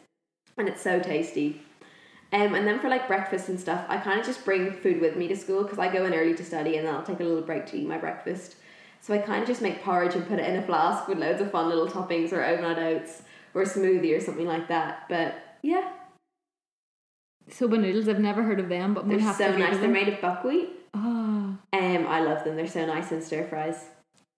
And 0.59 0.69
it's 0.69 0.83
so 0.83 1.01
tasty. 1.01 1.63
Um, 2.31 2.55
and 2.55 2.67
then 2.67 2.79
for 2.79 2.91
like 2.91 3.09
breakfast 3.09 3.49
and 3.49 3.59
stuff, 3.59 3.87
I 3.89 3.97
kind 3.97 4.21
of 4.21 4.27
just 4.27 4.45
bring 4.45 4.73
food 4.73 5.01
with 5.01 5.17
me 5.17 5.29
to 5.29 5.37
school 5.37 5.63
because 5.63 5.79
I 5.79 5.91
go 5.91 6.05
in 6.05 6.13
early 6.13 6.35
to 6.35 6.45
study 6.45 6.77
and 6.77 6.87
then 6.87 6.95
I'll 6.95 7.03
take 7.03 7.21
a 7.21 7.25
little 7.25 7.43
break 7.43 7.65
to 7.69 7.79
eat 7.79 7.89
my 7.89 7.97
breakfast. 7.97 8.57
So 9.01 9.15
I 9.15 9.19
kind 9.19 9.41
of 9.41 9.49
just 9.49 9.63
make 9.63 9.83
porridge 9.83 10.15
and 10.15 10.29
put 10.29 10.39
it 10.39 10.47
in 10.47 10.57
a 10.57 10.63
flask 10.63 11.09
with 11.09 11.17
loads 11.17 11.41
of 11.41 11.51
fun 11.51 11.71
little 11.71 11.89
toppings 11.89 12.33
or 12.35 12.45
overnight 12.45 12.79
oats 12.79 13.23
or 13.55 13.63
a 13.63 13.65
smoothie 13.65 14.15
or 14.15 14.21
something 14.21 14.47
like 14.47 14.69
that. 14.69 15.07
But 15.09 15.37
yeah, 15.63 15.91
Soba 17.51 17.79
noodles, 17.79 18.09
I've 18.09 18.21
never 18.21 18.43
heard 18.43 18.61
of 18.61 18.69
them, 18.69 18.93
but 18.93 19.05
I'm 19.05 19.09
they're 19.09 19.21
have 19.21 19.37
so 19.37 19.53
to 19.53 19.59
nice. 19.59 19.79
They're 19.79 19.89
made 19.89 20.09
of 20.09 20.21
buckwheat. 20.21 20.78
Oh. 20.95 21.59
Um, 21.73 22.07
I 22.07 22.21
love 22.21 22.45
them. 22.45 22.57
They're 22.57 22.67
so 22.67 22.87
nice 22.87 23.13
in 23.13 23.23
stir 23.23 23.47
fries. 23.49 23.85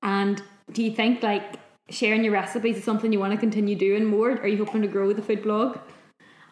And 0.02 0.42
do 0.72 0.82
you 0.82 0.92
think 0.92 1.22
like 1.22 1.54
sharing 1.88 2.24
your 2.24 2.32
recipes 2.32 2.78
is 2.78 2.84
something 2.84 3.12
you 3.12 3.20
want 3.20 3.32
to 3.32 3.38
continue 3.38 3.76
doing 3.76 4.04
more? 4.04 4.32
Are 4.32 4.46
you 4.46 4.64
hoping 4.64 4.82
to 4.82 4.88
grow 4.88 5.12
the 5.12 5.22
food 5.22 5.42
blog? 5.42 5.78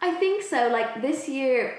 I 0.01 0.13
think 0.15 0.43
so. 0.43 0.69
Like 0.69 1.01
this 1.01 1.29
year, 1.29 1.75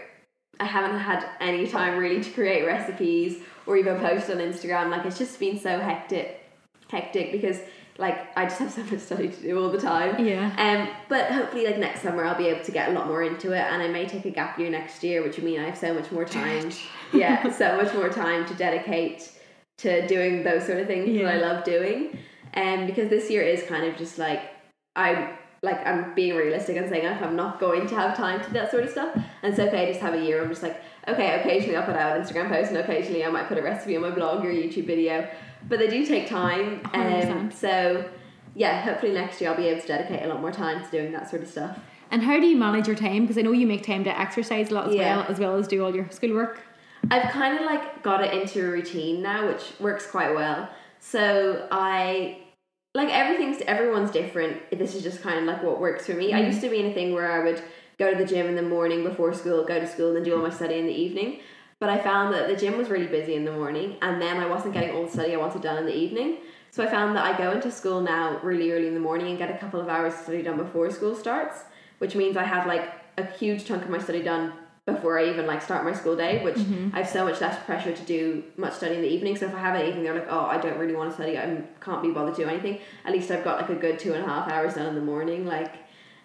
I 0.60 0.66
haven't 0.66 1.00
had 1.00 1.26
any 1.40 1.68
time 1.68 1.98
really 1.98 2.22
to 2.22 2.30
create 2.32 2.66
recipes 2.66 3.42
or 3.66 3.78
even 3.78 3.98
post 4.00 4.30
on 4.30 4.38
Instagram. 4.38 4.90
Like 4.90 5.06
it's 5.06 5.18
just 5.18 5.40
been 5.40 5.60
so 5.60 5.80
hectic, 5.80 6.44
hectic 6.90 7.32
because 7.32 7.60
like 8.00 8.36
I 8.38 8.46
just 8.46 8.60
have 8.60 8.72
so 8.72 8.84
much 8.84 9.02
study 9.02 9.28
to 9.28 9.42
do 9.42 9.62
all 9.62 9.70
the 9.70 9.80
time. 9.80 10.26
Yeah. 10.26 10.54
Um, 10.58 10.90
but 11.10 11.30
hopefully, 11.32 11.66
like 11.66 11.78
next 11.78 12.02
summer, 12.02 12.24
I'll 12.24 12.38
be 12.38 12.48
able 12.48 12.64
to 12.64 12.72
get 12.72 12.90
a 12.90 12.92
lot 12.94 13.08
more 13.08 13.22
into 13.24 13.52
it, 13.52 13.60
and 13.60 13.84
I 13.84 13.88
may 13.90 14.08
take 14.08 14.26
a 14.26 14.32
gap 14.32 14.58
year 14.58 14.70
next 14.70 15.04
year, 15.04 15.22
which 15.22 15.36
would 15.36 15.44
mean 15.44 15.60
I 15.60 15.66
have 15.66 15.78
so 15.78 15.94
much 15.94 16.10
more 16.12 16.24
time. 16.24 16.72
yeah, 17.14 17.52
so 17.52 17.76
much 17.76 17.94
more 17.94 18.10
time 18.10 18.46
to 18.48 18.54
dedicate 18.54 19.32
to 19.80 20.08
doing 20.08 20.44
those 20.44 20.66
sort 20.66 20.80
of 20.80 20.88
things 20.88 21.14
that 21.20 21.28
I 21.28 21.38
love 21.38 21.64
doing. 21.66 22.18
Um, 22.54 22.88
because 22.88 23.10
this 23.10 23.30
year 23.30 23.44
is 23.44 23.64
kind 23.64 23.86
of 23.86 23.98
just 23.98 24.18
like 24.18 24.42
I'm 24.96 25.38
like 25.62 25.86
I'm 25.86 26.16
being 26.16 26.36
realistic 26.36 26.78
and 26.78 26.90
saying 26.90 27.06
I'm 27.06 27.36
not 27.36 27.60
going 27.60 27.86
to 27.88 27.96
have 27.96 28.16
time 28.16 28.40
to 28.40 28.48
do 28.48 28.54
that 28.54 28.72
sort 28.72 28.86
of 28.86 28.92
stuff, 28.92 29.18
and 29.44 29.54
so 29.54 29.68
okay. 29.68 29.84
I 29.84 29.92
just 29.92 30.00
have 30.00 30.14
a 30.14 30.24
year. 30.24 30.42
I'm 30.42 30.50
just 30.50 30.64
like 30.64 30.82
okay. 31.06 31.38
Occasionally, 31.42 31.76
I'll 31.76 31.86
put 31.86 31.98
out 31.98 32.16
an 32.16 32.24
Instagram 32.24 32.48
post, 32.48 32.70
and 32.70 32.78
occasionally, 32.78 33.26
I 33.26 33.30
might 33.30 33.50
put 33.50 33.58
a 33.58 33.62
recipe 33.62 33.98
on 33.98 34.04
my 34.04 34.12
blog 34.12 34.46
or 34.46 34.54
YouTube 34.54 34.86
video. 34.86 35.30
But 35.68 35.80
they 35.80 35.88
do 35.88 36.06
take 36.06 36.28
time. 36.28 36.82
Um, 36.94 37.52
so 37.52 38.10
yeah, 38.56 38.82
hopefully 38.82 39.12
next 39.14 39.40
year 39.42 39.50
I'll 39.50 39.58
be 39.58 39.68
able 39.68 39.82
to 39.82 39.88
dedicate 39.88 40.24
a 40.24 40.28
lot 40.28 40.42
more 40.42 40.52
time 40.52 40.84
to 40.84 40.92
doing 40.92 41.12
that 41.12 41.30
sort 41.30 41.42
of 41.42 41.50
stuff. 41.50 41.78
And 42.12 42.24
how 42.24 42.40
do 42.40 42.48
you 42.48 42.58
manage 42.58 42.88
your 42.88 42.96
time? 42.96 43.24
Because 43.24 43.38
I 43.38 43.42
know 43.42 43.52
you 43.52 43.68
make 43.68 43.84
time 43.84 44.04
to 44.04 44.20
exercise 44.20 44.72
a 44.72 44.74
lot 44.74 44.90
as 44.90 44.96
Yeah. 44.96 45.18
well, 45.18 45.26
as 45.30 45.40
well 45.40 45.56
as 45.56 45.68
do 45.68 45.84
all 45.84 45.96
your 45.96 46.08
schoolwork. 46.10 46.60
I've 47.12 47.32
kind 47.32 47.58
of 47.58 47.66
like 47.66 48.04
got 48.04 48.24
it 48.24 48.34
into 48.34 48.68
a 48.68 48.72
routine 48.72 49.22
now, 49.22 49.48
which 49.48 49.62
works 49.80 50.08
quite 50.08 50.34
well. 50.34 50.70
So 51.00 51.68
I 51.72 52.40
like 52.96 53.10
everything's 53.10 53.62
everyone's 53.68 54.12
different. 54.12 54.58
This 54.72 54.96
is 54.96 55.04
just 55.04 55.22
kind 55.22 55.40
of 55.40 55.46
like 55.46 55.64
what 55.64 55.80
works 55.80 56.08
for 56.08 56.14
me. 56.14 56.34
I 56.34 56.40
used 56.40 56.62
to 56.62 56.70
be 56.70 56.80
in 56.80 56.88
a 56.88 56.94
thing 56.94 57.14
where 57.14 57.32
I 57.32 57.44
would 57.44 57.62
go 58.00 58.12
to 58.12 58.18
the 58.18 58.26
gym 58.26 58.48
in 58.48 58.56
the 58.56 58.64
morning 58.64 59.04
before 59.04 59.34
school, 59.34 59.64
go 59.64 59.80
to 59.80 59.88
school, 59.88 60.08
and 60.08 60.18
then 60.18 60.24
do 60.24 60.36
all 60.36 60.42
my 60.42 60.50
study 60.50 60.76
in 60.76 60.88
the 60.88 60.94
evening. 60.94 61.40
But 61.80 61.90
I 61.90 61.98
found 61.98 62.34
that 62.34 62.50
the 62.50 62.56
gym 62.58 62.78
was 62.78 62.90
really 62.90 63.08
busy 63.08 63.36
in 63.36 63.46
the 63.46 63.54
morning, 63.54 63.96
and 64.02 64.22
then 64.22 64.38
I 64.38 64.48
wasn't 64.48 64.74
getting 64.74 64.94
all 64.96 65.06
the 65.06 65.12
study 65.12 65.34
I 65.34 65.38
wanted 65.38 65.62
done 65.62 65.78
in 65.78 65.86
the 65.86 65.96
evening. 65.96 66.38
So 66.72 66.84
I 66.84 66.88
found 66.88 67.16
that 67.16 67.26
I 67.26 67.38
go 67.38 67.52
into 67.52 67.72
school 67.72 68.02
now 68.02 68.40
really 68.44 68.72
early 68.72 68.88
in 68.88 68.94
the 68.94 69.00
morning 69.00 69.28
and 69.28 69.38
get 69.38 69.50
a 69.50 69.58
couple 69.58 69.80
of 69.80 69.88
hours 69.88 70.14
of 70.14 70.20
study 70.20 70.42
done 70.42 70.58
before 70.58 70.92
school 70.92 71.16
starts, 71.16 71.64
which 72.00 72.16
means 72.16 72.38
I 72.38 72.44
have 72.44 72.68
like 72.68 72.92
a 73.18 73.26
huge 73.26 73.66
chunk 73.66 73.84
of 73.84 73.90
my 73.90 73.98
study 73.98 74.22
done 74.22 74.54
before 74.86 75.20
I 75.20 75.30
even 75.30 75.48
like 75.48 75.62
start 75.62 75.86
my 75.86 75.94
school 75.94 76.16
day, 76.16 76.44
which 76.44 76.56
mm-hmm. 76.56 76.96
I 76.96 77.00
have 77.00 77.10
so 77.10 77.24
much 77.26 77.40
less 77.42 77.64
pressure 77.64 77.94
to 77.94 78.04
do 78.04 78.44
much 78.58 78.74
study 78.74 78.96
in 78.96 79.02
the 79.02 79.08
evening. 79.08 79.38
So 79.38 79.46
if 79.46 79.56
I 79.56 79.60
have 79.60 79.76
an 79.76 79.86
evening, 79.88 80.04
they're 80.04 80.16
like, 80.16 80.28
oh, 80.30 80.46
I 80.46 80.58
don't 80.58 80.78
really 80.78 80.96
want 80.96 81.12
to 81.12 81.16
study, 81.16 81.38
I 81.38 81.64
can't 81.80 82.04
be 82.04 82.12
bothered 82.12 82.36
to 82.36 82.44
do 82.44 82.50
anything. 82.50 82.80
At 83.06 83.14
least 83.14 83.32
I've 83.32 83.44
got 83.44 83.62
like 83.62 83.70
a 83.70 83.76
good 83.76 84.00
two 84.00 84.14
and 84.14 84.24
a 84.24 84.28
half 84.28 84.50
hours 84.50 84.74
done 84.74 84.88
in 84.88 84.96
the 84.96 85.02
morning, 85.02 85.46
like. 85.46 85.74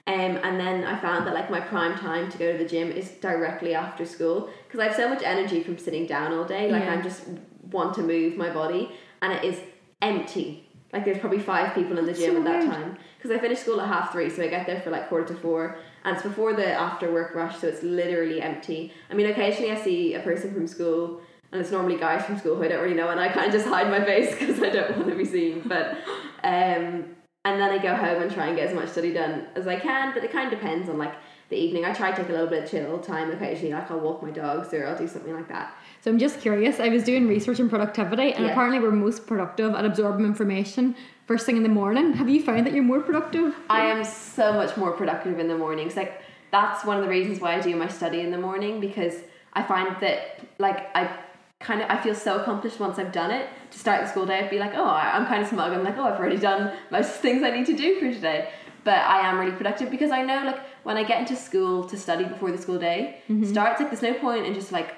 Um, 0.06 0.38
and 0.42 0.60
then 0.60 0.84
I 0.84 0.98
found 0.98 1.26
that 1.26 1.32
like 1.32 1.50
my 1.50 1.60
prime 1.60 1.96
time 1.98 2.30
to 2.30 2.36
go 2.36 2.52
to 2.52 2.58
the 2.58 2.68
gym 2.68 2.90
is 2.92 3.10
directly 3.10 3.74
after 3.74 4.04
school 4.04 4.50
because 4.66 4.78
I 4.80 4.84
have 4.84 4.96
so 4.96 5.08
much 5.08 5.22
energy 5.22 5.62
from 5.62 5.78
sitting 5.78 6.06
down 6.06 6.32
all 6.34 6.44
day. 6.44 6.70
Like 6.70 6.82
Yeah. 6.82 6.92
I'm 6.92 7.02
just 7.02 7.22
want 7.70 7.94
to 7.94 8.02
move 8.02 8.36
my 8.36 8.50
body, 8.50 8.92
and 9.22 9.32
it 9.32 9.42
is 9.44 9.58
empty. 10.02 10.68
Like 10.92 11.04
there's 11.06 11.18
probably 11.18 11.40
five 11.40 11.74
people 11.74 11.98
in 11.98 12.04
the 12.06 12.12
gym 12.12 12.34
so 12.34 12.38
at 12.38 12.44
that 12.44 12.58
weird. 12.60 12.70
time 12.70 12.98
because 13.16 13.30
I 13.36 13.40
finish 13.40 13.60
school 13.60 13.80
at 13.80 13.88
half 13.88 14.12
three, 14.12 14.28
so 14.28 14.42
I 14.42 14.48
get 14.48 14.66
there 14.66 14.80
for 14.82 14.90
like 14.90 15.08
quarter 15.08 15.34
to 15.34 15.40
four, 15.40 15.78
and 16.04 16.14
it's 16.14 16.22
before 16.22 16.52
the 16.52 16.70
after 16.72 17.10
work 17.10 17.34
rush, 17.34 17.58
so 17.58 17.66
it's 17.66 17.82
literally 17.82 18.42
empty. 18.42 18.92
I 19.10 19.14
mean, 19.14 19.26
occasionally 19.26 19.72
I 19.72 19.82
see 19.82 20.14
a 20.14 20.20
person 20.20 20.52
from 20.52 20.66
school, 20.66 21.22
and 21.50 21.60
it's 21.62 21.70
normally 21.70 21.96
guys 21.98 22.24
from 22.26 22.38
school 22.38 22.56
who 22.56 22.62
I 22.64 22.68
don't 22.68 22.82
really 22.82 22.94
know, 22.94 23.08
and 23.08 23.18
I 23.18 23.28
kind 23.28 23.46
of 23.46 23.52
just 23.52 23.66
hide 23.66 23.90
my 23.90 24.04
face 24.04 24.32
because 24.38 24.62
I 24.62 24.68
don't 24.68 24.90
want 24.98 25.08
to 25.08 25.16
be 25.16 25.24
seen. 25.24 25.62
But 25.64 25.96
um, 26.44 27.06
and 27.44 27.60
then 27.60 27.70
I 27.70 27.78
go 27.78 27.94
home 27.94 28.22
and 28.22 28.32
try 28.32 28.46
and 28.46 28.56
get 28.56 28.68
as 28.68 28.74
much 28.74 28.88
study 28.88 29.12
done 29.12 29.46
as 29.54 29.66
I 29.66 29.78
can. 29.78 30.14
But 30.14 30.24
it 30.24 30.32
kind 30.32 30.50
of 30.52 30.58
depends 30.58 30.88
on 30.88 30.96
like 30.96 31.14
the 31.50 31.56
evening. 31.56 31.84
I 31.84 31.92
try 31.92 32.10
to 32.10 32.16
take 32.16 32.28
a 32.30 32.32
little 32.32 32.46
bit 32.46 32.64
of 32.64 32.70
chill 32.70 32.98
time 33.00 33.30
occasionally, 33.30 33.74
like 33.74 33.90
I'll 33.90 34.00
walk 34.00 34.22
my 34.22 34.30
dogs 34.30 34.72
or 34.72 34.86
I'll 34.86 34.96
do 34.96 35.06
something 35.06 35.34
like 35.34 35.48
that. 35.48 35.74
So 36.00 36.10
I'm 36.10 36.18
just 36.18 36.40
curious. 36.40 36.80
I 36.80 36.88
was 36.88 37.04
doing 37.04 37.28
research 37.28 37.60
in 37.60 37.68
productivity, 37.68 38.32
and 38.32 38.44
Yeah. 38.44 38.52
apparently 38.52 38.80
we're 38.80 38.90
most 38.92 39.26
productive 39.26 39.74
at 39.74 39.84
absorbing 39.84 40.24
information 40.26 40.94
first 41.26 41.46
thing 41.46 41.56
in 41.56 41.62
the 41.62 41.68
morning. 41.68 42.12
Have 42.14 42.28
you 42.28 42.42
found 42.42 42.66
that 42.66 42.74
you're 42.74 42.82
more 42.82 43.00
productive? 43.00 43.54
I 43.70 43.86
am 43.86 44.04
so 44.04 44.52
much 44.52 44.76
more 44.76 44.92
productive 44.92 45.38
in 45.38 45.48
the 45.48 45.56
mornings. 45.56 45.96
Like 45.96 46.20
that's 46.50 46.84
one 46.84 46.96
of 46.96 47.02
the 47.02 47.08
reasons 47.10 47.40
why 47.40 47.54
I 47.56 47.60
do 47.60 47.74
my 47.76 47.88
study 47.88 48.20
in 48.20 48.30
the 48.30 48.38
morning 48.38 48.80
because 48.80 49.14
I 49.54 49.62
find 49.62 49.96
that 50.00 50.40
like 50.58 50.94
I 50.96 51.10
kind 51.64 51.80
of 51.80 51.90
I 51.90 52.00
feel 52.00 52.14
so 52.14 52.40
accomplished 52.40 52.78
once 52.78 52.98
I've 52.98 53.12
done 53.12 53.30
it. 53.30 53.48
To 53.70 53.78
start 53.78 54.02
the 54.02 54.08
school 54.08 54.26
day, 54.26 54.38
I'd 54.38 54.50
be 54.50 54.58
like, 54.58 54.74
oh, 54.74 54.84
I'm 54.84 55.26
kind 55.26 55.42
of 55.42 55.48
smug. 55.48 55.72
I'm 55.72 55.82
like, 55.82 55.96
oh, 55.96 56.04
I've 56.04 56.20
already 56.20 56.36
done 56.36 56.72
most 56.90 57.10
things 57.24 57.42
I 57.42 57.50
need 57.50 57.66
to 57.66 57.76
do 57.76 57.98
for 57.98 58.12
today. 58.12 58.50
But 58.84 58.98
I 58.98 59.28
am 59.28 59.38
really 59.38 59.56
productive 59.56 59.90
because 59.90 60.10
I 60.10 60.22
know 60.22 60.44
like 60.44 60.60
when 60.82 60.98
I 60.98 61.04
get 61.04 61.20
into 61.20 61.34
school 61.34 61.84
to 61.84 61.96
study 61.96 62.24
before 62.24 62.52
the 62.52 62.58
school 62.58 62.78
day 62.78 63.20
mm-hmm. 63.28 63.50
starts, 63.50 63.80
like 63.80 63.90
there's 63.90 64.02
no 64.02 64.12
point 64.14 64.44
in 64.44 64.52
just 64.52 64.72
like 64.72 64.94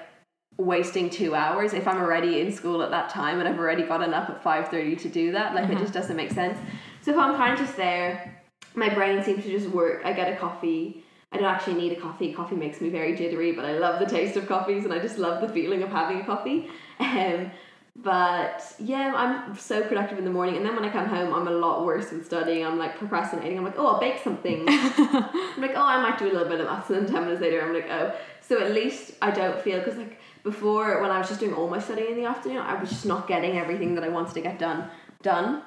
wasting 0.57 1.09
two 1.09 1.35
hours 1.35 1.73
if 1.73 1.87
I'm 1.87 1.97
already 1.97 2.41
in 2.41 2.51
school 2.51 2.81
at 2.81 2.89
that 2.89 3.09
time 3.09 3.39
and 3.39 3.47
I've 3.47 3.59
already 3.59 3.83
gotten 3.83 4.13
up 4.13 4.29
at 4.29 4.43
five 4.43 4.67
thirty 4.67 4.97
to 4.97 5.07
do 5.07 5.31
that. 5.31 5.55
Like 5.55 5.65
it 5.65 5.71
mm-hmm. 5.71 5.81
just 5.81 5.93
doesn't 5.93 6.17
make 6.17 6.31
sense. 6.31 6.57
So 7.01 7.11
if 7.11 7.17
I'm 7.17 7.35
kind 7.37 7.53
of 7.53 7.59
just 7.59 7.77
there, 7.77 8.43
my 8.75 8.93
brain 8.93 9.23
seems 9.23 9.45
to 9.45 9.49
just 9.49 9.69
work. 9.69 10.01
I 10.03 10.11
get 10.11 10.33
a 10.33 10.35
coffee. 10.35 11.05
I 11.31 11.37
don't 11.37 11.45
actually 11.45 11.75
need 11.75 11.91
a 11.91 11.99
coffee. 11.99 12.33
Coffee 12.33 12.55
makes 12.55 12.79
me 12.79 12.89
very 12.89 13.15
jittery, 13.15 13.51
but 13.51 13.65
I 13.65 13.77
love 13.77 13.99
the 13.99 14.05
taste 14.05 14.37
of 14.37 14.47
coffees 14.47 14.85
and 14.85 14.93
I 14.93 14.99
just 14.99 15.17
love 15.17 15.41
the 15.41 15.49
feeling 15.49 15.83
of 15.83 15.89
having 15.89 16.21
a 16.21 16.25
coffee. 16.25 16.69
Um, 16.99 17.51
but 17.95 18.63
yeah, 18.77 19.13
I'm 19.15 19.57
so 19.57 19.81
productive 19.81 20.19
in 20.19 20.23
the 20.23 20.29
morning, 20.29 20.55
and 20.55 20.63
then 20.63 20.75
when 20.75 20.85
I 20.85 20.89
come 20.89 21.07
home, 21.07 21.33
I'm 21.33 21.47
a 21.47 21.51
lot 21.51 21.83
worse 21.83 22.11
with 22.11 22.25
studying. 22.25 22.63
I'm 22.63 22.77
like 22.77 22.97
procrastinating. 22.97 23.57
I'm 23.57 23.63
like, 23.63 23.77
oh, 23.77 23.87
I'll 23.87 23.99
bake 23.99 24.19
something. 24.23 24.65
I'm 24.67 25.61
like, 25.61 25.71
oh, 25.75 25.81
I 25.83 25.99
might 26.01 26.19
do 26.19 26.25
a 26.25 26.31
little 26.31 26.47
bit 26.47 26.59
of 26.59 26.67
maths, 26.67 26.91
and 26.91 26.99
then 26.99 27.11
ten 27.11 27.23
minutes 27.23 27.41
later, 27.41 27.61
I'm 27.61 27.73
like, 27.73 27.89
oh. 27.89 28.15
So 28.41 28.63
at 28.63 28.71
least 28.71 29.13
I 29.21 29.31
don't 29.31 29.59
feel 29.59 29.79
because 29.79 29.97
like 29.97 30.19
before 30.43 31.01
when 31.01 31.09
I 31.09 31.17
was 31.17 31.27
just 31.27 31.39
doing 31.39 31.55
all 31.55 31.67
my 31.67 31.79
studying 31.79 32.11
in 32.11 32.17
the 32.17 32.25
afternoon, 32.25 32.59
I 32.59 32.79
was 32.79 32.89
just 32.89 33.05
not 33.05 33.27
getting 33.27 33.57
everything 33.57 33.95
that 33.95 34.03
I 34.03 34.09
wanted 34.09 34.35
to 34.35 34.41
get 34.41 34.59
done 34.59 34.89
done. 35.23 35.63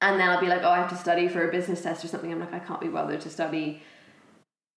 And 0.00 0.20
then 0.20 0.28
I'll 0.28 0.40
be 0.40 0.46
like, 0.46 0.62
oh, 0.62 0.70
I 0.70 0.76
have 0.76 0.90
to 0.90 0.96
study 0.96 1.26
for 1.26 1.48
a 1.48 1.50
business 1.50 1.82
test 1.82 2.04
or 2.04 2.08
something. 2.08 2.30
I'm 2.30 2.38
like, 2.38 2.54
I 2.54 2.60
can't 2.60 2.80
be 2.80 2.88
bothered 2.88 3.22
to 3.22 3.30
study 3.30 3.82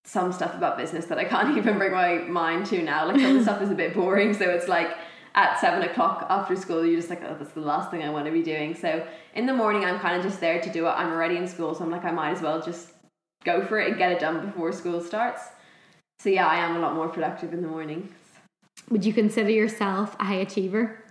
some 0.06 0.32
stuff 0.32 0.56
about 0.56 0.78
business 0.78 1.06
that 1.06 1.18
I 1.18 1.26
can't 1.26 1.58
even 1.58 1.78
bring 1.78 1.92
my 1.92 2.18
mind 2.20 2.66
to 2.68 2.82
now. 2.82 3.08
Like 3.08 3.20
some 3.20 3.32
of 3.32 3.38
the 3.38 3.44
stuff 3.44 3.62
is 3.62 3.70
a 3.70 3.76
bit 3.76 3.94
boring, 3.94 4.34
so 4.34 4.50
it's 4.50 4.68
like 4.68 4.90
at 5.36 5.60
seven 5.60 5.84
o'clock 5.84 6.26
after 6.30 6.56
school, 6.56 6.86
you're 6.86 6.98
just 6.98 7.10
like, 7.10 7.22
oh, 7.24 7.36
that's 7.38 7.54
the 7.54 7.62
last 7.62 7.92
thing 7.92 8.04
I 8.04 8.10
want 8.10 8.26
to 8.26 8.32
be 8.32 8.44
doing. 8.44 8.76
So 8.76 9.06
in 9.36 9.46
the 9.46 9.54
morning, 9.54 9.86
I'm 9.86 10.00
kind 10.00 10.18
of 10.18 10.24
just 10.24 10.40
there 10.40 10.60
to 10.62 10.70
do 10.72 10.88
it. 10.88 10.92
I'm 10.92 11.12
already 11.12 11.38
in 11.38 11.48
school, 11.48 11.76
so 11.76 11.84
I'm 11.84 11.92
like, 11.92 12.06
I 12.06 12.12
might 12.12 12.32
as 12.32 12.42
well 12.42 12.62
just 12.62 12.90
go 13.46 13.66
for 13.66 13.80
it 13.80 13.90
and 13.90 13.98
get 13.98 14.12
it 14.12 14.20
done 14.20 14.46
before 14.46 14.72
school 14.72 15.02
starts. 15.02 15.42
So 16.20 16.30
yeah, 16.30 16.48
I 16.48 16.58
am 16.58 16.76
a 16.76 16.80
lot 16.80 16.96
more 16.96 17.08
productive 17.08 17.54
in 17.54 17.62
the 17.62 17.68
morning. 17.68 18.10
Would 18.90 19.06
you 19.06 19.14
consider 19.14 19.50
yourself 19.50 20.16
a 20.20 20.26
high 20.26 20.36
achiever? 20.36 21.04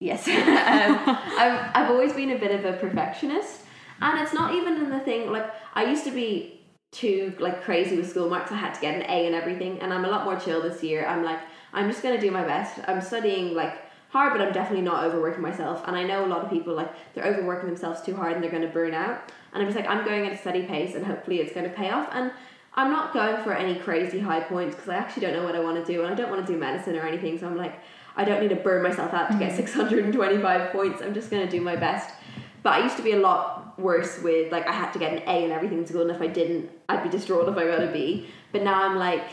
Yes, 0.00 0.28
um, 0.28 0.34
I've 0.36 1.70
I've 1.74 1.90
always 1.90 2.12
been 2.12 2.30
a 2.30 2.38
bit 2.38 2.52
of 2.52 2.64
a 2.64 2.76
perfectionist, 2.76 3.62
and 4.00 4.20
it's 4.20 4.32
not 4.32 4.54
even 4.54 4.76
in 4.76 4.90
the 4.90 5.00
thing 5.00 5.32
like 5.32 5.50
I 5.74 5.84
used 5.84 6.04
to 6.04 6.10
be 6.10 6.57
too 6.90 7.34
like 7.38 7.62
crazy 7.62 7.96
with 7.96 8.08
school 8.08 8.28
marks. 8.28 8.50
I 8.50 8.56
had 8.56 8.74
to 8.74 8.80
get 8.80 8.94
an 8.94 9.02
A 9.02 9.26
and 9.26 9.34
everything, 9.34 9.80
and 9.80 9.92
I'm 9.92 10.04
a 10.04 10.08
lot 10.08 10.24
more 10.24 10.38
chill 10.38 10.62
this 10.62 10.82
year. 10.82 11.06
I'm 11.06 11.22
like 11.24 11.40
I'm 11.72 11.88
just 11.88 12.02
gonna 12.02 12.20
do 12.20 12.30
my 12.30 12.44
best. 12.44 12.80
I'm 12.86 13.00
studying 13.00 13.54
like 13.54 13.74
hard, 14.10 14.32
but 14.32 14.40
I'm 14.40 14.52
definitely 14.52 14.84
not 14.84 15.04
overworking 15.04 15.42
myself. 15.42 15.82
And 15.86 15.94
I 15.94 16.02
know 16.02 16.24
a 16.24 16.28
lot 16.28 16.44
of 16.44 16.50
people 16.50 16.74
like 16.74 16.92
they're 17.14 17.26
overworking 17.26 17.68
themselves 17.68 18.00
too 18.00 18.16
hard 18.16 18.32
and 18.32 18.42
they're 18.42 18.50
gonna 18.50 18.68
burn 18.68 18.94
out. 18.94 19.32
And 19.52 19.62
I'm 19.62 19.68
just 19.68 19.76
like 19.76 19.88
I'm 19.88 20.04
going 20.04 20.26
at 20.26 20.32
a 20.32 20.38
steady 20.38 20.62
pace, 20.62 20.94
and 20.94 21.04
hopefully 21.04 21.40
it's 21.40 21.52
gonna 21.52 21.68
pay 21.68 21.90
off. 21.90 22.08
And 22.12 22.32
I'm 22.74 22.90
not 22.90 23.12
going 23.12 23.42
for 23.42 23.52
any 23.52 23.74
crazy 23.74 24.20
high 24.20 24.40
points 24.40 24.76
because 24.76 24.88
I 24.88 24.96
actually 24.96 25.22
don't 25.22 25.32
know 25.32 25.44
what 25.44 25.56
I 25.56 25.60
want 25.60 25.84
to 25.84 25.92
do, 25.92 26.04
and 26.04 26.12
I 26.12 26.14
don't 26.14 26.30
want 26.30 26.46
to 26.46 26.52
do 26.52 26.58
medicine 26.58 26.96
or 26.96 27.06
anything. 27.06 27.38
So 27.38 27.46
I'm 27.46 27.56
like, 27.56 27.80
I 28.18 28.24
don't 28.24 28.40
need 28.40 28.50
to 28.50 28.56
burn 28.56 28.82
myself 28.82 29.14
out 29.14 29.30
to 29.30 29.38
get 29.38 29.52
mm. 29.52 29.56
625 29.56 30.72
points. 30.72 31.02
I'm 31.02 31.14
just 31.14 31.30
going 31.30 31.44
to 31.44 31.50
do 31.50 31.60
my 31.60 31.76
best. 31.76 32.14
But 32.62 32.74
I 32.74 32.82
used 32.82 32.96
to 32.96 33.02
be 33.02 33.12
a 33.12 33.18
lot 33.18 33.78
worse 33.78 34.20
with 34.22 34.50
like 34.50 34.66
I 34.66 34.72
had 34.72 34.92
to 34.92 34.98
get 34.98 35.12
an 35.12 35.22
A 35.26 35.44
in 35.44 35.52
everything 35.52 35.84
to 35.84 35.92
go, 35.92 36.02
and 36.02 36.10
if 36.10 36.20
I 36.20 36.26
didn't, 36.26 36.70
I'd 36.88 37.02
be 37.02 37.08
distraught 37.08 37.48
if 37.48 37.56
I 37.56 37.66
got 37.66 37.82
a 37.82 37.92
B. 37.92 38.28
But 38.52 38.62
now 38.62 38.82
I'm 38.82 38.96
like, 38.96 39.24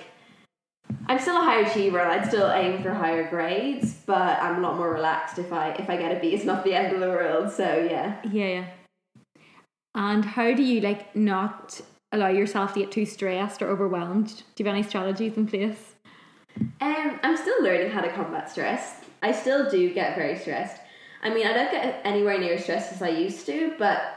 I'm 1.08 1.20
still 1.20 1.38
a 1.38 1.42
high 1.42 1.62
achiever. 1.62 2.00
and 2.00 2.12
I'd 2.12 2.28
still 2.28 2.50
aim 2.52 2.82
for 2.82 2.94
higher 2.94 3.30
grades, 3.30 3.94
but 4.06 4.42
I'm 4.42 4.58
a 4.58 4.62
lot 4.62 4.78
more 4.78 4.94
relaxed 4.94 5.40
if 5.40 5.52
I 5.52 5.72
if 5.74 5.90
I 5.90 5.98
get 5.98 6.16
a 6.16 6.20
B. 6.20 6.34
It's 6.34 6.46
not 6.46 6.64
the 6.64 6.74
end 6.74 6.94
of 6.94 7.00
the 7.00 7.10
world. 7.10 7.52
So 7.52 7.64
yeah. 7.90 8.22
Yeah, 8.24 8.48
yeah. 8.48 8.66
And 9.96 10.26
how 10.26 10.54
do 10.54 10.62
you 10.62 10.82
like 10.82 11.16
not 11.16 11.82
allow 12.12 12.28
yourself 12.28 12.74
to 12.74 12.80
get 12.80 12.92
too 12.92 13.06
stressed 13.06 13.62
or 13.62 13.68
overwhelmed? 13.68 14.44
Do 14.56 14.64
you 14.64 14.66
have 14.66 14.76
any 14.76 14.84
strategies 14.84 15.38
in 15.38 15.48
place? 15.48 15.96
Um, 16.82 17.20
I'm 17.24 17.38
still 17.38 17.64
learning 17.64 17.92
how 17.92 18.02
to 18.02 18.12
combat 18.12 18.50
stress. 18.50 19.02
I 19.22 19.32
still 19.32 19.70
do 19.70 19.94
get 19.94 20.16
very 20.16 20.38
stressed. 20.38 20.82
I 21.24 21.34
mean, 21.34 21.48
I 21.48 21.54
don't 21.54 21.72
get 21.72 22.02
anywhere 22.04 22.38
near 22.38 22.54
as 22.54 22.64
stressed 22.64 22.94
as 22.94 23.02
I 23.02 23.10
used 23.10 23.46
to, 23.48 23.74
but 23.78 24.16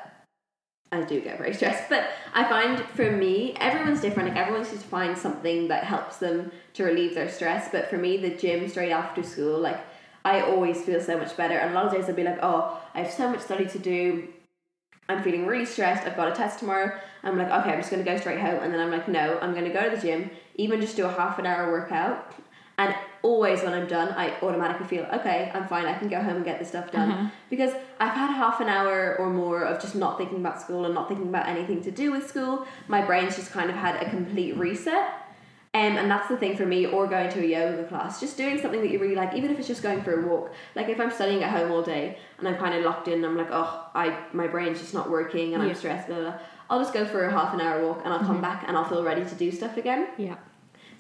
I 0.91 1.03
do 1.03 1.21
get 1.21 1.39
very 1.39 1.55
stressed. 1.59 1.89
But 1.89 2.09
I 2.35 2.45
find 2.45 2.81
for 2.91 3.11
me, 3.11 3.55
everyone's 3.61 4.01
different. 4.01 4.31
Like 4.31 4.39
everyone 4.39 4.65
should 4.65 4.81
find 4.81 5.17
something 5.17 5.69
that 5.69 5.85
helps 5.85 6.19
them 6.19 6.51
to 6.75 6.85
relieve 6.85 7.15
their 7.15 7.29
stress. 7.29 7.69
But 7.71 7.89
for 7.89 7.97
me, 7.97 8.17
the 8.17 8.31
gym 8.31 8.69
straight 8.69 8.93
after 8.93 9.23
school, 9.23 9.59
like 9.59 9.81
I 10.25 10.41
always 10.43 10.83
feel 10.83 11.01
so 11.01 11.19
much 11.19 11.37
better. 11.37 11.57
And 11.59 11.73
a 11.73 11.75
lot 11.75 11.87
of 11.87 11.93
days 11.93 12.09
I'll 12.09 12.15
be 12.15 12.25
like, 12.25 12.39
oh, 12.43 12.81
I 12.95 13.03
have 13.03 13.13
so 13.13 13.31
much 13.31 13.41
study 13.41 13.67
to 13.67 13.79
do. 13.79 14.29
I'm 15.09 15.23
feeling 15.23 15.47
really 15.47 15.65
stressed. 15.65 16.07
I've 16.07 16.17
got 16.17 16.31
a 16.31 16.35
test 16.35 16.59
tomorrow. 16.59 16.99
I'm 17.23 17.39
like, 17.39 17.49
okay, 17.49 17.71
I'm 17.73 17.79
just 17.79 17.91
going 17.91 18.05
to 18.05 18.11
go 18.11 18.19
straight 18.19 18.41
home. 18.41 18.63
And 18.63 18.73
then 18.73 18.81
I'm 18.81 18.91
like, 18.91 19.09
no, 19.09 19.39
I'm 19.41 19.53
going 19.53 19.65
to 19.65 19.73
go 19.73 19.89
to 19.89 19.97
the 19.97 20.03
gym, 20.03 20.31
even 20.57 20.81
just 20.81 20.97
do 20.97 21.07
a 21.07 21.11
half 21.11 21.39
an 21.39 21.47
hour 21.47 21.71
workout. 21.71 22.35
And 22.79 22.95
always 23.23 23.63
when 23.63 23.73
I'm 23.73 23.89
done, 23.89 24.11
I 24.11 24.39
automatically 24.41 24.87
feel, 24.87 25.05
okay, 25.13 25.51
I'm 25.53 25.67
fine. 25.67 25.85
I 25.87 25.99
can 25.99 26.09
go 26.09 26.23
home 26.23 26.37
and 26.37 26.45
get 26.45 26.61
this 26.61 26.69
stuff 26.69 26.93
done. 26.93 27.33
Because 27.51 27.73
I've 27.99 28.13
had 28.13 28.31
half 28.33 28.61
an 28.61 28.69
hour 28.69 29.17
or 29.19 29.29
more 29.31 29.63
of 29.63 29.83
just 29.83 29.97
not 29.97 30.17
thinking 30.17 30.39
about 30.39 30.61
school 30.61 30.85
and 30.85 30.95
not 30.95 31.09
thinking 31.09 31.29
about 31.29 31.49
anything 31.49 31.83
to 31.83 31.91
do 31.91 32.13
with 32.13 32.29
school. 32.29 32.67
My 32.87 33.05
brain's 33.05 33.35
just 33.35 33.51
kind 33.51 33.69
of 33.69 33.77
had 33.77 34.01
a 34.01 34.09
complete 34.09 34.57
reset. 34.57 35.13
Um, 35.75 35.99
and 35.99 36.11
that's 36.11 36.29
the 36.29 36.37
thing 36.37 36.57
for 36.57 36.65
me, 36.65 36.87
or 36.87 37.07
going 37.07 37.31
to 37.31 37.41
a 37.41 37.47
yoga 37.47 37.85
class, 37.85 38.21
just 38.21 38.37
doing 38.39 38.59
something 38.59 38.81
that 38.81 38.91
you 38.91 38.99
really 38.99 39.15
like, 39.15 39.35
even 39.35 39.51
if 39.51 39.59
it's 39.59 39.69
just 39.69 39.83
going 39.83 40.01
for 40.03 40.23
a 40.23 40.27
walk. 40.27 40.55
Like 40.75 40.89
if 40.89 40.99
I'm 40.99 41.11
studying 41.11 41.43
at 41.43 41.51
home 41.51 41.71
all 41.71 41.83
day 41.83 42.17
and 42.39 42.49
I'm 42.49 42.57
kind 42.57 42.75
of 42.75 42.85
locked 42.85 43.07
in, 43.07 43.23
I'm 43.23 43.37
like, 43.37 43.51
oh, 43.51 43.91
I 43.95 44.19
my 44.33 44.47
brain's 44.47 44.81
just 44.81 44.95
not 44.95 45.11
working 45.11 45.55
and 45.55 45.63
Yeah. 45.63 45.69
I'm 45.71 45.75
stressed. 45.75 46.09
Blah, 46.09 46.21
blah, 46.21 46.31
blah. 46.31 46.41
I'll 46.71 46.79
just 46.81 46.95
go 46.95 47.05
for 47.05 47.25
a 47.27 47.31
half 47.31 47.53
an 47.55 47.61
hour 47.61 47.87
walk 47.87 48.01
and 48.05 48.15
I'll 48.15 48.21
come 48.21 48.41
back 48.41 48.65
and 48.67 48.77
I'll 48.77 48.89
feel 48.89 49.05
ready 49.05 49.25
to 49.25 49.35
do 49.35 49.51
stuff 49.51 49.77
again. 49.77 50.09
Yeah. 50.17 50.37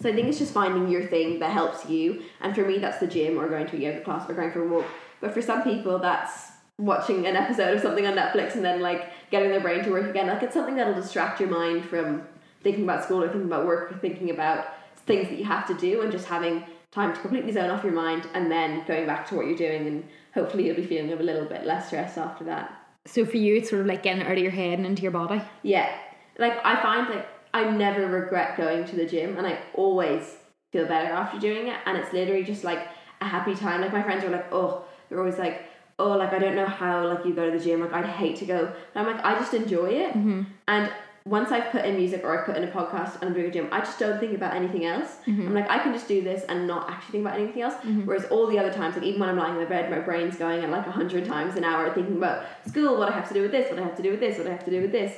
So 0.01 0.09
I 0.09 0.15
think 0.15 0.29
it's 0.29 0.39
just 0.39 0.53
finding 0.53 0.89
your 0.89 1.07
thing 1.07 1.41
that 1.41 1.51
helps 1.51 1.89
you. 1.89 2.23
And 2.41 2.55
for 2.55 2.65
me, 2.65 2.79
that's 2.79 2.99
the 2.99 3.07
gym 3.07 3.39
or 3.39 3.49
going 3.49 3.67
to 3.67 3.77
a 3.77 3.81
yoga 3.81 4.01
class 4.01 4.29
or 4.31 4.35
going 4.35 4.53
for 4.53 4.65
a 4.65 4.69
walk. 4.69 4.87
But 5.21 5.35
for 5.35 5.43
some 5.43 5.63
people, 5.63 5.99
that's 5.99 6.53
watching 6.79 7.27
an 7.27 7.35
episode 7.35 7.75
of 7.75 7.83
something 7.83 8.07
on 8.07 8.15
Netflix 8.15 8.55
and 8.55 8.65
then 8.65 8.81
like 8.81 9.11
getting 9.31 9.51
their 9.51 9.61
brain 9.61 9.83
to 9.85 9.91
work 9.91 10.09
again. 10.09 10.29
Like 10.29 10.43
it's 10.45 10.55
something 10.55 10.77
that'll 10.77 10.95
distract 10.95 11.41
your 11.41 11.49
mind 11.49 11.85
from 11.85 12.23
thinking 12.63 12.85
about 12.85 13.05
school 13.05 13.23
or 13.23 13.29
thinking 13.29 13.47
about 13.47 13.67
work 13.67 13.91
or 13.91 13.99
thinking 13.99 14.31
about 14.31 14.67
things 15.07 15.29
that 15.29 15.39
you 15.39 15.45
have 15.45 15.67
to 15.67 15.75
do 15.75 16.03
and 16.03 16.13
just 16.13 16.27
having 16.27 16.65
time 16.93 17.13
to 17.15 17.21
completely 17.21 17.53
zone 17.53 17.71
off 17.71 17.83
your 17.83 17.93
mind 17.93 18.27
and 18.35 18.51
then 18.51 18.85
going 18.87 19.07
back 19.07 19.29
to 19.29 19.35
what 19.35 19.47
you're 19.47 19.57
doing 19.57 19.87
and 19.87 20.09
hopefully 20.33 20.67
you'll 20.67 20.77
be 20.77 20.87
feeling 20.87 21.13
a 21.13 21.17
little 21.17 21.45
bit 21.45 21.67
less 21.67 21.89
stress 21.89 22.17
after 22.17 22.45
that. 22.45 22.73
So 23.05 23.25
for 23.25 23.37
you, 23.39 23.57
it's 23.57 23.71
sort 23.71 23.81
of 23.81 23.87
like 23.87 24.03
getting 24.03 24.23
it 24.23 24.27
out 24.27 24.33
of 24.33 24.39
your 24.39 24.53
head 24.53 24.79
and 24.79 24.87
into 24.87 25.03
your 25.03 25.11
body. 25.11 25.43
Yeah. 25.63 25.91
Like 26.39 26.65
I 26.65 26.81
find 26.81 27.09
like 27.09 27.27
I 27.55 27.71
never 27.71 28.07
regret 28.07 28.57
going 28.57 28.85
to 28.87 28.97
the 28.97 29.07
gym 29.07 29.37
and 29.37 29.47
I 29.47 29.59
always 29.75 30.37
feel 30.73 30.87
better 30.87 31.13
after 31.13 31.39
doing 31.39 31.69
it 31.69 31.77
and 31.87 31.97
it's 31.97 32.13
literally 32.13 32.45
just 32.45 32.65
like 32.65 32.87
a 33.21 33.25
happy 33.25 33.55
time. 33.55 33.81
Like 33.81 33.93
my 33.93 34.03
friends 34.03 34.25
are 34.25 34.31
like, 34.31 34.53
oh, 34.53 34.85
they're 35.09 35.19
always 35.19 35.39
like, 35.39 35.63
oh, 35.99 36.11
like 36.11 36.33
I 36.33 36.39
don't 36.39 36.55
know 36.55 36.67
how 36.67 37.07
like 37.07 37.25
you 37.25 37.35
go 37.35 37.51
to 37.51 37.59
the 37.59 37.65
gym. 37.65 37.81
Like 37.81 37.93
I'd 37.93 38.07
hate 38.07 38.37
to 38.37 38.47
go. 38.47 38.73
And 38.95 39.07
I'm 39.07 39.07
like, 39.07 39.25
I 39.25 39.35
just 39.39 39.55
enjoy 39.55 39.87
it. 39.87 40.11
Mm-hmm. 40.11 40.43
And 40.69 40.93
once 41.25 41.51
I've 41.51 41.71
put 41.71 41.85
in 41.85 41.97
music 41.97 42.23
or 42.25 42.39
I've 42.39 42.47
put 42.47 42.57
in 42.57 42.65
a 42.65 42.71
podcast 42.71 43.17
and 43.17 43.25
I'm 43.25 43.35
doing 43.35 43.47
a 43.47 43.51
gym, 43.51 43.69
I 43.71 43.81
just 43.81 43.99
don't 43.99 44.19
think 44.19 44.35
about 44.35 44.55
anything 44.55 44.87
else. 44.87 45.17
Mm-hmm. 45.27 45.49
I'm 45.49 45.55
like, 45.55 45.69
I 45.69 45.79
can 45.79 45.93
just 45.93 46.09
do 46.09 46.23
this 46.23 46.45
and 46.49 46.67
not 46.67 46.89
actually 46.91 47.13
think 47.13 47.27
about 47.27 47.39
anything 47.39 47.63
else. 47.63 47.75
Mm-hmm. 47.75 48.07
Whereas 48.07 48.25
all 48.27 48.47
the 48.47 48.59
other 48.59 48.73
times, 48.73 48.97
like 48.97 49.05
even 49.05 49.21
when 49.21 49.29
I'm 49.29 49.37
lying 49.37 49.55
in 49.55 49.61
the 49.61 49.67
bed, 49.67 49.91
my 49.91 49.99
brain's 49.99 50.37
going 50.37 50.65
at 50.65 50.71
like 50.71 50.87
a 50.87 50.91
hundred 50.91 51.27
times 51.27 51.57
an 51.57 51.65
hour 51.65 51.93
thinking 51.93 52.17
about 52.17 52.47
school, 52.67 52.97
what 52.97 53.11
I 53.11 53.15
have 53.15 53.29
to 53.29 53.35
do 53.35 53.43
with 53.43 53.51
this, 53.51 53.69
what 53.71 53.79
I 53.79 53.83
have 53.83 53.97
to 53.97 54.03
do 54.03 54.11
with 54.11 54.21
this, 54.21 54.39
what 54.39 54.47
I 54.47 54.51
have 54.51 54.65
to 54.65 54.71
do 54.71 54.81
with 54.81 54.93
this. 54.93 55.17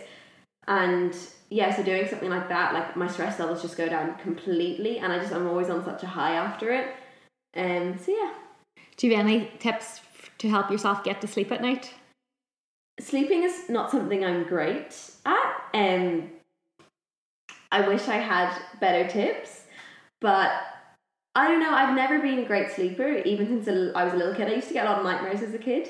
And 0.66 1.14
yeah, 1.50 1.74
so 1.74 1.82
doing 1.82 2.06
something 2.08 2.30
like 2.30 2.48
that, 2.48 2.72
like 2.72 2.96
my 2.96 3.08
stress 3.08 3.38
levels 3.38 3.62
just 3.62 3.76
go 3.76 3.88
down 3.88 4.16
completely 4.18 4.98
and 4.98 5.12
I 5.12 5.18
just 5.18 5.32
I'm 5.32 5.46
always 5.46 5.68
on 5.68 5.84
such 5.84 6.02
a 6.02 6.06
high 6.06 6.34
after 6.34 6.72
it. 6.72 6.94
Um 7.56 7.98
so 7.98 8.12
yeah. 8.12 8.32
Do 8.96 9.06
you 9.06 9.16
have 9.16 9.26
any 9.26 9.50
tips 9.58 10.00
to 10.38 10.48
help 10.48 10.70
yourself 10.70 11.04
get 11.04 11.20
to 11.20 11.26
sleep 11.26 11.50
at 11.52 11.60
night? 11.60 11.92
sleeping 13.00 13.42
is 13.42 13.68
not 13.68 13.90
something 13.90 14.24
I'm 14.24 14.44
great 14.44 14.98
at. 15.26 15.64
Um, 15.74 16.30
I 17.72 17.86
wish 17.86 18.08
I 18.08 18.16
had 18.16 18.56
better 18.80 19.08
tips, 19.08 19.64
but 20.20 20.50
I 21.34 21.48
don't 21.48 21.60
know. 21.60 21.70
I've 21.70 21.94
never 21.94 22.20
been 22.20 22.40
a 22.40 22.44
great 22.44 22.72
sleeper, 22.72 23.18
even 23.24 23.46
since 23.46 23.68
I 23.94 24.04
was 24.04 24.12
a 24.12 24.16
little 24.16 24.34
kid. 24.34 24.48
I 24.48 24.54
used 24.54 24.68
to 24.68 24.74
get 24.74 24.86
a 24.86 24.90
lot 24.90 24.98
of 24.98 25.04
nightmares 25.04 25.42
as 25.42 25.54
a 25.54 25.58
kid, 25.58 25.88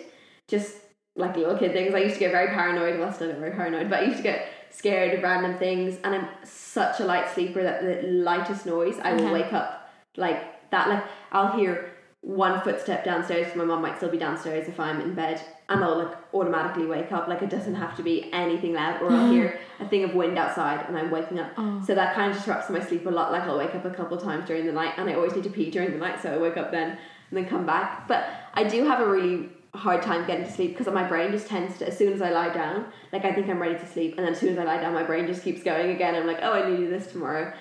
just 0.49 0.77
like 1.17 1.37
little 1.37 1.59
kid 1.59 1.73
things. 1.73 1.95
I 1.95 1.99
used 1.99 2.15
to 2.15 2.21
get 2.21 2.33
very 2.33 2.49
paranoid. 2.49 2.99
Well, 2.99 3.09
I 3.09 3.13
still 3.13 3.29
get 3.29 3.39
very 3.39 3.53
paranoid, 3.53 3.89
but 3.89 4.01
I 4.01 4.05
used 4.05 4.19
to 4.19 4.23
get 4.23 4.47
scared 4.71 5.15
of 5.17 5.23
random 5.23 5.59
things. 5.59 5.99
And 6.05 6.15
I'm 6.15 6.29
such 6.45 7.01
a 7.01 7.05
light 7.05 7.29
sleeper 7.31 7.63
that 7.63 7.83
the 7.83 8.07
lightest 8.09 8.67
noise, 8.67 8.99
I 9.03 9.13
will 9.15 9.25
Uh-huh. 9.27 9.33
wake 9.35 9.53
up 9.53 9.91
like 10.17 10.71
that. 10.71 10.89
Like 10.89 11.05
I'll 11.33 11.53
hear 11.59 11.91
one 12.23 12.61
footstep 12.61 13.03
downstairs. 13.05 13.55
My 13.57 13.65
mom 13.65 13.81
might 13.81 13.97
still 13.97 14.11
be 14.11 14.19
downstairs 14.19 14.69
if 14.69 14.79
I'm 14.79 15.01
in 15.01 15.15
bed, 15.15 15.41
and 15.71 15.83
I'll 15.83 15.97
like 15.99 16.15
automatically 16.35 16.85
wake 16.85 17.11
up. 17.13 17.29
Like 17.29 17.41
it 17.41 17.49
doesn't 17.49 17.77
have 17.77 17.97
to 17.97 18.03
be 18.03 18.31
anything 18.33 18.75
loud, 18.75 19.01
or 19.01 19.11
I'll 19.11 19.31
hear 19.31 19.59
a 19.81 19.89
thing 19.89 20.05
of 20.05 20.15
wind 20.15 20.37
outside, 20.37 20.85
and 20.87 20.99
I'm 20.99 21.11
waking 21.11 21.39
up. 21.39 21.53
Oh. 21.57 21.83
So 21.87 21.95
that 21.95 22.15
kind 22.15 22.31
of 22.31 22.37
disrupts 22.37 22.69
my 22.69 22.81
sleep 22.81 23.07
a 23.07 23.11
lot. 23.11 23.33
Like 23.33 23.45
I'll 23.45 23.57
wake 23.59 23.75
up 23.75 23.87
a 23.87 23.91
couple 23.91 24.19
times 24.19 24.47
during 24.47 24.67
the 24.67 24.73
night, 24.73 24.95
and 24.99 25.09
I 25.09 25.15
always 25.15 25.35
need 25.35 25.45
to 25.45 25.51
pee 25.51 25.71
during 25.71 25.93
the 25.93 25.99
night, 25.99 26.21
so 26.21 26.33
I 26.35 26.37
wake 26.37 26.59
up 26.59 26.71
then 26.71 26.91
and 27.31 27.37
then 27.39 27.47
come 27.47 27.65
back. 27.65 28.07
But 28.07 28.25
I 28.53 28.65
do 28.65 28.85
have 28.85 29.01
a 29.01 29.09
really 29.09 29.49
hard 29.75 30.03
time 30.03 30.27
getting 30.27 30.45
to 30.45 30.53
sleep 30.53 30.77
because 30.77 30.93
my 30.93 31.07
brain 31.07 31.31
just 31.31 31.47
tends 31.47 31.79
to 31.79 31.87
as 31.87 31.97
soon 31.97 32.13
as 32.13 32.21
I 32.21 32.31
lie 32.31 32.53
down, 32.53 32.87
like 33.13 33.25
I 33.25 33.33
think 33.33 33.49
I'm 33.49 33.61
ready 33.61 33.79
to 33.79 33.87
sleep, 33.87 34.17
and 34.17 34.27
then 34.27 34.33
as 34.33 34.41
soon 34.41 34.51
as 34.51 34.59
I 34.59 34.65
lie 34.65 34.81
down, 34.81 34.95
my 34.95 35.05
brain 35.05 35.27
just 35.27 35.43
keeps 35.43 35.63
going 35.63 35.91
again. 35.91 36.15
I'm 36.15 36.27
like, 36.27 36.41
oh, 36.43 36.53
I 36.53 36.69
need 36.69 36.77
to 36.77 36.85
do 36.85 36.91
this 36.91 37.07
tomorrow. 37.07 37.53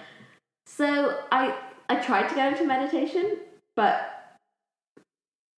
So 0.65 1.19
I 1.31 1.55
I 1.87 1.95
tried 1.97 2.29
to 2.29 2.35
get 2.35 2.53
into 2.53 2.65
meditation, 2.65 3.37
but 3.75 4.19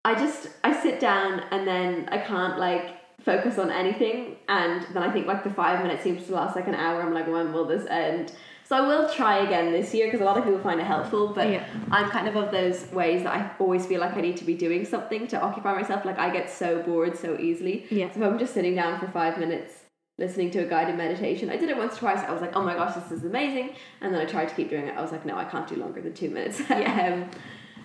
I 0.03 0.15
just 0.15 0.49
I 0.63 0.73
sit 0.81 0.99
down 0.99 1.41
and 1.51 1.67
then 1.67 2.09
I 2.11 2.17
can't 2.17 2.57
like 2.57 2.97
focus 3.21 3.59
on 3.59 3.69
anything 3.69 4.37
and 4.49 4.81
then 4.93 5.03
I 5.03 5.11
think 5.11 5.27
like 5.27 5.43
the 5.43 5.51
five 5.51 5.83
minutes 5.83 6.03
seems 6.03 6.25
to 6.25 6.33
last 6.33 6.55
like 6.55 6.67
an 6.67 6.73
hour 6.73 7.01
I'm 7.01 7.13
like 7.13 7.27
when 7.27 7.53
will 7.53 7.65
this 7.65 7.85
end 7.85 8.33
so 8.71 8.77
I 8.77 8.87
will 8.87 9.09
try 9.09 9.39
again 9.39 9.73
this 9.73 9.93
year 9.93 10.07
because 10.07 10.21
a 10.21 10.23
lot 10.23 10.37
of 10.37 10.45
people 10.45 10.59
find 10.59 10.79
it 10.79 10.85
helpful 10.85 11.33
but 11.33 11.49
Yeah. 11.49 11.65
I'm 11.91 12.09
kind 12.09 12.29
of 12.29 12.37
of 12.37 12.51
those 12.51 12.89
ways 12.93 13.23
that 13.23 13.33
I 13.33 13.51
always 13.59 13.85
feel 13.85 13.99
like 13.99 14.15
I 14.15 14.21
need 14.21 14.37
to 14.37 14.45
be 14.45 14.53
doing 14.53 14.85
something 14.85 15.27
to 15.27 15.41
occupy 15.41 15.73
myself 15.73 16.05
like 16.05 16.17
I 16.17 16.29
get 16.29 16.49
so 16.49 16.81
bored 16.81 17.17
so 17.17 17.37
easily 17.37 17.85
Yeah. 17.89 18.09
so 18.11 18.21
if 18.21 18.25
I'm 18.25 18.39
just 18.39 18.53
sitting 18.53 18.73
down 18.75 18.97
for 18.97 19.07
five 19.07 19.37
minutes 19.37 19.73
listening 20.17 20.51
to 20.51 20.59
a 20.59 20.65
guided 20.65 20.95
meditation 20.95 21.49
I 21.49 21.57
did 21.57 21.69
it 21.69 21.75
once 21.75 21.97
or 21.97 21.99
twice 21.99 22.19
I 22.19 22.31
was 22.31 22.39
like 22.39 22.55
oh 22.55 22.63
my 22.63 22.75
gosh 22.75 22.95
this 22.95 23.11
is 23.11 23.25
amazing 23.25 23.75
and 23.99 24.13
then 24.13 24.21
I 24.21 24.25
tried 24.25 24.47
to 24.47 24.55
keep 24.55 24.69
doing 24.69 24.87
it 24.87 24.95
I 24.97 25.01
was 25.01 25.11
like 25.11 25.25
no 25.25 25.35
I 25.35 25.43
can't 25.43 25.67
do 25.67 25.75
longer 25.75 26.01
than 26.01 26.13
two 26.13 26.29
minutes 26.29 26.61
um, 26.69 27.29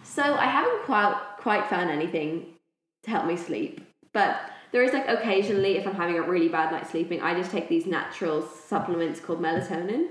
so 0.05 0.23
I 0.23 0.47
haven't 0.47 0.85
quite 0.85 1.17
quite 1.39 1.67
found 1.69 1.91
anything 1.91 2.55
to 3.03 3.11
help 3.11 3.27
me 3.27 3.37
sleep. 3.37 3.81
But 4.13 4.39
there 4.73 4.83
is 4.83 4.93
like 4.93 5.09
occasionally 5.09 5.79
if 5.79 5.87
I'm 5.87 5.95
having 5.95 6.17
a 6.19 6.23
really 6.23 6.49
bad 6.49 6.73
night 6.73 6.89
sleeping, 6.89 7.23
I 7.23 7.35
just 7.35 7.51
take 7.51 7.69
these 7.69 7.87
natural 7.87 8.43
supplements 8.43 9.21
called 9.21 9.41
melatonin. 9.41 10.09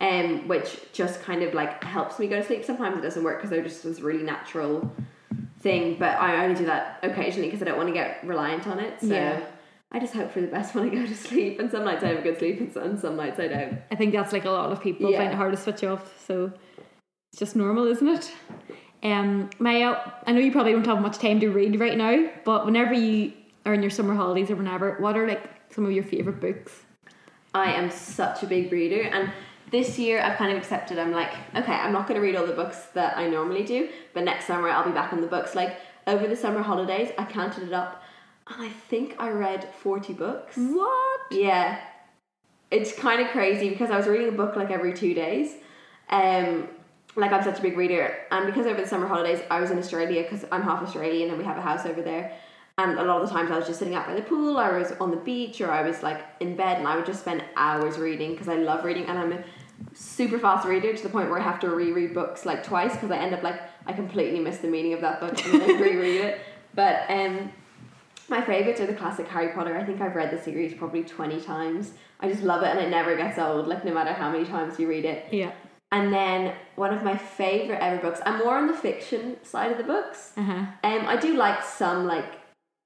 Um, 0.00 0.46
which 0.46 0.80
just 0.92 1.22
kind 1.22 1.42
of 1.42 1.54
like 1.54 1.82
helps 1.82 2.20
me 2.20 2.28
go 2.28 2.36
to 2.36 2.46
sleep. 2.46 2.64
Sometimes 2.64 2.98
it 2.98 3.00
doesn't 3.00 3.24
work 3.24 3.38
because 3.38 3.50
they're 3.50 3.64
just 3.64 3.82
this 3.82 3.98
really 4.00 4.22
natural 4.22 4.92
thing, 5.60 5.96
but 5.98 6.16
I 6.20 6.44
only 6.44 6.54
do 6.56 6.66
that 6.66 7.00
occasionally 7.02 7.48
because 7.48 7.62
I 7.62 7.64
don't 7.64 7.76
want 7.76 7.88
to 7.88 7.92
get 7.94 8.24
reliant 8.24 8.68
on 8.68 8.78
it. 8.78 9.00
So 9.00 9.08
Yeah. 9.08 9.44
I 9.90 9.98
just 9.98 10.14
hope 10.14 10.30
for 10.30 10.40
the 10.40 10.46
best 10.46 10.74
when 10.76 10.84
I 10.88 10.94
go 10.94 11.04
to 11.04 11.14
sleep. 11.16 11.58
And 11.58 11.68
some 11.68 11.84
nights 11.84 12.04
I 12.04 12.08
have 12.08 12.18
a 12.18 12.22
good 12.22 12.38
sleep, 12.38 12.60
and 12.60 12.72
some, 12.72 12.96
some 12.96 13.16
nights 13.16 13.40
I 13.40 13.48
don't. 13.48 13.78
I 13.90 13.96
think 13.96 14.12
that's 14.12 14.32
like 14.32 14.44
a 14.44 14.50
lot 14.50 14.70
of 14.70 14.80
people 14.80 15.10
Yeah. 15.10 15.18
find 15.18 15.32
it 15.32 15.36
hard 15.36 15.52
to 15.52 15.60
switch 15.60 15.82
off. 15.82 16.24
So 16.24 16.52
it's 17.32 17.40
just 17.40 17.56
normal, 17.56 17.86
isn't 17.86 18.06
it? 18.08 18.32
Um, 19.02 19.50
Maya, 19.58 19.96
I 20.26 20.32
know 20.32 20.40
you 20.40 20.52
probably 20.52 20.72
don't 20.72 20.86
have 20.86 21.00
much 21.00 21.18
time 21.18 21.40
to 21.40 21.48
read 21.50 21.78
right 21.80 21.96
now, 21.98 22.30
but 22.44 22.64
whenever 22.66 22.94
you 22.94 23.32
are 23.66 23.74
in 23.74 23.82
your 23.82 23.90
summer 23.90 24.14
holidays 24.14 24.50
or 24.50 24.56
whenever, 24.56 24.94
what 25.00 25.16
are 25.16 25.26
like 25.26 25.42
some 25.72 25.84
of 25.84 25.90
your 25.92 26.04
favorite 26.04 26.40
books? 26.40 26.82
I 27.54 27.72
am 27.72 27.90
such 27.90 28.42
a 28.42 28.46
big 28.46 28.70
reader, 28.70 29.02
and 29.02 29.30
this 29.70 29.98
year 29.98 30.20
I've 30.20 30.36
kind 30.38 30.52
of 30.52 30.58
accepted. 30.58 30.98
I'm 30.98 31.12
like, 31.12 31.32
okay, 31.54 31.72
I'm 31.72 31.92
not 31.92 32.06
going 32.06 32.20
to 32.20 32.26
read 32.26 32.36
all 32.36 32.46
the 32.46 32.52
books 32.52 32.86
that 32.94 33.16
I 33.16 33.28
normally 33.28 33.64
do, 33.64 33.88
but 34.14 34.24
next 34.24 34.46
summer 34.46 34.68
I'll 34.68 34.84
be 34.84 34.92
back 34.92 35.12
on 35.12 35.20
the 35.20 35.26
books. 35.26 35.54
Like 35.54 35.76
over 36.06 36.26
the 36.26 36.36
summer 36.36 36.62
holidays, 36.62 37.10
I 37.18 37.24
counted 37.24 37.64
it 37.64 37.72
up, 37.72 38.02
and 38.46 38.62
I 38.62 38.68
think 38.68 39.16
I 39.18 39.30
read 39.30 39.68
forty 39.74 40.12
books. 40.12 40.56
What? 40.56 41.20
Yeah, 41.30 41.80
it's 42.70 42.92
kind 42.92 43.20
of 43.20 43.28
crazy 43.28 43.68
because 43.68 43.90
I 43.90 43.96
was 43.96 44.06
reading 44.06 44.28
a 44.28 44.32
book 44.32 44.56
like 44.56 44.70
every 44.70 44.94
two 44.94 45.14
days. 45.14 45.54
Um, 46.10 46.68
like 47.16 47.32
I'm 47.32 47.42
such 47.42 47.58
a 47.58 47.62
big 47.62 47.76
reader, 47.76 48.16
and 48.30 48.46
because 48.46 48.66
over 48.66 48.80
the 48.80 48.86
summer 48.86 49.06
holidays 49.06 49.40
I 49.50 49.60
was 49.60 49.70
in 49.70 49.78
Australia 49.78 50.22
because 50.22 50.44
I'm 50.52 50.62
half 50.62 50.82
Australian 50.82 51.30
and 51.30 51.38
we 51.38 51.44
have 51.44 51.56
a 51.56 51.62
house 51.62 51.84
over 51.84 52.02
there. 52.02 52.32
And 52.78 52.96
a 52.96 53.02
lot 53.02 53.20
of 53.20 53.28
the 53.28 53.34
times 53.34 53.50
I 53.50 53.56
was 53.56 53.66
just 53.66 53.80
sitting 53.80 53.96
out 53.96 54.06
by 54.06 54.14
the 54.14 54.22
pool, 54.22 54.56
or 54.56 54.62
I 54.62 54.78
was 54.78 54.92
on 55.00 55.10
the 55.10 55.16
beach, 55.16 55.60
or 55.60 55.68
I 55.68 55.82
was 55.82 56.02
like 56.04 56.24
in 56.38 56.54
bed, 56.54 56.78
and 56.78 56.86
I 56.86 56.94
would 56.94 57.06
just 57.06 57.20
spend 57.20 57.42
hours 57.56 57.98
reading 57.98 58.30
because 58.32 58.48
I 58.48 58.54
love 58.54 58.84
reading, 58.84 59.06
and 59.06 59.18
I'm 59.18 59.32
a 59.32 59.42
super 59.94 60.38
fast 60.38 60.66
reader 60.66 60.94
to 60.94 61.02
the 61.02 61.08
point 61.08 61.30
where 61.30 61.38
I 61.38 61.42
have 61.42 61.60
to 61.60 61.70
reread 61.70 62.14
books 62.14 62.46
like 62.46 62.62
twice 62.62 62.92
because 62.92 63.10
I 63.10 63.18
end 63.18 63.34
up 63.34 63.42
like 63.42 63.60
I 63.86 63.92
completely 63.92 64.40
miss 64.40 64.58
the 64.58 64.68
meaning 64.68 64.92
of 64.92 65.00
that 65.00 65.20
book 65.20 65.44
and 65.46 65.60
then 65.60 65.80
reread 65.80 66.20
it. 66.20 66.40
But 66.74 67.08
um, 67.08 67.52
my 68.28 68.42
favorites 68.42 68.80
are 68.80 68.86
the 68.86 68.94
classic 68.94 69.26
Harry 69.28 69.52
Potter. 69.52 69.76
I 69.76 69.84
think 69.84 70.00
I've 70.00 70.14
read 70.14 70.30
the 70.30 70.42
series 70.42 70.74
probably 70.74 71.02
20 71.02 71.40
times. 71.40 71.92
I 72.20 72.28
just 72.28 72.42
love 72.42 72.62
it 72.62 72.68
and 72.68 72.78
it 72.78 72.90
never 72.90 73.16
gets 73.16 73.38
old, 73.38 73.66
like 73.66 73.84
no 73.84 73.94
matter 73.94 74.12
how 74.12 74.30
many 74.30 74.44
times 74.44 74.78
you 74.78 74.88
read 74.88 75.04
it. 75.04 75.26
Yeah. 75.32 75.52
And 75.90 76.12
then 76.12 76.54
one 76.76 76.92
of 76.92 77.02
my 77.02 77.16
favorite 77.16 77.80
ever 77.80 78.00
books, 78.02 78.20
I'm 78.26 78.40
more 78.40 78.58
on 78.58 78.66
the 78.66 78.74
fiction 78.74 79.42
side 79.42 79.72
of 79.72 79.78
the 79.78 79.84
books. 79.84 80.32
Uh 80.36 80.42
huh. 80.42 80.66
Um, 80.84 81.06
I 81.06 81.16
do 81.16 81.34
like 81.34 81.62
some 81.62 82.06
like 82.06 82.26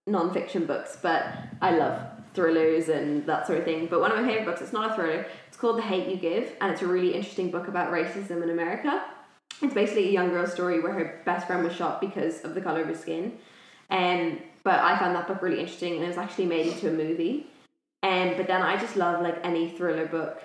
non-fiction 0.07 0.66
books, 0.66 0.99
but 1.03 1.26
I 1.61 1.76
love 1.76 2.01
thrillers 2.34 2.88
and 2.88 3.26
that 3.26 3.47
sort 3.47 3.59
of 3.59 3.64
thing. 3.64 3.86
But 3.86 4.01
one 4.01 4.12
of 4.12 4.18
my 4.18 4.26
favorite 4.26 4.47
books, 4.47 4.61
it's 4.61 4.72
not 4.72 4.93
a 4.93 4.95
thriller. 4.95 5.26
Called 5.63 5.79
The 5.79 5.83
Hate 5.83 6.09
You 6.09 6.17
Give, 6.17 6.57
and 6.61 6.73
it's 6.73 6.83
a 6.83 6.89
really 6.89 7.15
interesting 7.15 7.49
book 7.53 7.69
about 7.69 7.93
racism 7.93 8.43
in 8.43 8.51
America. 8.51 9.05
It's 9.63 9.73
basically 9.73 10.09
a 10.09 10.11
young 10.11 10.31
girl's 10.31 10.53
story 10.53 10.81
where 10.81 10.93
her 10.93 11.23
best 11.25 11.47
friend 11.47 11.63
was 11.63 11.73
shot 11.73 12.01
because 12.01 12.43
of 12.45 12.57
the 12.57 12.61
color 12.61 12.81
of 12.81 12.89
her 12.89 12.97
skin. 12.97 13.39
Um, 13.89 14.41
but 14.65 14.81
I 14.81 14.99
found 14.99 15.15
that 15.15 15.29
book 15.29 15.41
really 15.41 15.61
interesting, 15.61 15.95
and 15.95 16.03
it 16.03 16.09
was 16.09 16.17
actually 16.17 16.47
made 16.47 16.67
into 16.67 16.89
a 16.89 16.93
movie. 16.93 17.47
Um, 18.03 18.35
but 18.37 18.49
then 18.49 18.61
I 18.61 18.77
just 18.77 18.97
love 18.97 19.23
like 19.23 19.39
any 19.47 19.69
thriller 19.71 20.07
book. 20.07 20.43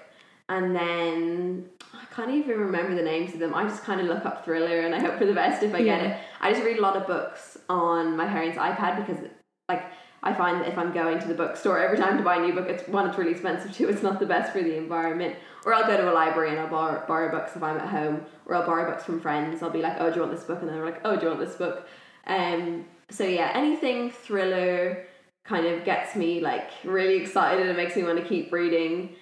And 0.49 0.75
then 0.75 1.67
I 1.95 2.05
can't 2.13 2.29
even 2.29 2.59
remember 2.59 2.93
the 2.93 3.01
names 3.01 3.33
of 3.33 3.39
them. 3.39 3.55
I 3.55 3.63
just 3.63 3.81
kind 3.81 3.99
of 3.99 4.05
look 4.05 4.23
up 4.23 4.45
thriller 4.45 4.81
and 4.81 4.93
I 4.93 4.99
hope 4.99 5.17
for 5.17 5.25
the 5.25 5.33
best 5.33 5.63
if 5.63 5.73
I 5.73 5.81
get 5.81 5.99
Yeah. 5.99 6.09
it. 6.09 6.21
I 6.41 6.51
just 6.53 6.63
read 6.63 6.77
a 6.77 6.81
lot 6.81 6.95
of 6.95 7.07
books 7.07 7.57
on 7.69 8.15
my 8.15 8.27
parents' 8.27 8.59
iPad 8.59 9.03
because 9.03 9.25
like 9.67 9.83
I 10.23 10.33
find 10.33 10.61
that 10.61 10.67
if 10.67 10.77
I'm 10.77 10.91
going 10.93 11.19
to 11.19 11.27
the 11.27 11.33
bookstore 11.33 11.79
every 11.79 11.97
time 11.97 12.17
to 12.17 12.23
buy 12.23 12.37
a 12.37 12.39
new 12.39 12.53
book, 12.53 12.67
it's 12.67 12.87
one, 12.87 13.07
it's 13.07 13.17
really 13.17 13.31
expensive, 13.31 13.73
two, 13.75 13.87
it's 13.89 14.03
not 14.03 14.19
the 14.19 14.25
best 14.25 14.51
for 14.51 14.61
the 14.61 14.75
environment. 14.75 15.35
Or 15.65 15.73
I'll 15.73 15.85
go 15.85 15.97
to 15.97 16.11
a 16.11 16.13
library 16.13 16.51
and 16.51 16.59
I'll 16.59 16.69
borrow, 16.69 17.05
borrow 17.07 17.31
books 17.31 17.55
if 17.55 17.63
I'm 17.63 17.77
at 17.77 17.87
home, 17.87 18.25
or 18.45 18.55
I'll 18.55 18.65
borrow 18.65 18.89
books 18.89 19.03
from 19.03 19.19
friends. 19.19 19.61
I'll 19.61 19.69
be 19.69 19.81
like, 19.81 19.97
oh, 19.99 20.09
do 20.09 20.15
you 20.15 20.21
want 20.21 20.33
this 20.33 20.45
book? 20.45 20.61
And 20.61 20.69
they're 20.69 20.85
like, 20.85 21.01
oh, 21.05 21.15
do 21.15 21.23
you 21.23 21.27
want 21.27 21.39
this 21.39 21.55
book? 21.55 21.87
Um, 22.25 22.85
so 23.09 23.23
yeah, 23.23 23.51
anything 23.53 24.11
thriller 24.11 25.05
kind 25.45 25.65
of 25.65 25.85
gets 25.85 26.15
me 26.15 26.41
like 26.41 26.69
really 26.83 27.15
excited 27.15 27.65
and 27.65 27.77
makes 27.77 27.95
me 27.95 28.03
want 28.03 28.19
to 28.19 28.25
keep 28.25 28.51
reading. 28.51 29.15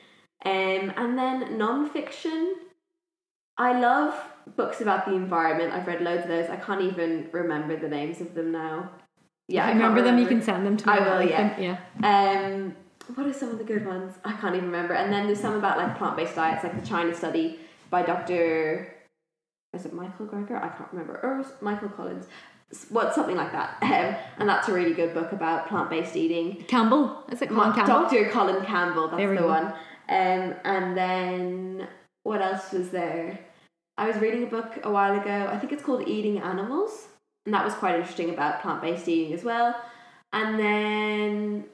Um, 0.45 0.93
and 0.97 1.17
then 1.17 1.57
non-fiction, 1.57 2.55
I 3.57 3.79
love 3.79 4.15
books 4.55 4.81
about 4.81 5.05
the 5.05 5.13
environment. 5.13 5.73
I've 5.73 5.87
read 5.87 6.01
loads 6.01 6.23
of 6.23 6.29
those. 6.29 6.49
I 6.49 6.57
can't 6.57 6.81
even 6.81 7.29
remember 7.31 7.77
the 7.77 7.87
names 7.87 8.21
of 8.21 8.33
them 8.33 8.51
now. 8.51 8.91
Yeah, 9.47 9.63
if 9.63 9.65
I 9.65 9.73
you 9.73 9.79
can't 9.79 9.93
remember 9.93 10.01
them, 10.01 10.17
you 10.19 10.27
can 10.27 10.41
send 10.41 10.65
them 10.65 10.77
to 10.77 10.87
me. 10.87 10.93
I 10.93 10.99
will, 10.99 11.15
like 11.17 11.29
yeah. 11.29 11.55
them, 11.55 11.77
Yeah. 12.01 12.45
Um, 12.45 12.75
what 13.15 13.27
are 13.27 13.33
some 13.33 13.49
of 13.49 13.57
the 13.59 13.63
good 13.63 13.85
ones? 13.85 14.15
I 14.23 14.33
can't 14.33 14.55
even 14.55 14.67
remember. 14.67 14.93
And 14.95 15.13
then 15.13 15.27
there's 15.27 15.39
some 15.39 15.55
about 15.55 15.77
like 15.77 15.97
plant-based 15.97 16.35
diets, 16.35 16.63
like 16.63 16.79
the 16.79 16.87
China 16.87 17.13
study 17.13 17.59
by 17.91 18.01
Dr. 18.01 18.91
Is 19.73 19.85
it 19.85 19.93
Michael 19.93 20.25
Greger? 20.25 20.57
I 20.61 20.69
can't 20.69 20.91
remember. 20.91 21.19
Or 21.21 21.45
Michael 21.61 21.89
Collins. 21.89 22.27
What 22.89 23.13
something 23.13 23.35
like 23.35 23.51
that. 23.51 23.77
Um, 23.83 24.15
and 24.39 24.49
that's 24.49 24.67
a 24.67 24.73
really 24.73 24.93
good 24.93 25.13
book 25.13 25.31
about 25.31 25.67
plant-based 25.67 26.15
eating. 26.15 26.63
Campbell. 26.67 27.23
Is 27.31 27.41
it 27.41 27.49
Colin 27.49 27.69
Ma- 27.69 27.75
Campbell? 27.75 28.09
Dr. 28.09 28.29
Colin 28.31 28.65
Campbell, 28.65 29.07
that's 29.09 29.21
the 29.21 29.35
go. 29.35 29.47
one. 29.47 29.65
Um, 30.09 30.55
and 30.63 30.97
then 30.97 31.87
what 32.23 32.41
else 32.41 32.71
was 32.71 32.89
there? 32.89 33.39
I 33.97 34.07
was 34.07 34.17
reading 34.17 34.43
a 34.43 34.47
book 34.47 34.79
a 34.83 34.89
while 34.91 35.19
ago. 35.19 35.47
I 35.51 35.57
think 35.57 35.71
it's 35.71 35.83
called 35.83 36.07
Eating 36.07 36.39
Animals, 36.39 37.07
and 37.45 37.53
that 37.53 37.63
was 37.63 37.73
quite 37.75 37.95
interesting 37.95 38.29
about 38.31 38.61
plant-based 38.61 39.07
eating 39.07 39.33
as 39.33 39.43
well. 39.43 39.75
And 40.33 40.59
then 40.59 41.65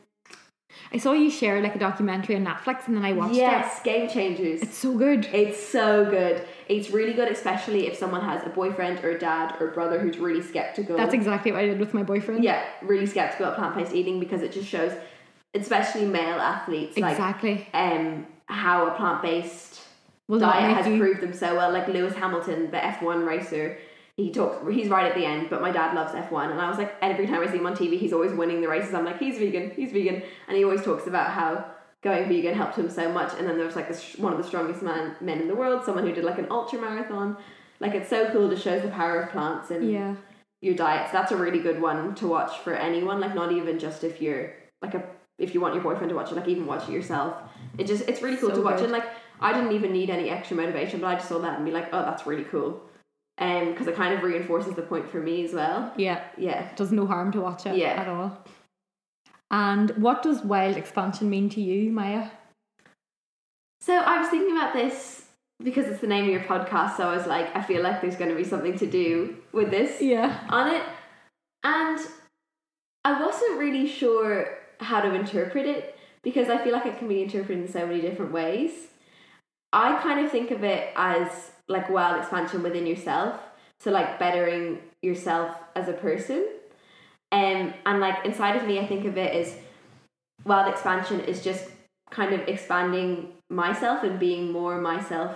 I 0.93 0.97
saw 0.97 1.13
you 1.13 1.29
share 1.31 1.61
like 1.61 1.75
a 1.75 1.79
documentary 1.79 2.35
on 2.35 2.45
Netflix, 2.45 2.87
and 2.87 2.95
then 2.97 3.05
I 3.05 3.13
watched 3.13 3.33
it. 3.33 3.37
yes, 3.37 3.81
Game 3.83 4.09
Changers. 4.09 4.61
It's 4.61 4.77
so 4.77 4.97
good. 4.97 5.25
It's 5.33 5.59
so 5.61 6.05
good. 6.09 6.45
It's 6.67 6.89
really 6.91 7.13
good, 7.13 7.29
especially 7.29 7.87
if 7.87 7.95
someone 7.97 8.21
has 8.21 8.45
a 8.45 8.49
boyfriend 8.49 9.03
or 9.03 9.11
a 9.11 9.19
dad 9.19 9.55
or 9.59 9.69
a 9.69 9.71
brother 9.71 9.99
who's 9.99 10.17
really 10.17 10.41
skeptical. 10.41 10.97
That's 10.97 11.13
exactly 11.13 11.51
what 11.51 11.61
I 11.61 11.65
did 11.67 11.79
with 11.79 11.93
my 11.93 12.03
boyfriend. 12.03 12.43
yeah, 12.43 12.63
really 12.81 13.05
skeptical 13.05 13.47
about 13.47 13.57
plant-based 13.57 13.93
eating 13.95 14.19
because 14.19 14.41
it 14.41 14.51
just 14.51 14.67
shows, 14.67 14.91
especially 15.53 16.05
male 16.05 16.39
athletes, 16.39 16.97
like 16.97 17.13
Exactly. 17.13 17.67
um 17.73 18.25
how 18.47 18.87
a 18.87 18.91
plant-based 18.91 19.79
Will 20.27 20.39
diet 20.39 20.75
has 20.75 20.87
you- 20.87 20.97
proved 20.99 21.21
them 21.21 21.33
so 21.33 21.55
well. 21.55 21.71
Like 21.71 21.87
Lewis 21.87 22.13
Hamilton, 22.15 22.69
the 22.71 22.77
F1 22.77 23.25
racer, 23.27 23.77
he 24.17 24.31
talks. 24.31 24.57
He's 24.73 24.89
right 24.89 25.05
at 25.05 25.15
the 25.15 25.25
end, 25.25 25.49
but 25.49 25.61
my 25.61 25.71
dad 25.71 25.95
loves 25.95 26.13
F1, 26.13 26.51
and 26.51 26.59
I 26.61 26.69
was 26.69 26.77
like, 26.77 26.93
every 27.01 27.25
time 27.27 27.41
I 27.41 27.47
see 27.51 27.57
him 27.57 27.65
on 27.65 27.75
TV, 27.75 27.97
he's 27.97 28.13
always 28.13 28.31
winning 28.33 28.61
the 28.61 28.67
races. 28.67 28.93
I'm 28.93 29.05
like, 29.05 29.19
he's 29.19 29.37
vegan, 29.37 29.71
he's 29.71 29.91
vegan, 29.91 30.21
and 30.47 30.57
he 30.57 30.63
always 30.63 30.83
talks 30.83 31.07
about 31.07 31.31
how 31.31 31.65
going 32.03 32.27
vegan 32.27 32.53
helped 32.55 32.75
him 32.77 32.89
so 32.89 33.11
much. 33.11 33.31
And 33.37 33.47
then 33.47 33.57
there 33.57 33.65
was 33.65 33.75
like 33.75 33.87
this, 33.87 34.15
one 34.17 34.31
of 34.33 34.37
the 34.37 34.43
strongest 34.43 34.81
man, 34.81 35.15
men 35.21 35.39
in 35.41 35.47
the 35.47 35.55
world, 35.55 35.83
someone 35.85 36.05
who 36.05 36.13
did 36.13 36.23
like 36.23 36.39
an 36.39 36.47
ultra 36.49 36.79
marathon. 36.79 37.37
Like 37.79 37.93
it's 37.95 38.09
so 38.09 38.29
cool 38.31 38.49
to 38.49 38.55
show 38.55 38.79
the 38.79 38.89
power 38.89 39.21
of 39.21 39.31
plants 39.31 39.71
and 39.71 39.91
Yeah. 39.91 40.15
your 40.61 40.75
diet. 40.75 41.07
So 41.07 41.13
that's 41.13 41.31
a 41.31 41.37
really 41.37 41.59
good 41.59 41.79
one 41.81 42.13
to 42.15 42.27
watch 42.27 42.57
for 42.59 42.73
anyone. 42.73 43.19
Like 43.19 43.33
not 43.35 43.51
even 43.51 43.79
just 43.79 44.03
if 44.03 44.21
you're 44.21 44.53
like 44.81 44.93
a 44.95 45.03
if 45.39 45.53
you 45.55 45.61
want 45.61 45.73
your 45.73 45.83
boyfriend 45.83 46.09
to 46.09 46.15
watch 46.15 46.31
it, 46.31 46.35
like 46.35 46.47
even 46.47 46.65
watch 46.67 46.87
it 46.87 46.91
yourself. 46.91 47.35
It 47.77 47.87
just 47.87 48.07
it's 48.09 48.21
really 48.21 48.37
cool 48.37 48.49
So 48.49 48.55
to 48.55 48.61
watch. 48.61 48.75
good. 48.77 48.83
And 48.85 48.91
like 48.93 49.05
I 49.39 49.53
didn't 49.53 49.71
even 49.73 49.91
need 49.93 50.09
any 50.11 50.29
extra 50.29 50.55
motivation, 50.57 50.99
but 51.01 51.07
I 51.07 51.15
just 51.15 51.27
saw 51.29 51.39
that 51.39 51.55
and 51.57 51.65
be 51.65 51.71
like, 51.71 51.89
oh, 51.93 52.01
that's 52.03 52.25
really 52.27 52.43
cool. 52.45 52.81
Um, 53.41 53.71
because 53.71 53.87
it 53.87 53.95
kind 53.95 54.13
of 54.13 54.21
reinforces 54.21 54.75
the 54.75 54.83
point 54.83 55.09
for 55.09 55.19
me 55.19 55.43
as 55.43 55.51
well. 55.51 55.91
Yeah. 55.97 56.21
Yeah. 56.37 56.69
Does 56.75 56.91
no 56.91 57.07
harm 57.07 57.31
to 57.31 57.41
watch 57.41 57.65
it 57.65 57.75
Yeah. 57.75 57.99
at 57.99 58.07
all. 58.07 58.37
And 59.49 59.89
what 59.97 60.21
does 60.21 60.43
wild 60.43 60.77
expansion 60.77 61.29
mean 61.29 61.49
to 61.49 61.61
you, 61.61 61.91
Maya? 61.91 62.29
So 63.81 63.95
I 63.97 64.19
was 64.19 64.29
thinking 64.29 64.55
about 64.55 64.73
this 64.73 65.25
because 65.63 65.87
it's 65.87 66.01
the 66.01 66.07
name 66.07 66.25
of 66.25 66.29
your 66.29 66.41
podcast. 66.41 66.97
So 66.97 67.09
I 67.09 67.15
was 67.15 67.25
like, 67.25 67.53
I 67.55 67.63
feel 67.63 67.81
like 67.81 67.99
there's 68.01 68.15
going 68.15 68.29
to 68.29 68.35
be 68.37 68.43
something 68.43 68.77
to 68.77 68.85
do 68.85 69.37
with 69.51 69.71
this. 69.71 70.01
Yeah. 70.01 70.39
on 70.49 70.73
it. 70.73 70.83
And 71.63 71.99
I 73.03 73.19
wasn't 73.21 73.57
really 73.59 73.87
sure 73.87 74.57
how 74.79 75.01
to 75.01 75.13
interpret 75.15 75.65
it 75.65 75.97
because 76.23 76.47
I 76.49 76.63
feel 76.63 76.73
like 76.73 76.85
it 76.85 76.99
can 76.99 77.07
be 77.07 77.23
interpreted 77.23 77.63
in 77.63 77.71
so 77.71 77.87
many 77.87 78.01
different 78.01 78.31
ways. 78.31 78.71
I 79.73 79.99
kind 80.01 80.23
of 80.23 80.31
think 80.31 80.51
of 80.51 80.63
it 80.63 80.89
as 80.95 81.51
like 81.67 81.89
wild 81.89 82.19
expansion 82.19 82.63
within 82.63 82.85
yourself. 82.85 83.39
So 83.79 83.91
like 83.91 84.19
bettering 84.19 84.79
yourself 85.01 85.57
as 85.75 85.87
a 85.87 85.93
person. 85.93 86.47
Um, 87.31 87.73
and 87.85 87.99
like 87.99 88.25
inside 88.25 88.57
of 88.57 88.67
me 88.67 88.79
I 88.79 88.85
think 88.85 89.05
of 89.05 89.17
it 89.17 89.33
as 89.33 89.55
wild 90.45 90.71
expansion 90.71 91.21
is 91.21 91.43
just 91.43 91.69
kind 92.09 92.33
of 92.33 92.41
expanding 92.41 93.29
myself 93.49 94.03
and 94.03 94.19
being 94.19 94.51
more 94.51 94.79
myself 94.81 95.35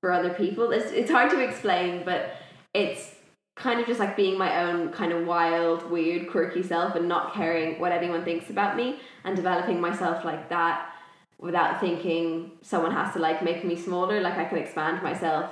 for 0.00 0.12
other 0.12 0.30
people. 0.30 0.72
It's 0.72 0.90
it's 0.92 1.10
hard 1.10 1.30
to 1.30 1.40
explain, 1.40 2.04
but 2.04 2.36
it's 2.74 3.14
kind 3.56 3.80
of 3.80 3.86
just 3.86 4.00
like 4.00 4.16
being 4.16 4.38
my 4.38 4.62
own 4.62 4.90
kind 4.92 5.12
of 5.12 5.26
wild, 5.26 5.90
weird, 5.90 6.28
quirky 6.30 6.62
self 6.62 6.94
and 6.94 7.08
not 7.08 7.34
caring 7.34 7.80
what 7.80 7.90
anyone 7.90 8.22
thinks 8.22 8.50
about 8.50 8.76
me 8.76 9.00
and 9.24 9.34
developing 9.34 9.80
myself 9.80 10.24
like 10.24 10.48
that 10.50 10.92
without 11.38 11.80
thinking 11.80 12.52
someone 12.62 12.92
has 12.92 13.12
to 13.14 13.18
like 13.18 13.42
make 13.42 13.64
me 13.64 13.76
smaller. 13.76 14.20
Like 14.20 14.38
I 14.38 14.44
can 14.44 14.58
expand 14.58 15.02
myself 15.02 15.50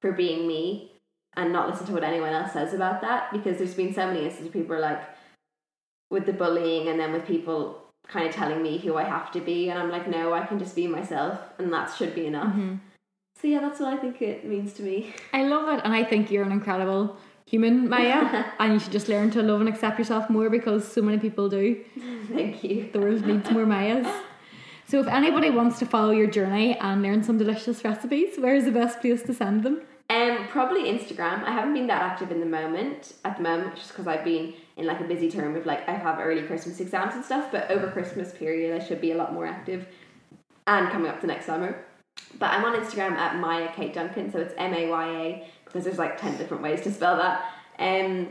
for 0.00 0.12
being 0.12 0.46
me 0.46 0.92
and 1.36 1.52
not 1.52 1.68
listen 1.68 1.86
to 1.86 1.92
what 1.92 2.04
anyone 2.04 2.32
else 2.32 2.52
says 2.52 2.74
about 2.74 3.00
that 3.02 3.32
because 3.32 3.58
there's 3.58 3.74
been 3.74 3.94
so 3.94 4.06
many 4.06 4.24
instances 4.24 4.52
where 4.52 4.62
people 4.62 4.76
are 4.76 4.80
like 4.80 5.02
with 6.10 6.26
the 6.26 6.32
bullying 6.32 6.88
and 6.88 6.98
then 6.98 7.12
with 7.12 7.26
people 7.26 7.84
kind 8.08 8.26
of 8.26 8.34
telling 8.34 8.62
me 8.62 8.78
who 8.78 8.96
I 8.96 9.04
have 9.04 9.30
to 9.32 9.40
be 9.40 9.70
and 9.70 9.78
I'm 9.78 9.90
like 9.90 10.08
no 10.08 10.32
I 10.32 10.44
can 10.44 10.58
just 10.58 10.74
be 10.74 10.88
myself 10.88 11.38
and 11.58 11.72
that 11.72 11.94
should 11.94 12.14
be 12.14 12.26
enough. 12.26 12.48
Mm-hmm. 12.48 12.76
So 13.40 13.46
yeah 13.46 13.60
that's 13.60 13.78
what 13.78 13.94
I 13.94 13.96
think 13.96 14.20
it 14.20 14.44
means 14.44 14.72
to 14.74 14.82
me. 14.82 15.14
I 15.32 15.44
love 15.44 15.68
it, 15.68 15.84
and 15.84 15.94
I 15.94 16.04
think 16.04 16.30
you're 16.30 16.42
an 16.42 16.52
incredible 16.52 17.16
human, 17.46 17.88
Maya, 17.88 18.44
and 18.58 18.72
you 18.72 18.78
should 18.78 18.92
just 18.92 19.08
learn 19.08 19.30
to 19.32 19.42
love 19.42 19.60
and 19.60 19.68
accept 19.68 19.98
yourself 19.98 20.28
more 20.28 20.50
because 20.50 20.90
so 20.90 21.02
many 21.02 21.18
people 21.18 21.48
do. 21.48 21.82
Thank 22.32 22.64
you. 22.64 22.90
The 22.92 23.00
world 23.00 23.24
needs 23.26 23.50
more 23.50 23.66
Mayas. 23.66 24.06
So, 24.90 24.98
if 24.98 25.06
anybody 25.06 25.50
wants 25.50 25.78
to 25.78 25.86
follow 25.86 26.10
your 26.10 26.26
journey 26.26 26.76
and 26.76 27.00
learn 27.00 27.22
some 27.22 27.38
delicious 27.38 27.84
recipes, 27.84 28.36
where 28.40 28.56
is 28.56 28.64
the 28.64 28.72
best 28.72 29.00
place 29.00 29.22
to 29.22 29.32
send 29.32 29.62
them? 29.62 29.82
Um, 30.08 30.48
probably 30.48 30.90
Instagram. 30.90 31.44
I 31.44 31.52
haven't 31.52 31.74
been 31.74 31.86
that 31.86 32.02
active 32.02 32.32
in 32.32 32.40
the 32.40 32.46
moment 32.46 33.12
at 33.24 33.36
the 33.36 33.42
moment, 33.44 33.76
just 33.76 33.90
because 33.90 34.08
I've 34.08 34.24
been 34.24 34.52
in 34.76 34.86
like 34.86 34.98
a 35.00 35.04
busy 35.04 35.30
term 35.30 35.54
of 35.54 35.64
like 35.64 35.88
I 35.88 35.92
have 35.92 36.18
early 36.18 36.42
Christmas 36.42 36.80
exams 36.80 37.14
and 37.14 37.24
stuff. 37.24 37.52
But 37.52 37.70
over 37.70 37.88
Christmas 37.88 38.32
period, 38.32 38.82
I 38.82 38.84
should 38.84 39.00
be 39.00 39.12
a 39.12 39.16
lot 39.16 39.32
more 39.32 39.46
active, 39.46 39.86
and 40.66 40.90
coming 40.90 41.08
up 41.08 41.20
to 41.20 41.28
next 41.28 41.46
summer. 41.46 41.84
But 42.40 42.50
I'm 42.50 42.64
on 42.64 42.74
Instagram 42.74 43.12
at 43.12 43.36
Maya 43.36 43.70
Kate 43.72 43.94
Duncan, 43.94 44.32
so 44.32 44.40
it's 44.40 44.54
M 44.58 44.74
A 44.74 44.88
Y 44.88 45.08
A 45.08 45.48
because 45.66 45.84
there's 45.84 45.98
like 45.98 46.20
ten 46.20 46.36
different 46.36 46.64
ways 46.64 46.80
to 46.80 46.90
spell 46.90 47.16
that. 47.16 47.44
Um, 47.78 48.26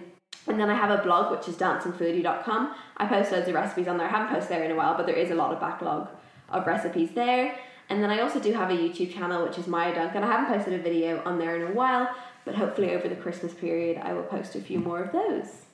and 0.45 0.59
then 0.59 0.69
I 0.69 0.75
have 0.75 0.91
a 0.91 1.01
blog 1.03 1.31
which 1.31 1.47
is 1.47 1.55
dancingfoodie.com. 1.55 2.75
I 2.97 3.05
post 3.05 3.31
loads 3.31 3.47
of 3.47 3.55
recipes 3.55 3.87
on 3.87 3.97
there. 3.97 4.07
I 4.07 4.09
haven't 4.09 4.35
posted 4.35 4.57
there 4.57 4.65
in 4.65 4.71
a 4.71 4.75
while, 4.75 4.97
but 4.97 5.05
there 5.05 5.15
is 5.15 5.31
a 5.31 5.35
lot 5.35 5.53
of 5.53 5.61
backlog 5.61 6.09
of 6.51 6.67
recipes 6.67 7.11
there. 7.13 7.57
And 7.89 8.03
then 8.03 8.11
I 8.11 8.19
also 8.19 8.39
do 8.39 8.53
have 8.53 8.69
a 8.69 8.73
YouTube 8.73 9.13
channel 9.13 9.43
which 9.45 9.57
is 9.57 9.67
Maya 9.67 9.93
Dunk, 9.95 10.13
and 10.15 10.23
I 10.23 10.31
haven't 10.31 10.55
posted 10.55 10.79
a 10.79 10.83
video 10.83 11.21
on 11.25 11.39
there 11.39 11.55
in 11.55 11.71
a 11.71 11.75
while, 11.75 12.09
but 12.45 12.55
hopefully 12.55 12.91
over 12.93 13.07
the 13.07 13.15
Christmas 13.15 13.53
period 13.53 13.97
I 14.03 14.13
will 14.13 14.23
post 14.23 14.55
a 14.55 14.61
few 14.61 14.79
more 14.79 15.01
of 15.01 15.11
those. 15.11 15.65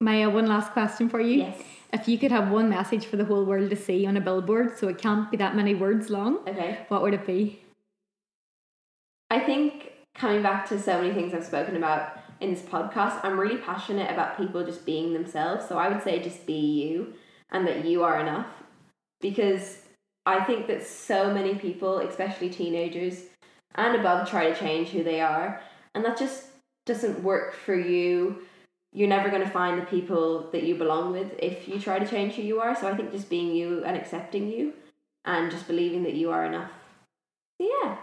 Maya, 0.00 0.30
one 0.30 0.46
last 0.46 0.72
question 0.72 1.08
for 1.08 1.20
you. 1.20 1.38
Yes. 1.38 1.62
If 1.92 2.06
you 2.06 2.18
could 2.18 2.30
have 2.30 2.50
one 2.50 2.68
message 2.68 3.06
for 3.06 3.16
the 3.16 3.24
whole 3.24 3.44
world 3.44 3.70
to 3.70 3.76
see 3.76 4.04
on 4.06 4.16
a 4.16 4.20
billboard, 4.20 4.78
so 4.78 4.88
it 4.88 4.98
can't 4.98 5.30
be 5.30 5.36
that 5.38 5.56
many 5.56 5.74
words 5.74 6.10
long, 6.10 6.38
Okay. 6.46 6.78
what 6.88 7.02
would 7.02 7.14
it 7.14 7.26
be? 7.26 7.60
I 9.30 9.40
think 9.40 9.92
coming 10.14 10.42
back 10.42 10.68
to 10.68 10.80
so 10.80 11.00
many 11.00 11.12
things 11.14 11.34
I've 11.34 11.44
spoken 11.44 11.76
about 11.76 12.18
in 12.40 12.50
this 12.52 12.62
podcast, 12.62 13.20
I'm 13.24 13.38
really 13.38 13.56
passionate 13.58 14.10
about 14.10 14.36
people 14.36 14.64
just 14.64 14.84
being 14.84 15.12
themselves. 15.12 15.66
So 15.68 15.78
I 15.78 15.88
would 15.88 16.02
say 16.02 16.20
just 16.20 16.46
be 16.46 16.54
you 16.54 17.14
and 17.50 17.66
that 17.66 17.84
you 17.84 18.04
are 18.04 18.20
enough. 18.20 18.46
Because 19.20 19.82
I 20.28 20.44
think 20.44 20.66
that 20.66 20.86
so 20.86 21.32
many 21.32 21.54
people, 21.54 22.00
especially 22.00 22.50
teenagers 22.50 23.22
and 23.76 23.96
above, 23.96 24.28
try 24.28 24.50
to 24.50 24.54
change 24.54 24.90
who 24.90 25.02
they 25.02 25.22
are. 25.22 25.62
And 25.94 26.04
that 26.04 26.18
just 26.18 26.48
doesn't 26.84 27.22
work 27.24 27.54
for 27.54 27.74
you. 27.74 28.42
You're 28.92 29.08
never 29.08 29.30
going 29.30 29.42
to 29.42 29.48
find 29.48 29.80
the 29.80 29.86
people 29.86 30.50
that 30.52 30.64
you 30.64 30.74
belong 30.74 31.12
with 31.12 31.32
if 31.38 31.66
you 31.66 31.80
try 31.80 31.98
to 31.98 32.06
change 32.06 32.34
who 32.34 32.42
you 32.42 32.60
are. 32.60 32.76
So 32.76 32.86
I 32.86 32.94
think 32.94 33.10
just 33.10 33.30
being 33.30 33.54
you 33.54 33.82
and 33.84 33.96
accepting 33.96 34.50
you 34.50 34.74
and 35.24 35.50
just 35.50 35.66
believing 35.66 36.02
that 36.02 36.14
you 36.14 36.30
are 36.30 36.44
enough. 36.44 36.72
Yeah. 37.58 37.96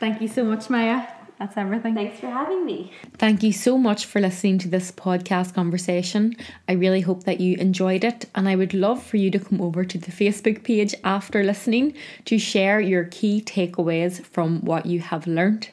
Thank 0.00 0.20
you 0.20 0.26
so 0.26 0.42
much, 0.42 0.70
Maya. 0.70 1.06
That's 1.40 1.56
everything. 1.56 1.94
Thanks 1.94 2.20
for 2.20 2.26
having 2.26 2.66
me. 2.66 2.92
Thank 3.16 3.42
you 3.42 3.50
so 3.50 3.78
much 3.78 4.04
for 4.04 4.20
listening 4.20 4.58
to 4.58 4.68
this 4.68 4.92
podcast 4.92 5.54
conversation. 5.54 6.36
I 6.68 6.72
really 6.72 7.00
hope 7.00 7.24
that 7.24 7.40
you 7.40 7.56
enjoyed 7.56 8.04
it, 8.04 8.26
and 8.34 8.46
I 8.46 8.56
would 8.56 8.74
love 8.74 9.02
for 9.02 9.16
you 9.16 9.30
to 9.30 9.38
come 9.38 9.58
over 9.58 9.82
to 9.82 9.96
the 9.96 10.12
Facebook 10.12 10.62
page 10.64 10.94
after 11.02 11.42
listening 11.42 11.94
to 12.26 12.38
share 12.38 12.78
your 12.78 13.04
key 13.04 13.40
takeaways 13.40 14.22
from 14.22 14.60
what 14.66 14.84
you 14.84 15.00
have 15.00 15.26
learnt. 15.26 15.70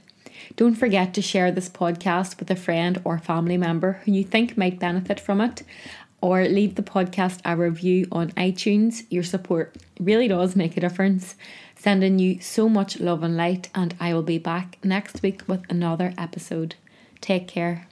Don't 0.56 0.76
forget 0.76 1.14
to 1.16 1.22
share 1.22 1.52
this 1.52 1.68
podcast 1.68 2.40
with 2.40 2.50
a 2.50 2.56
friend 2.56 3.02
or 3.04 3.20
family 3.20 3.58
member 3.58 4.00
who 4.06 4.14
you 4.14 4.24
think 4.24 4.58
might 4.58 4.80
benefit 4.80 5.20
from 5.20 5.42
it, 5.42 5.64
or 6.22 6.46
leave 6.46 6.76
the 6.76 6.82
podcast 6.82 7.42
a 7.44 7.58
review 7.58 8.08
on 8.10 8.32
iTunes. 8.32 9.04
Your 9.10 9.24
support 9.24 9.76
really 10.00 10.30
does 10.30 10.56
make 10.56 10.78
a 10.78 10.80
difference. 10.80 11.36
Sending 11.88 12.20
you 12.20 12.42
so 12.42 12.68
much 12.68 13.00
love 13.00 13.24
and 13.24 13.38
light, 13.38 13.70
and 13.74 13.96
I 13.98 14.14
will 14.14 14.22
be 14.22 14.38
back 14.38 14.78
next 14.84 15.22
week 15.24 15.44
with 15.48 15.64
another 15.70 16.14
episode. 16.18 16.76
Take 17.22 17.48
care. 17.48 17.87